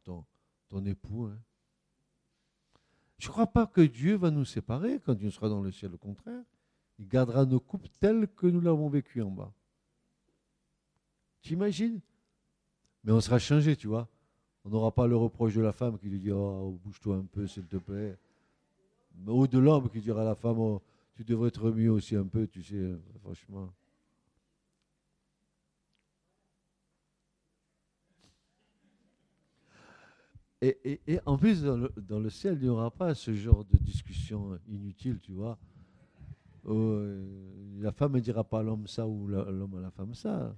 époux. 0.86 1.28
Hein. 1.28 1.40
Je 3.20 3.28
ne 3.28 3.32
crois 3.32 3.48
pas 3.48 3.66
que 3.66 3.80
Dieu 3.80 4.18
va 4.18 4.32
nous 4.32 4.44
séparer 4.44 5.00
quand 5.00 5.14
Dieu 5.14 5.32
sera 5.32 5.48
dans 5.48 5.62
le 5.62 5.72
ciel. 5.72 5.94
Au 5.94 5.98
contraire, 5.98 6.44
il 7.00 7.08
gardera 7.08 7.46
nos 7.46 7.62
couples 7.62 7.88
telles 8.02 8.28
que 8.28 8.46
nous 8.46 8.60
l'avons 8.60 8.90
vécu 8.90 9.22
en 9.22 9.32
bas. 9.32 9.54
Tu 11.42 11.54
imagines 11.54 12.02
Mais 13.06 13.14
on 13.14 13.22
sera 13.22 13.40
changé, 13.40 13.78
tu 13.78 13.88
vois. 13.88 14.10
On 14.66 14.72
n'aura 14.72 14.92
pas 14.92 15.08
le 15.08 15.16
reproche 15.16 15.56
de 15.56 15.62
la 15.62 15.72
femme 15.72 15.98
qui 15.98 16.10
lui 16.10 16.20
dit 16.20 16.34
Oh, 16.34 16.78
bouge-toi 16.84 17.16
un 17.16 17.24
peu, 17.24 17.48
s'il 17.48 17.66
te 17.66 17.78
plaît. 17.78 18.18
Ou 19.26 19.48
de 19.48 19.58
l'homme 19.58 19.90
qui 19.90 20.02
dira 20.02 20.24
à 20.24 20.26
la 20.26 20.36
femme 20.36 20.60
oh, 20.60 20.82
Tu 21.16 21.24
devrais 21.24 21.52
te 21.52 21.62
remuer 21.62 21.88
aussi 21.88 22.18
un 22.18 22.28
peu, 22.28 22.46
tu 22.46 22.62
sais, 22.62 22.92
franchement. 23.22 23.72
Et, 30.62 31.20
en 31.28 31.38
plus, 31.38 31.62
dans 31.62 32.20
le, 32.20 32.30
ciel, 32.32 32.55
il 32.55 32.64
n'y 32.64 32.70
aura 32.70 32.89
pas 32.89 33.14
ce 33.14 33.32
genre 33.32 33.64
de 33.66 33.78
discussion 33.78 34.58
inutile, 34.68 35.20
tu 35.20 35.32
vois. 35.32 35.60
Euh, 36.66 37.80
la 37.80 37.91
femme 37.91 38.14
ne 38.14 38.20
dira 38.20 38.43
pas 38.43 38.60
à 38.60 38.64
l'homme 38.64 38.88
ça 38.88 39.08
ou 39.08 39.28
l'homme 39.28 39.76
à 39.78 39.82
la 39.82 39.91
femme 39.91 40.16
ça. 40.16 40.55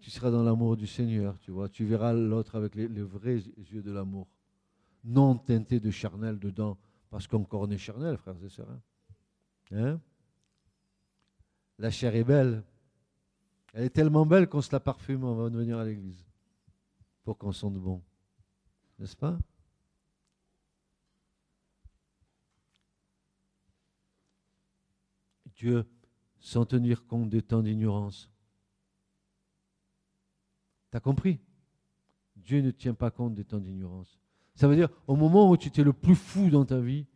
Tu 0.00 0.10
seras 0.10 0.30
dans 0.30 0.42
l'amour 0.42 0.76
du 0.76 0.86
Seigneur, 0.86 1.38
tu 1.38 1.50
vois. 1.50 1.68
Tu 1.68 1.84
verras 1.84 2.14
l'autre 2.14 2.56
avec 2.56 2.74
les, 2.74 2.86
vrais 2.86 3.42
yeux 3.72 3.82
de 3.82 3.92
l'amour. 3.92 4.26
Non 5.04 5.36
teintés 5.36 5.78
de 5.78 5.90
charnel 5.90 6.38
dedans, 6.38 6.78
parce 7.10 7.26
qu'encore 7.26 7.62
on 7.62 7.70
est 7.70 7.78
charnel, 7.78 8.16
frères 8.16 8.42
et 8.42 8.48
sœurs. 8.48 8.70
Hein. 8.70 8.80
hein? 9.76 10.00
La 11.78 11.90
chair 11.90 12.14
est 12.16 12.24
belle. 12.24 12.62
Elle 13.74 13.84
est 13.84 13.90
tellement 13.90 14.24
belle 14.24 14.48
qu'on 14.48 14.62
se 14.62 14.72
la 14.72 14.80
parfume 14.80 15.24
avant 15.24 15.50
de 15.50 15.58
venir 15.58 15.78
à 15.78 15.84
l'église, 15.84 16.24
pour 17.22 17.36
qu'on 17.36 17.52
sente 17.52 17.74
bon 17.74 18.00
n'est-ce 18.98 19.16
pas? 19.16 19.38
Dieu, 25.56 25.86
sans 26.40 26.66
tenir 26.66 27.06
compte 27.06 27.30
des 27.30 27.42
temps 27.42 27.62
d'ignorance. 27.62 28.30
Tu 30.90 30.96
as 30.96 31.00
compris? 31.00 31.40
Dieu 32.36 32.60
ne 32.60 32.70
tient 32.70 32.94
pas 32.94 33.10
compte 33.10 33.34
des 33.34 33.44
temps 33.44 33.60
d'ignorance. 33.60 34.18
Ça 34.54 34.68
veut 34.68 34.76
dire, 34.76 34.88
au 35.06 35.16
moment 35.16 35.50
où 35.50 35.56
tu 35.56 35.68
étais 35.68 35.82
le 35.82 35.92
plus 35.92 36.14
fou 36.14 36.50
dans 36.50 36.64
ta 36.64 36.78
vie, 36.80 37.06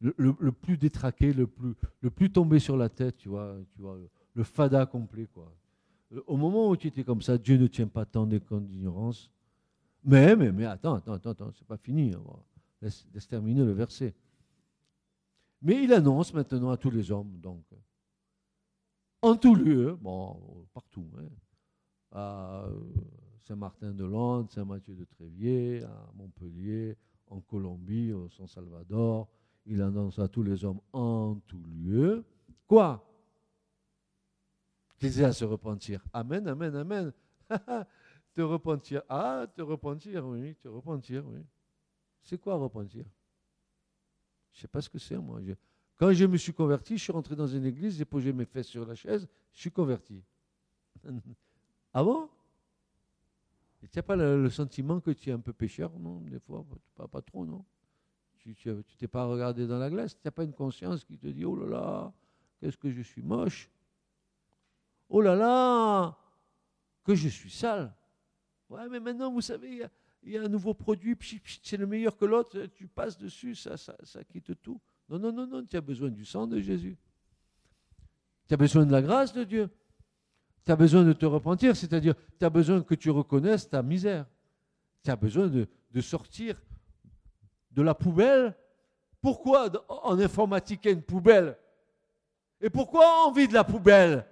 le, 0.00 0.52
plus 0.52 0.76
détraqué, 0.76 1.32
le 1.32 1.46
plus, 1.46 1.74
le 2.00 2.10
plus 2.10 2.30
tombé 2.30 2.58
sur 2.58 2.76
la 2.76 2.88
tête, 2.88 3.16
tu 3.16 3.28
vois, 3.28 3.56
tu 3.74 3.80
vois 3.80 3.98
le, 4.34 4.44
fada 4.44 4.84
complet. 4.84 5.26
Quoi. 5.32 5.50
Au 6.26 6.36
moment 6.36 6.68
où 6.68 6.76
tu 6.76 6.88
étais 6.88 7.04
comme 7.04 7.22
ça, 7.22 7.38
Dieu 7.38 7.56
ne 7.56 7.66
tient 7.66 7.88
pas 7.88 8.04
tant 8.04 8.26
des 8.26 8.40
temps 8.40 8.60
d'ignorance. 8.60 9.30
Mais, 10.04 10.36
mais, 10.36 10.52
mais 10.52 10.66
attends, 10.66 10.94
attends, 10.94 11.14
attends, 11.14 11.30
attends 11.30 11.52
c'est 11.52 11.66
pas 11.66 11.78
fini. 11.78 12.14
Laisse, 12.82 13.06
terminer 13.28 13.64
le 13.64 13.72
verset. 13.72 14.14
Mais 15.62 15.82
il 15.82 15.92
annonce 15.92 16.34
maintenant 16.34 16.70
à 16.70 16.76
tous 16.76 16.90
les 16.90 17.10
hommes, 17.10 17.38
donc, 17.40 17.64
en 19.22 19.36
tout 19.36 19.54
lieu, 19.54 19.96
bon, 19.98 20.66
partout, 20.74 21.08
hein, 21.18 21.28
à 22.12 22.66
Saint-Mathieu 23.40 23.92
de 24.94 25.04
Tréviers, 25.04 25.82
à 25.82 26.10
Montpellier, 26.14 26.98
en 27.28 27.40
Colombie, 27.40 28.12
au 28.12 28.28
San 28.28 28.46
Salvador, 28.46 29.28
il 29.64 29.80
annonce 29.80 30.18
à 30.18 30.28
tous 30.28 30.42
les 30.42 30.64
hommes 30.64 30.80
en 30.92 31.36
tout 31.46 31.62
lieu, 31.66 32.24
quoi? 32.66 33.02
Qu'ils 34.98 35.20
aient 35.20 35.24
à 35.24 35.32
se 35.32 35.46
repentir. 35.46 36.04
Amen, 36.12 36.46
amen, 36.46 36.76
amen. 36.76 37.12
Te 38.34 38.40
repentir. 38.42 39.02
Ah, 39.08 39.46
te 39.54 39.62
repentir, 39.62 40.26
oui, 40.26 40.56
te 40.56 40.66
repentir, 40.66 41.24
oui. 41.26 41.40
C'est 42.20 42.40
quoi 42.40 42.56
repentir? 42.56 43.04
Je 44.52 44.58
ne 44.58 44.60
sais 44.62 44.68
pas 44.68 44.80
ce 44.80 44.88
que 44.88 44.98
c'est, 44.98 45.16
moi. 45.16 45.40
Quand 45.96 46.12
je 46.12 46.24
me 46.24 46.36
suis 46.36 46.52
converti, 46.52 46.98
je 46.98 47.04
suis 47.04 47.12
rentré 47.12 47.36
dans 47.36 47.46
une 47.46 47.64
église, 47.64 47.96
j'ai 47.96 48.04
posé 48.04 48.32
mes 48.32 48.44
fesses 48.44 48.66
sur 48.66 48.84
la 48.84 48.96
chaise, 48.96 49.28
je 49.52 49.60
suis 49.60 49.70
converti. 49.70 50.22
ah 51.94 52.02
bon? 52.02 52.28
Tu 53.80 53.88
n'as 53.94 54.02
pas 54.02 54.16
le, 54.16 54.50
sentiment 54.50 55.00
que 55.00 55.12
tu 55.12 55.30
es 55.30 55.32
un 55.32 55.38
peu 55.38 55.52
pécheur, 55.52 55.92
non? 55.98 56.20
Des 56.22 56.40
fois, 56.40 56.64
pas, 56.96 57.06
pas 57.06 57.22
trop, 57.22 57.46
non? 57.46 57.64
Tu 58.38 58.56
ne 58.66 58.82
t'es 58.98 59.08
pas 59.08 59.26
regardé 59.26 59.66
dans 59.66 59.78
la 59.78 59.90
glace, 59.90 60.14
tu 60.14 60.20
n'as 60.24 60.30
pas 60.30 60.44
une 60.44 60.52
conscience 60.52 61.04
qui 61.04 61.18
te 61.18 61.28
dit, 61.28 61.44
oh 61.44 61.54
là 61.54 61.66
là, 61.66 62.12
qu'est-ce 62.58 62.76
que 62.76 62.90
je 62.90 63.02
suis 63.02 63.22
moche? 63.22 63.70
Oh 65.08 65.20
là 65.20 65.36
là, 65.36 66.18
que 67.04 67.14
je 67.14 67.28
suis 67.28 67.50
sale 67.50 67.94
Ouais, 68.68 68.88
mais 68.88 69.00
maintenant, 69.00 69.30
vous 69.30 69.40
savez, 69.40 69.88
il 70.22 70.32
y, 70.32 70.38
a 70.38 70.42
un 70.42 70.48
nouveau 70.48 70.74
produit, 70.74 71.16
c'est 71.62 71.76
le 71.76 71.86
meilleur 71.86 72.16
que 72.16 72.24
l'autre, 72.24 72.66
tu 72.74 72.86
passes 72.86 73.18
dessus, 73.18 73.54
ça, 73.54 73.76
ça, 73.76 73.96
ça 74.02 74.24
quitte 74.24 74.60
tout. 74.62 74.80
Non, 75.08 75.18
non, 75.18 75.32
non, 75.32 75.46
non, 75.46 75.64
tu 75.64 75.76
as 75.76 75.80
besoin 75.80 76.08
du 76.08 76.24
sang 76.24 76.46
de 76.46 76.60
Jésus. 76.60 76.96
Tu 78.48 78.54
as 78.54 78.56
besoin 78.56 78.86
de 78.86 78.92
la 78.92 79.02
grâce 79.02 79.32
de 79.32 79.44
Dieu. 79.44 79.68
Tu 80.64 80.72
as 80.72 80.76
besoin 80.76 81.04
de 81.04 81.12
te 81.12 81.26
repentir, 81.26 81.76
c'est-à-dire 81.76 82.14
tu 82.38 82.44
as 82.44 82.50
besoin 82.50 82.82
que 82.82 82.94
tu 82.94 83.10
reconnaisses 83.10 83.68
ta 83.68 83.82
misère. 83.82 84.26
Tu 85.02 85.10
as 85.10 85.16
besoin 85.16 85.48
de, 85.48 85.68
sortir 86.00 86.60
de 87.70 87.82
la 87.82 87.94
poubelle. 87.94 88.56
Pourquoi 89.20 89.70
en 89.88 90.18
informatique 90.18 90.80
il 90.84 90.88
y 90.88 90.90
a 90.90 90.94
une 90.94 91.02
poubelle? 91.02 91.58
Et 92.60 92.70
pourquoi 92.70 93.28
on 93.28 93.32
vit 93.32 93.46
de 93.46 93.52
la 93.52 93.64
poubelle? 93.64 94.26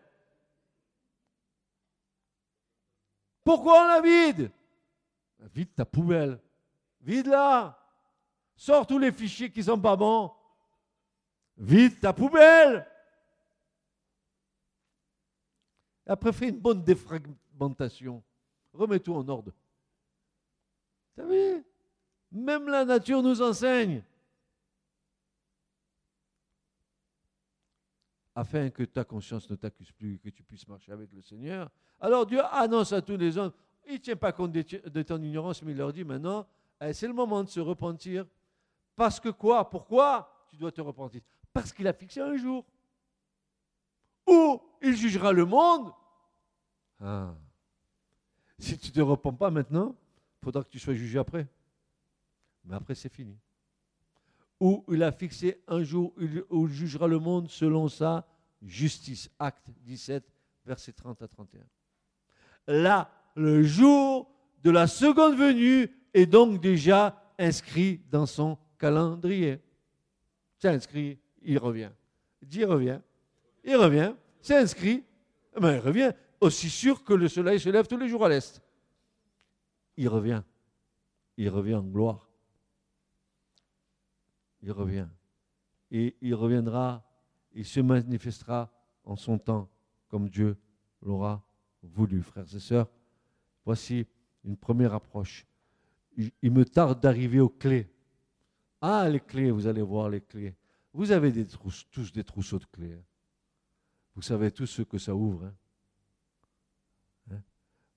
Pourquoi 3.45 3.83
on 3.83 3.89
la 3.89 4.01
vide? 4.01 4.51
Vide 5.55 5.75
ta 5.75 5.85
poubelle. 5.85 6.39
Vide-la. 7.01 7.79
Sors 8.55 8.87
tous 8.87 8.99
les 8.99 9.11
fichiers 9.11 9.51
qui 9.51 9.63
sont 9.63 9.81
pas 9.81 9.97
bons. 9.97 10.33
Vide 11.57 11.99
ta 12.01 12.13
poubelle. 12.13 12.87
Après, 16.07 16.33
fais 16.33 16.49
une 16.49 16.59
bonne 16.59 16.83
défragmentation. 16.83 18.23
Remets 18.73 19.01
tout 19.01 19.15
en 19.15 19.29
ordre. 19.29 19.53
Vous 21.15 21.23
savez, 21.23 21.63
même 22.31 22.69
la 22.69 22.85
nature 22.85 23.23
nous 23.23 23.43
enseigne. 23.43 24.03
Afin 28.35 28.71
que 28.71 28.83
ta 28.85 29.05
conscience 29.05 29.49
ne 29.51 29.57
t'accuse 29.57 29.93
plus, 29.93 30.19
que 30.19 30.31
tu 30.31 30.43
puisses 30.43 30.67
marcher 30.67 30.93
avec 30.93 31.13
le 31.13 31.21
Seigneur. 31.21 31.71
Alors 32.01 32.27
Dieu 32.27 32.41
annonce 32.51 32.93
à 32.93 33.03
tous 33.03 33.17
les 33.17 33.37
hommes, 33.37 33.53
il 33.87 33.95
ne 33.95 33.99
tient 33.99 34.17
pas 34.17 34.33
compte 34.33 34.53
de 34.53 35.03
ton 35.03 35.23
ignorance, 35.23 35.63
mais 35.63 35.73
il 35.73 35.79
leur 35.79 35.93
dit 35.93 36.05
maintenant, 36.05 36.47
eh, 36.81 36.93
c'est 36.93 37.07
le 37.07 37.13
moment 37.13 37.45
de 37.45 37.49
se 37.49 37.61
repentir. 37.61 38.27
Parce 38.97 39.21
que 39.21 39.29
quoi? 39.29 39.69
Pourquoi? 39.69 40.47
Tu 40.49 40.57
dois 40.57 40.73
te 40.73 40.81
repentir 40.81 41.23
Parce 41.53 41.73
qu'il 41.73 41.87
a 41.87 41.93
fixé 41.93 42.21
un 42.21 42.37
jour 42.37 42.65
où 44.27 44.61
il 44.81 44.97
jugera 44.97 45.33
le 45.33 45.45
monde. 45.45 45.93
Ah. 47.01 47.35
Si 48.59 48.79
tu 48.79 48.89
ne 48.89 48.95
te 48.95 49.01
repens 49.01 49.33
pas 49.33 49.51
maintenant, 49.51 49.97
il 50.41 50.45
faudra 50.45 50.63
que 50.63 50.69
tu 50.69 50.79
sois 50.79 50.95
jugé 50.95 51.19
après. 51.19 51.47
Mais 52.65 52.77
après, 52.77 52.95
c'est 52.95 53.13
fini 53.13 53.37
où 54.63 54.85
il 54.93 55.03
a 55.03 55.11
fixé 55.11 55.61
un 55.67 55.83
jour 55.83 56.15
où 56.49 56.69
il 56.69 56.73
jugera 56.73 57.09
le 57.09 57.19
monde 57.19 57.51
selon 57.51 57.89
sa 57.89 58.25
justice. 58.63 59.29
Acte 59.41 59.67
17, 59.81 60.23
versets 60.65 60.93
30 60.93 61.21
à 61.21 61.27
31. 61.27 61.63
Là, 62.69 63.11
le 63.35 63.65
jour 63.65 64.31
de 64.63 64.71
la 64.71 64.87
seconde 64.87 65.37
venue 65.37 65.91
est 66.15 66.27
donc 66.27 66.61
déjà 66.61 67.35
inscrit 67.41 68.03
dans 68.09 68.25
son 68.25 68.57
calendrier. 68.79 69.59
C'est 70.61 70.69
inscrit, 70.69 71.19
il 71.43 71.59
revient. 71.59 71.91
Il 72.49 72.65
revient. 72.65 73.01
Il 73.65 73.75
revient. 73.75 74.15
C'est 74.41 74.59
inscrit. 74.59 75.03
Mais 75.61 75.75
il 75.75 75.81
revient 75.81 76.13
aussi 76.41 76.71
sûr 76.71 77.03
que 77.03 77.15
le 77.15 77.27
soleil 77.27 77.59
se 77.59 77.69
lève 77.69 77.89
tous 77.89 77.97
les 77.97 78.09
jours 78.09 78.25
à 78.25 78.29
l'est. 78.29 78.63
Il 79.97 80.09
revient. 80.09 80.45
Il 81.37 81.49
revient 81.49 81.75
en 81.75 81.83
gloire 81.83 82.32
il 84.63 84.73
revient. 84.73 85.09
Et 85.91 86.17
il 86.21 86.35
reviendra, 86.35 87.05
il 87.53 87.65
se 87.65 87.81
manifestera 87.81 88.73
en 89.05 89.17
son 89.17 89.39
temps, 89.39 89.69
comme 90.09 90.29
Dieu 90.29 90.57
l'aura 91.03 91.45
voulu. 91.83 92.23
Frères 92.23 92.55
et 92.55 92.61
sœurs, 92.61 92.89
voici 93.65 94.07
une 94.45 94.57
première 94.57 94.95
approche. 94.95 95.47
Il 96.17 96.53
me 96.53 96.65
tarde 96.65 97.01
d'arriver 97.01 97.41
aux 97.41 97.49
clés. 97.49 97.91
Ah, 98.81 99.09
les 99.09 99.21
clés, 99.21 99.51
vous 99.51 99.67
allez 99.67 99.83
voir 99.83 100.09
les 100.09 100.21
clés. 100.21 100.55
Vous 100.93 101.11
avez 101.11 101.33
tous 101.91 102.13
des 102.13 102.25
trousseaux 102.25 102.59
de 102.59 102.67
clés. 102.67 102.93
Hein. 102.93 103.05
Vous 104.15 104.23
savez 104.23 104.51
tous 104.51 104.67
ce 104.67 104.83
que 104.83 104.99
ça 104.99 105.15
ouvre. 105.15 105.45
Hein. 105.47 105.55
Hein? 107.31 107.43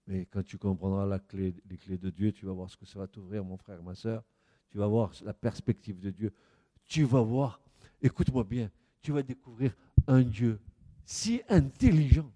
Mais 0.07 0.25
quand 0.27 0.43
tu 0.43 0.57
comprendras 0.57 1.19
les 1.65 1.77
clés 1.77 1.97
de 1.97 2.09
Dieu, 2.09 2.31
tu 2.31 2.45
vas 2.45 2.53
voir 2.53 2.69
ce 2.69 2.77
que 2.77 2.85
ça 2.85 2.99
va 2.99 3.07
t'ouvrir, 3.07 3.43
mon 3.43 3.57
frère, 3.57 3.83
ma 3.83 3.95
soeur. 3.95 4.23
Tu 4.69 4.77
vas 4.77 4.87
voir 4.87 5.11
la 5.23 5.33
perspective 5.33 5.99
de 5.99 6.09
Dieu. 6.09 6.33
Tu 6.87 7.03
vas 7.03 7.21
voir, 7.21 7.59
écoute-moi 8.01 8.43
bien, 8.43 8.69
tu 9.01 9.11
vas 9.11 9.23
découvrir 9.23 9.75
un 10.07 10.21
Dieu 10.21 10.59
si 11.05 11.41
intelligent. 11.49 12.31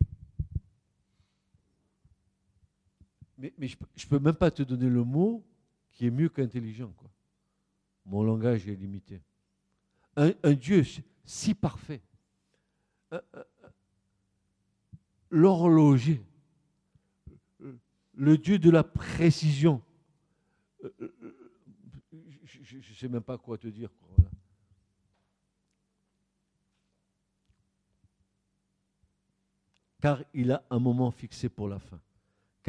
Mais, 3.38 3.54
je 3.58 3.76
ne 4.06 4.10
peux 4.10 4.20
même 4.20 4.36
pas 4.36 4.52
te 4.52 4.64
donner 4.64 4.90
le 4.90 5.04
mot 5.04 5.46
qui 5.92 6.06
est 6.06 6.12
mieux 6.12 6.30
qu'intelligent. 6.30 6.92
Quoi. 6.98 7.10
Mon 8.06 8.24
langage 8.24 8.68
est 8.68 8.76
limité. 8.76 9.22
Un, 10.16 10.54
Dieu 10.54 10.84
si 11.24 11.54
parfait. 11.54 12.02
L'horloger. 15.30 16.22
Le 18.14 18.38
Dieu 18.38 18.60
de 18.60 18.70
la 18.70 18.84
précision. 18.84 19.82
Je 22.44 22.78
ne 22.78 22.96
sais 22.96 23.08
même 23.08 23.24
pas 23.24 23.38
quoi 23.38 23.58
te 23.58 23.68
dire. 23.68 23.90
Car 30.02 30.24
il 30.34 30.52
a 30.52 30.64
un 30.70 30.80
moment 30.80 31.12
fixé 31.12 31.50
pour 31.50 31.68
la 31.68 31.80
fin 31.80 32.00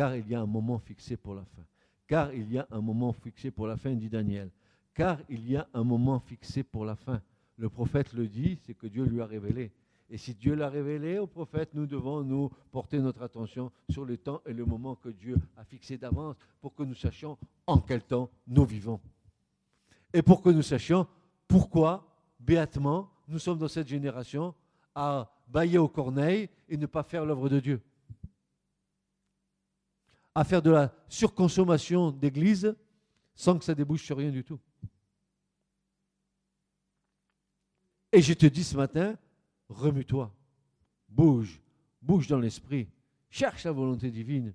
car 0.00 0.16
il 0.16 0.28
y 0.28 0.34
a 0.34 0.40
un 0.40 0.46
moment 0.46 0.78
fixé 0.78 1.16
pour 1.16 1.34
la 1.34 1.44
fin. 1.44 1.62
Car 2.06 2.32
il 2.32 2.50
y 2.50 2.58
a 2.58 2.66
un 2.70 2.80
moment 2.80 3.12
fixé 3.12 3.50
pour 3.50 3.66
la 3.66 3.76
fin, 3.76 3.92
dit 3.92 4.08
Daniel. 4.08 4.50
Car 4.94 5.18
il 5.28 5.46
y 5.46 5.56
a 5.56 5.68
un 5.74 5.84
moment 5.84 6.18
fixé 6.20 6.62
pour 6.62 6.84
la 6.84 6.96
fin. 6.96 7.20
Le 7.58 7.68
prophète 7.68 8.12
le 8.14 8.26
dit, 8.26 8.58
c'est 8.64 8.72
que 8.72 8.86
Dieu 8.86 9.04
lui 9.04 9.20
a 9.20 9.26
révélé. 9.26 9.72
Et 10.08 10.16
si 10.16 10.34
Dieu 10.34 10.54
l'a 10.54 10.68
révélé 10.68 11.18
au 11.18 11.26
prophète, 11.26 11.74
nous 11.74 11.86
devons 11.86 12.22
nous 12.24 12.50
porter 12.72 12.98
notre 12.98 13.22
attention 13.22 13.70
sur 13.90 14.04
le 14.06 14.16
temps 14.16 14.40
et 14.46 14.52
le 14.52 14.64
moment 14.64 14.96
que 14.96 15.10
Dieu 15.10 15.36
a 15.56 15.64
fixé 15.64 15.98
d'avance 15.98 16.34
pour 16.60 16.74
que 16.74 16.82
nous 16.82 16.94
sachions 16.94 17.36
en 17.66 17.78
quel 17.78 18.02
temps 18.02 18.28
nous 18.48 18.64
vivons. 18.64 19.00
Et 20.14 20.22
pour 20.22 20.42
que 20.42 20.48
nous 20.48 20.62
sachions 20.62 21.06
pourquoi, 21.46 22.08
béatement, 22.40 23.10
nous 23.28 23.38
sommes 23.38 23.58
dans 23.58 23.68
cette 23.68 23.86
génération 23.86 24.54
à 24.94 25.30
bailler 25.50 25.78
aux 25.78 25.88
corneilles 25.88 26.48
et 26.68 26.76
ne 26.76 26.86
pas 26.86 27.02
faire 27.02 27.24
l'œuvre 27.24 27.48
de 27.48 27.60
Dieu. 27.60 27.82
À 30.34 30.44
faire 30.44 30.62
de 30.62 30.70
la 30.70 30.94
surconsommation 31.08 32.12
d'église 32.12 32.74
sans 33.34 33.58
que 33.58 33.64
ça 33.64 33.74
débouche 33.74 34.04
sur 34.04 34.16
rien 34.16 34.30
du 34.30 34.44
tout. 34.44 34.60
Et 38.12 38.22
je 38.22 38.32
te 38.34 38.46
dis 38.46 38.64
ce 38.64 38.76
matin, 38.76 39.16
remue-toi, 39.68 40.32
bouge, 41.08 41.60
bouge 42.02 42.26
dans 42.26 42.38
l'esprit, 42.38 42.88
cherche 43.28 43.64
la 43.64 43.72
volonté 43.72 44.10
divine, 44.10 44.52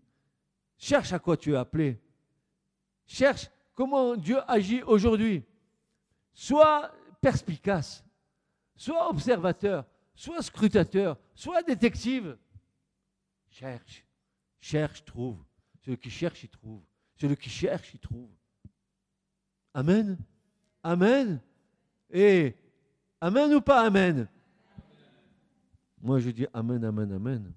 cherche 0.77 1.13
à 1.13 1.19
quoi 1.19 1.37
tu 1.37 1.53
es 1.53 1.57
appelé, 1.57 2.01
cherche 3.05 3.49
comment 3.73 4.15
Dieu 4.15 4.39
agit 4.49 4.83
aujourd'hui. 4.83 5.43
Sois 6.33 6.91
perspicace, 7.21 8.03
sois 8.75 9.09
observateur, 9.09 9.85
sois 10.15 10.41
scrutateur, 10.41 11.17
sois 11.33 11.61
détective. 11.63 12.37
Cherche, 13.49 14.05
cherche, 14.59 15.03
trouve. 15.05 15.37
Celui 15.81 15.97
qui 15.97 16.09
cherche, 16.09 16.43
il 16.43 16.49
trouve. 16.49 16.81
Celui 17.15 17.37
qui 17.37 17.49
cherche, 17.49 17.93
il 17.93 17.99
trouve. 17.99 18.29
Amen. 19.73 20.17
Amen. 20.83 21.39
Et 22.09 22.55
Amen 23.21 23.53
ou 23.53 23.61
pas 23.61 23.85
Amen? 23.85 24.27
Moi, 26.01 26.19
je 26.19 26.29
dis 26.29 26.47
Amen, 26.53 26.83
Amen, 26.83 27.11
Amen. 27.11 27.53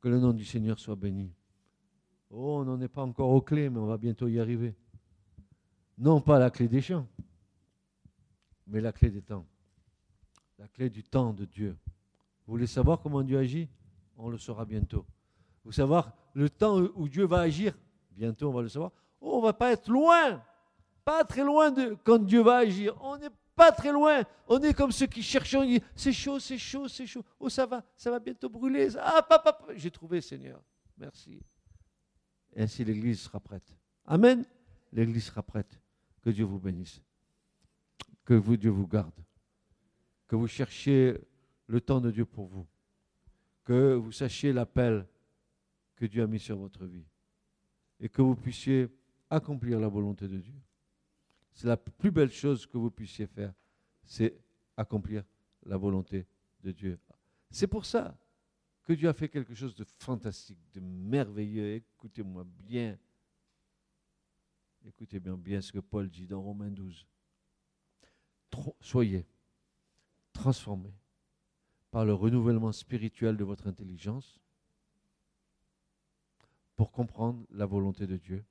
Que 0.00 0.08
le 0.08 0.18
nom 0.18 0.32
du 0.32 0.44
Seigneur 0.44 0.78
soit 0.78 0.96
béni. 0.96 1.32
Oh, 2.30 2.58
on 2.60 2.64
n'en 2.64 2.80
est 2.80 2.88
pas 2.88 3.02
encore 3.02 3.30
aux 3.30 3.40
clés, 3.40 3.70
mais 3.70 3.78
on 3.78 3.86
va 3.86 3.96
bientôt 3.96 4.28
y 4.28 4.40
arriver. 4.40 4.74
Non 5.96 6.20
pas 6.20 6.38
la 6.38 6.50
clé 6.50 6.66
des 6.66 6.80
champs, 6.80 7.06
mais 8.66 8.80
la 8.80 8.92
clé 8.92 9.10
des 9.10 9.22
temps. 9.22 9.46
La 10.58 10.68
clé 10.68 10.88
du 10.88 11.02
temps 11.02 11.32
de 11.32 11.44
Dieu. 11.44 11.76
Vous 12.46 12.52
voulez 12.52 12.66
savoir 12.66 13.00
comment 13.00 13.22
Dieu 13.22 13.38
agit? 13.38 13.68
On 14.16 14.28
le 14.28 14.38
saura 14.38 14.64
bientôt. 14.64 15.04
Vous 15.64 15.72
savoir 15.72 16.12
le 16.34 16.50
temps 16.50 16.78
où 16.78 17.08
Dieu 17.08 17.24
va 17.24 17.40
agir, 17.40 17.76
bientôt 18.10 18.50
on 18.50 18.52
va 18.52 18.62
le 18.62 18.68
savoir, 18.68 18.92
on 19.20 19.38
ne 19.38 19.42
va 19.42 19.52
pas 19.52 19.72
être 19.72 19.90
loin, 19.90 20.42
pas 21.04 21.24
très 21.24 21.42
loin 21.42 21.70
de 21.70 21.96
quand 22.04 22.18
Dieu 22.18 22.42
va 22.42 22.56
agir. 22.58 22.96
On 23.02 23.16
n'est 23.16 23.30
pas 23.56 23.72
très 23.72 23.92
loin. 23.92 24.22
On 24.46 24.60
est 24.60 24.74
comme 24.74 24.92
ceux 24.92 25.06
qui 25.06 25.22
cherchent, 25.22 25.56
c'est 25.94 26.12
chaud, 26.12 26.38
c'est 26.38 26.58
chaud, 26.58 26.88
c'est 26.88 27.06
chaud. 27.06 27.24
Oh, 27.40 27.48
ça 27.48 27.66
va, 27.66 27.82
ça 27.96 28.10
va 28.10 28.18
bientôt 28.18 28.48
brûler. 28.48 28.88
Ah, 28.98 29.22
papa, 29.22 29.58
j'ai 29.74 29.90
trouvé, 29.90 30.20
Seigneur. 30.20 30.60
Merci. 30.98 31.40
Ainsi 32.56 32.84
l'Église 32.84 33.22
sera 33.22 33.40
prête. 33.40 33.76
Amen. 34.06 34.44
L'Église 34.92 35.24
sera 35.24 35.42
prête. 35.42 35.80
Que 36.22 36.30
Dieu 36.30 36.44
vous 36.44 36.58
bénisse. 36.58 37.00
Que 38.24 38.38
Dieu 38.56 38.70
vous 38.70 38.86
garde. 38.86 39.23
Que 40.26 40.36
vous 40.36 40.46
cherchiez 40.46 41.18
le 41.66 41.80
temps 41.80 42.00
de 42.00 42.10
Dieu 42.10 42.24
pour 42.24 42.46
vous. 42.46 42.66
Que 43.64 43.94
vous 43.94 44.12
sachiez 44.12 44.52
l'appel 44.52 45.06
que 45.96 46.06
Dieu 46.06 46.22
a 46.22 46.26
mis 46.26 46.38
sur 46.40 46.56
votre 46.56 46.84
vie 46.84 47.06
et 48.00 48.08
que 48.08 48.22
vous 48.22 48.34
puissiez 48.34 48.88
accomplir 49.30 49.80
la 49.80 49.88
volonté 49.88 50.28
de 50.28 50.38
Dieu. 50.38 50.60
C'est 51.52 51.68
la 51.68 51.76
plus 51.76 52.10
belle 52.10 52.30
chose 52.30 52.66
que 52.66 52.76
vous 52.76 52.90
puissiez 52.90 53.26
faire, 53.26 53.54
c'est 54.04 54.36
accomplir 54.76 55.24
la 55.64 55.76
volonté 55.76 56.26
de 56.62 56.72
Dieu. 56.72 56.98
C'est 57.50 57.68
pour 57.68 57.86
ça 57.86 58.16
que 58.82 58.92
Dieu 58.92 59.08
a 59.08 59.14
fait 59.14 59.28
quelque 59.28 59.54
chose 59.54 59.74
de 59.74 59.84
fantastique, 59.84 60.58
de 60.72 60.80
merveilleux. 60.80 61.74
Écoutez-moi 61.76 62.44
bien. 62.44 62.98
Écoutez 64.84 65.20
bien, 65.20 65.36
bien 65.36 65.60
ce 65.60 65.72
que 65.72 65.78
Paul 65.78 66.10
dit 66.10 66.26
dans 66.26 66.42
Romains 66.42 66.70
12. 66.70 67.06
Soyez 68.80 69.26
transformés 70.44 70.92
par 71.90 72.04
le 72.04 72.12
renouvellement 72.12 72.70
spirituel 72.70 73.38
de 73.38 73.44
votre 73.44 73.66
intelligence 73.66 74.38
pour 76.76 76.92
comprendre 76.92 77.46
la 77.50 77.64
volonté 77.64 78.06
de 78.06 78.18
Dieu, 78.18 78.44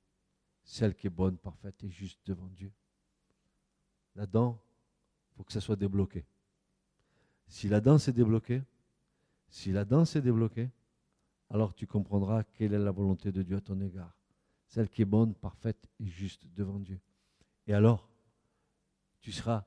celle 0.64 0.96
qui 0.96 1.06
est 1.06 1.16
bonne, 1.22 1.36
parfaite 1.36 1.84
et 1.84 1.88
juste 1.88 2.18
devant 2.26 2.48
Dieu. 2.48 2.72
Là-dedans, 4.16 4.58
il 4.58 5.36
faut 5.36 5.44
que 5.44 5.52
ça 5.52 5.60
soit 5.60 5.76
débloqué. 5.76 6.24
Si 7.46 7.68
la 7.68 7.80
danse 7.80 8.08
est 8.08 8.12
débloquée, 8.12 8.64
si 9.48 9.70
la 9.70 9.84
danse 9.84 10.16
est 10.16 10.22
débloquée, 10.22 10.70
alors 11.48 11.74
tu 11.74 11.86
comprendras 11.86 12.42
quelle 12.42 12.74
est 12.74 12.78
la 12.78 12.90
volonté 12.90 13.30
de 13.30 13.44
Dieu 13.44 13.58
à 13.58 13.60
ton 13.60 13.80
égard, 13.80 14.16
celle 14.66 14.88
qui 14.88 15.02
est 15.02 15.12
bonne, 15.16 15.32
parfaite 15.32 15.88
et 16.00 16.06
juste 16.08 16.44
devant 16.56 16.80
Dieu. 16.80 16.98
Et 17.68 17.72
alors, 17.72 18.08
tu 19.20 19.30
seras, 19.30 19.64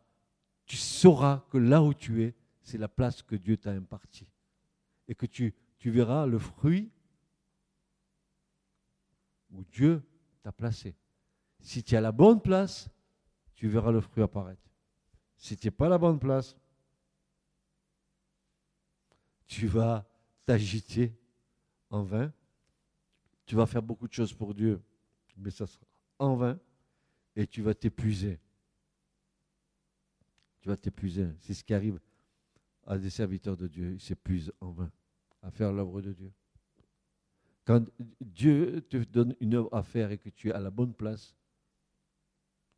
tu 0.68 0.76
sauras 0.76 1.46
que 1.50 1.58
là 1.58 1.82
où 1.82 1.94
tu 1.94 2.24
es, 2.24 2.36
c'est 2.62 2.78
la 2.78 2.90
place 2.90 3.24
que 3.24 3.36
Dieu 3.36 3.58
t'a 3.58 3.72
impartie. 3.72 4.28
Et 5.08 5.16
que 5.16 5.26
tu, 5.26 5.56
tu 5.80 5.90
verras 5.90 6.26
le 6.26 6.38
fruit 6.38 6.92
où 9.50 9.64
Dieu 9.64 10.04
t'a 10.44 10.52
placé. 10.52 10.96
Si 11.62 11.82
tu 11.84 11.96
es 11.96 11.98
à 11.98 12.02
la 12.02 12.12
bonne 12.12 12.42
place, 12.42 12.90
tu 13.56 13.70
verras 13.70 13.92
le 13.92 14.02
fruit 14.02 14.22
apparaître. 14.22 14.70
Si 15.38 15.56
tu 15.56 15.68
n'es 15.68 15.72
pas 15.72 15.86
à 15.86 15.90
la 15.90 15.98
bonne 15.98 16.20
place, 16.20 16.56
tu 19.48 19.68
vas 19.68 20.06
t'agiter 20.46 21.18
en 21.90 22.04
vain. 22.04 22.34
Tu 23.46 23.56
vas 23.56 23.66
faire 23.66 23.82
beaucoup 23.82 24.10
de 24.10 24.14
choses 24.14 24.34
pour 24.34 24.54
Dieu, 24.54 24.84
mais 25.38 25.50
ça 25.50 25.66
sera 25.66 25.86
en 26.20 26.36
vain. 26.36 26.60
Et 27.38 27.48
tu 27.48 27.62
vas 27.62 27.74
t'épuiser. 27.74 28.42
Tu 30.68 30.72
vas 30.72 30.76
t'épuiser. 30.76 31.30
C'est 31.40 31.54
ce 31.54 31.64
qui 31.64 31.74
arrive 31.74 31.98
à 32.86 32.98
des 32.98 33.10
serviteurs 33.10 33.56
de 33.56 33.70
Dieu. 33.70 33.94
Ils 33.94 34.02
s'épuisent 34.02 34.52
en 34.60 34.72
vain 34.72 34.92
à 35.42 35.50
faire 35.50 35.72
l'œuvre 35.72 36.02
de 36.02 36.12
Dieu. 36.12 36.30
Quand 37.64 37.86
Dieu 38.20 38.82
te 38.82 38.98
donne 38.98 39.34
une 39.40 39.54
œuvre 39.54 39.74
à 39.74 39.82
faire 39.82 40.12
et 40.12 40.18
que 40.18 40.28
tu 40.28 40.50
es 40.50 40.52
à 40.52 40.60
la 40.60 40.70
bonne 40.70 40.94
place, 40.94 41.38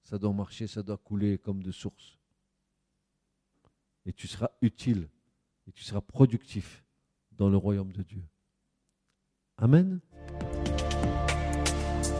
ça 0.03 0.19
doit 0.19 0.31
marcher, 0.33 0.67
ça 0.67 0.83
doit 0.83 0.97
couler 0.97 1.39
comme 1.39 1.63
de 1.63 1.71
source. 1.71 2.19
Et 4.05 4.13
tu 4.13 4.27
seras 4.27 4.51
utile 4.61 5.09
et 5.67 5.71
tu 5.71 5.83
seras 5.83 6.01
productif 6.01 6.85
dans 7.31 7.49
le 7.49 7.57
royaume 7.57 7.91
de 7.91 8.03
Dieu. 8.03 8.23
Amen. 9.57 9.99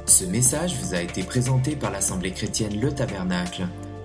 Ce 0.08 0.26
message 0.26 0.76
vous 0.82 0.96
a 0.96 1.02
été 1.04 1.22
présenté 1.22 1.76
par 1.76 1.92
l'Assemblée 1.92 2.32
chrétienne 2.32 2.82
Le 2.82 2.92
Tabernacle. 2.92 3.68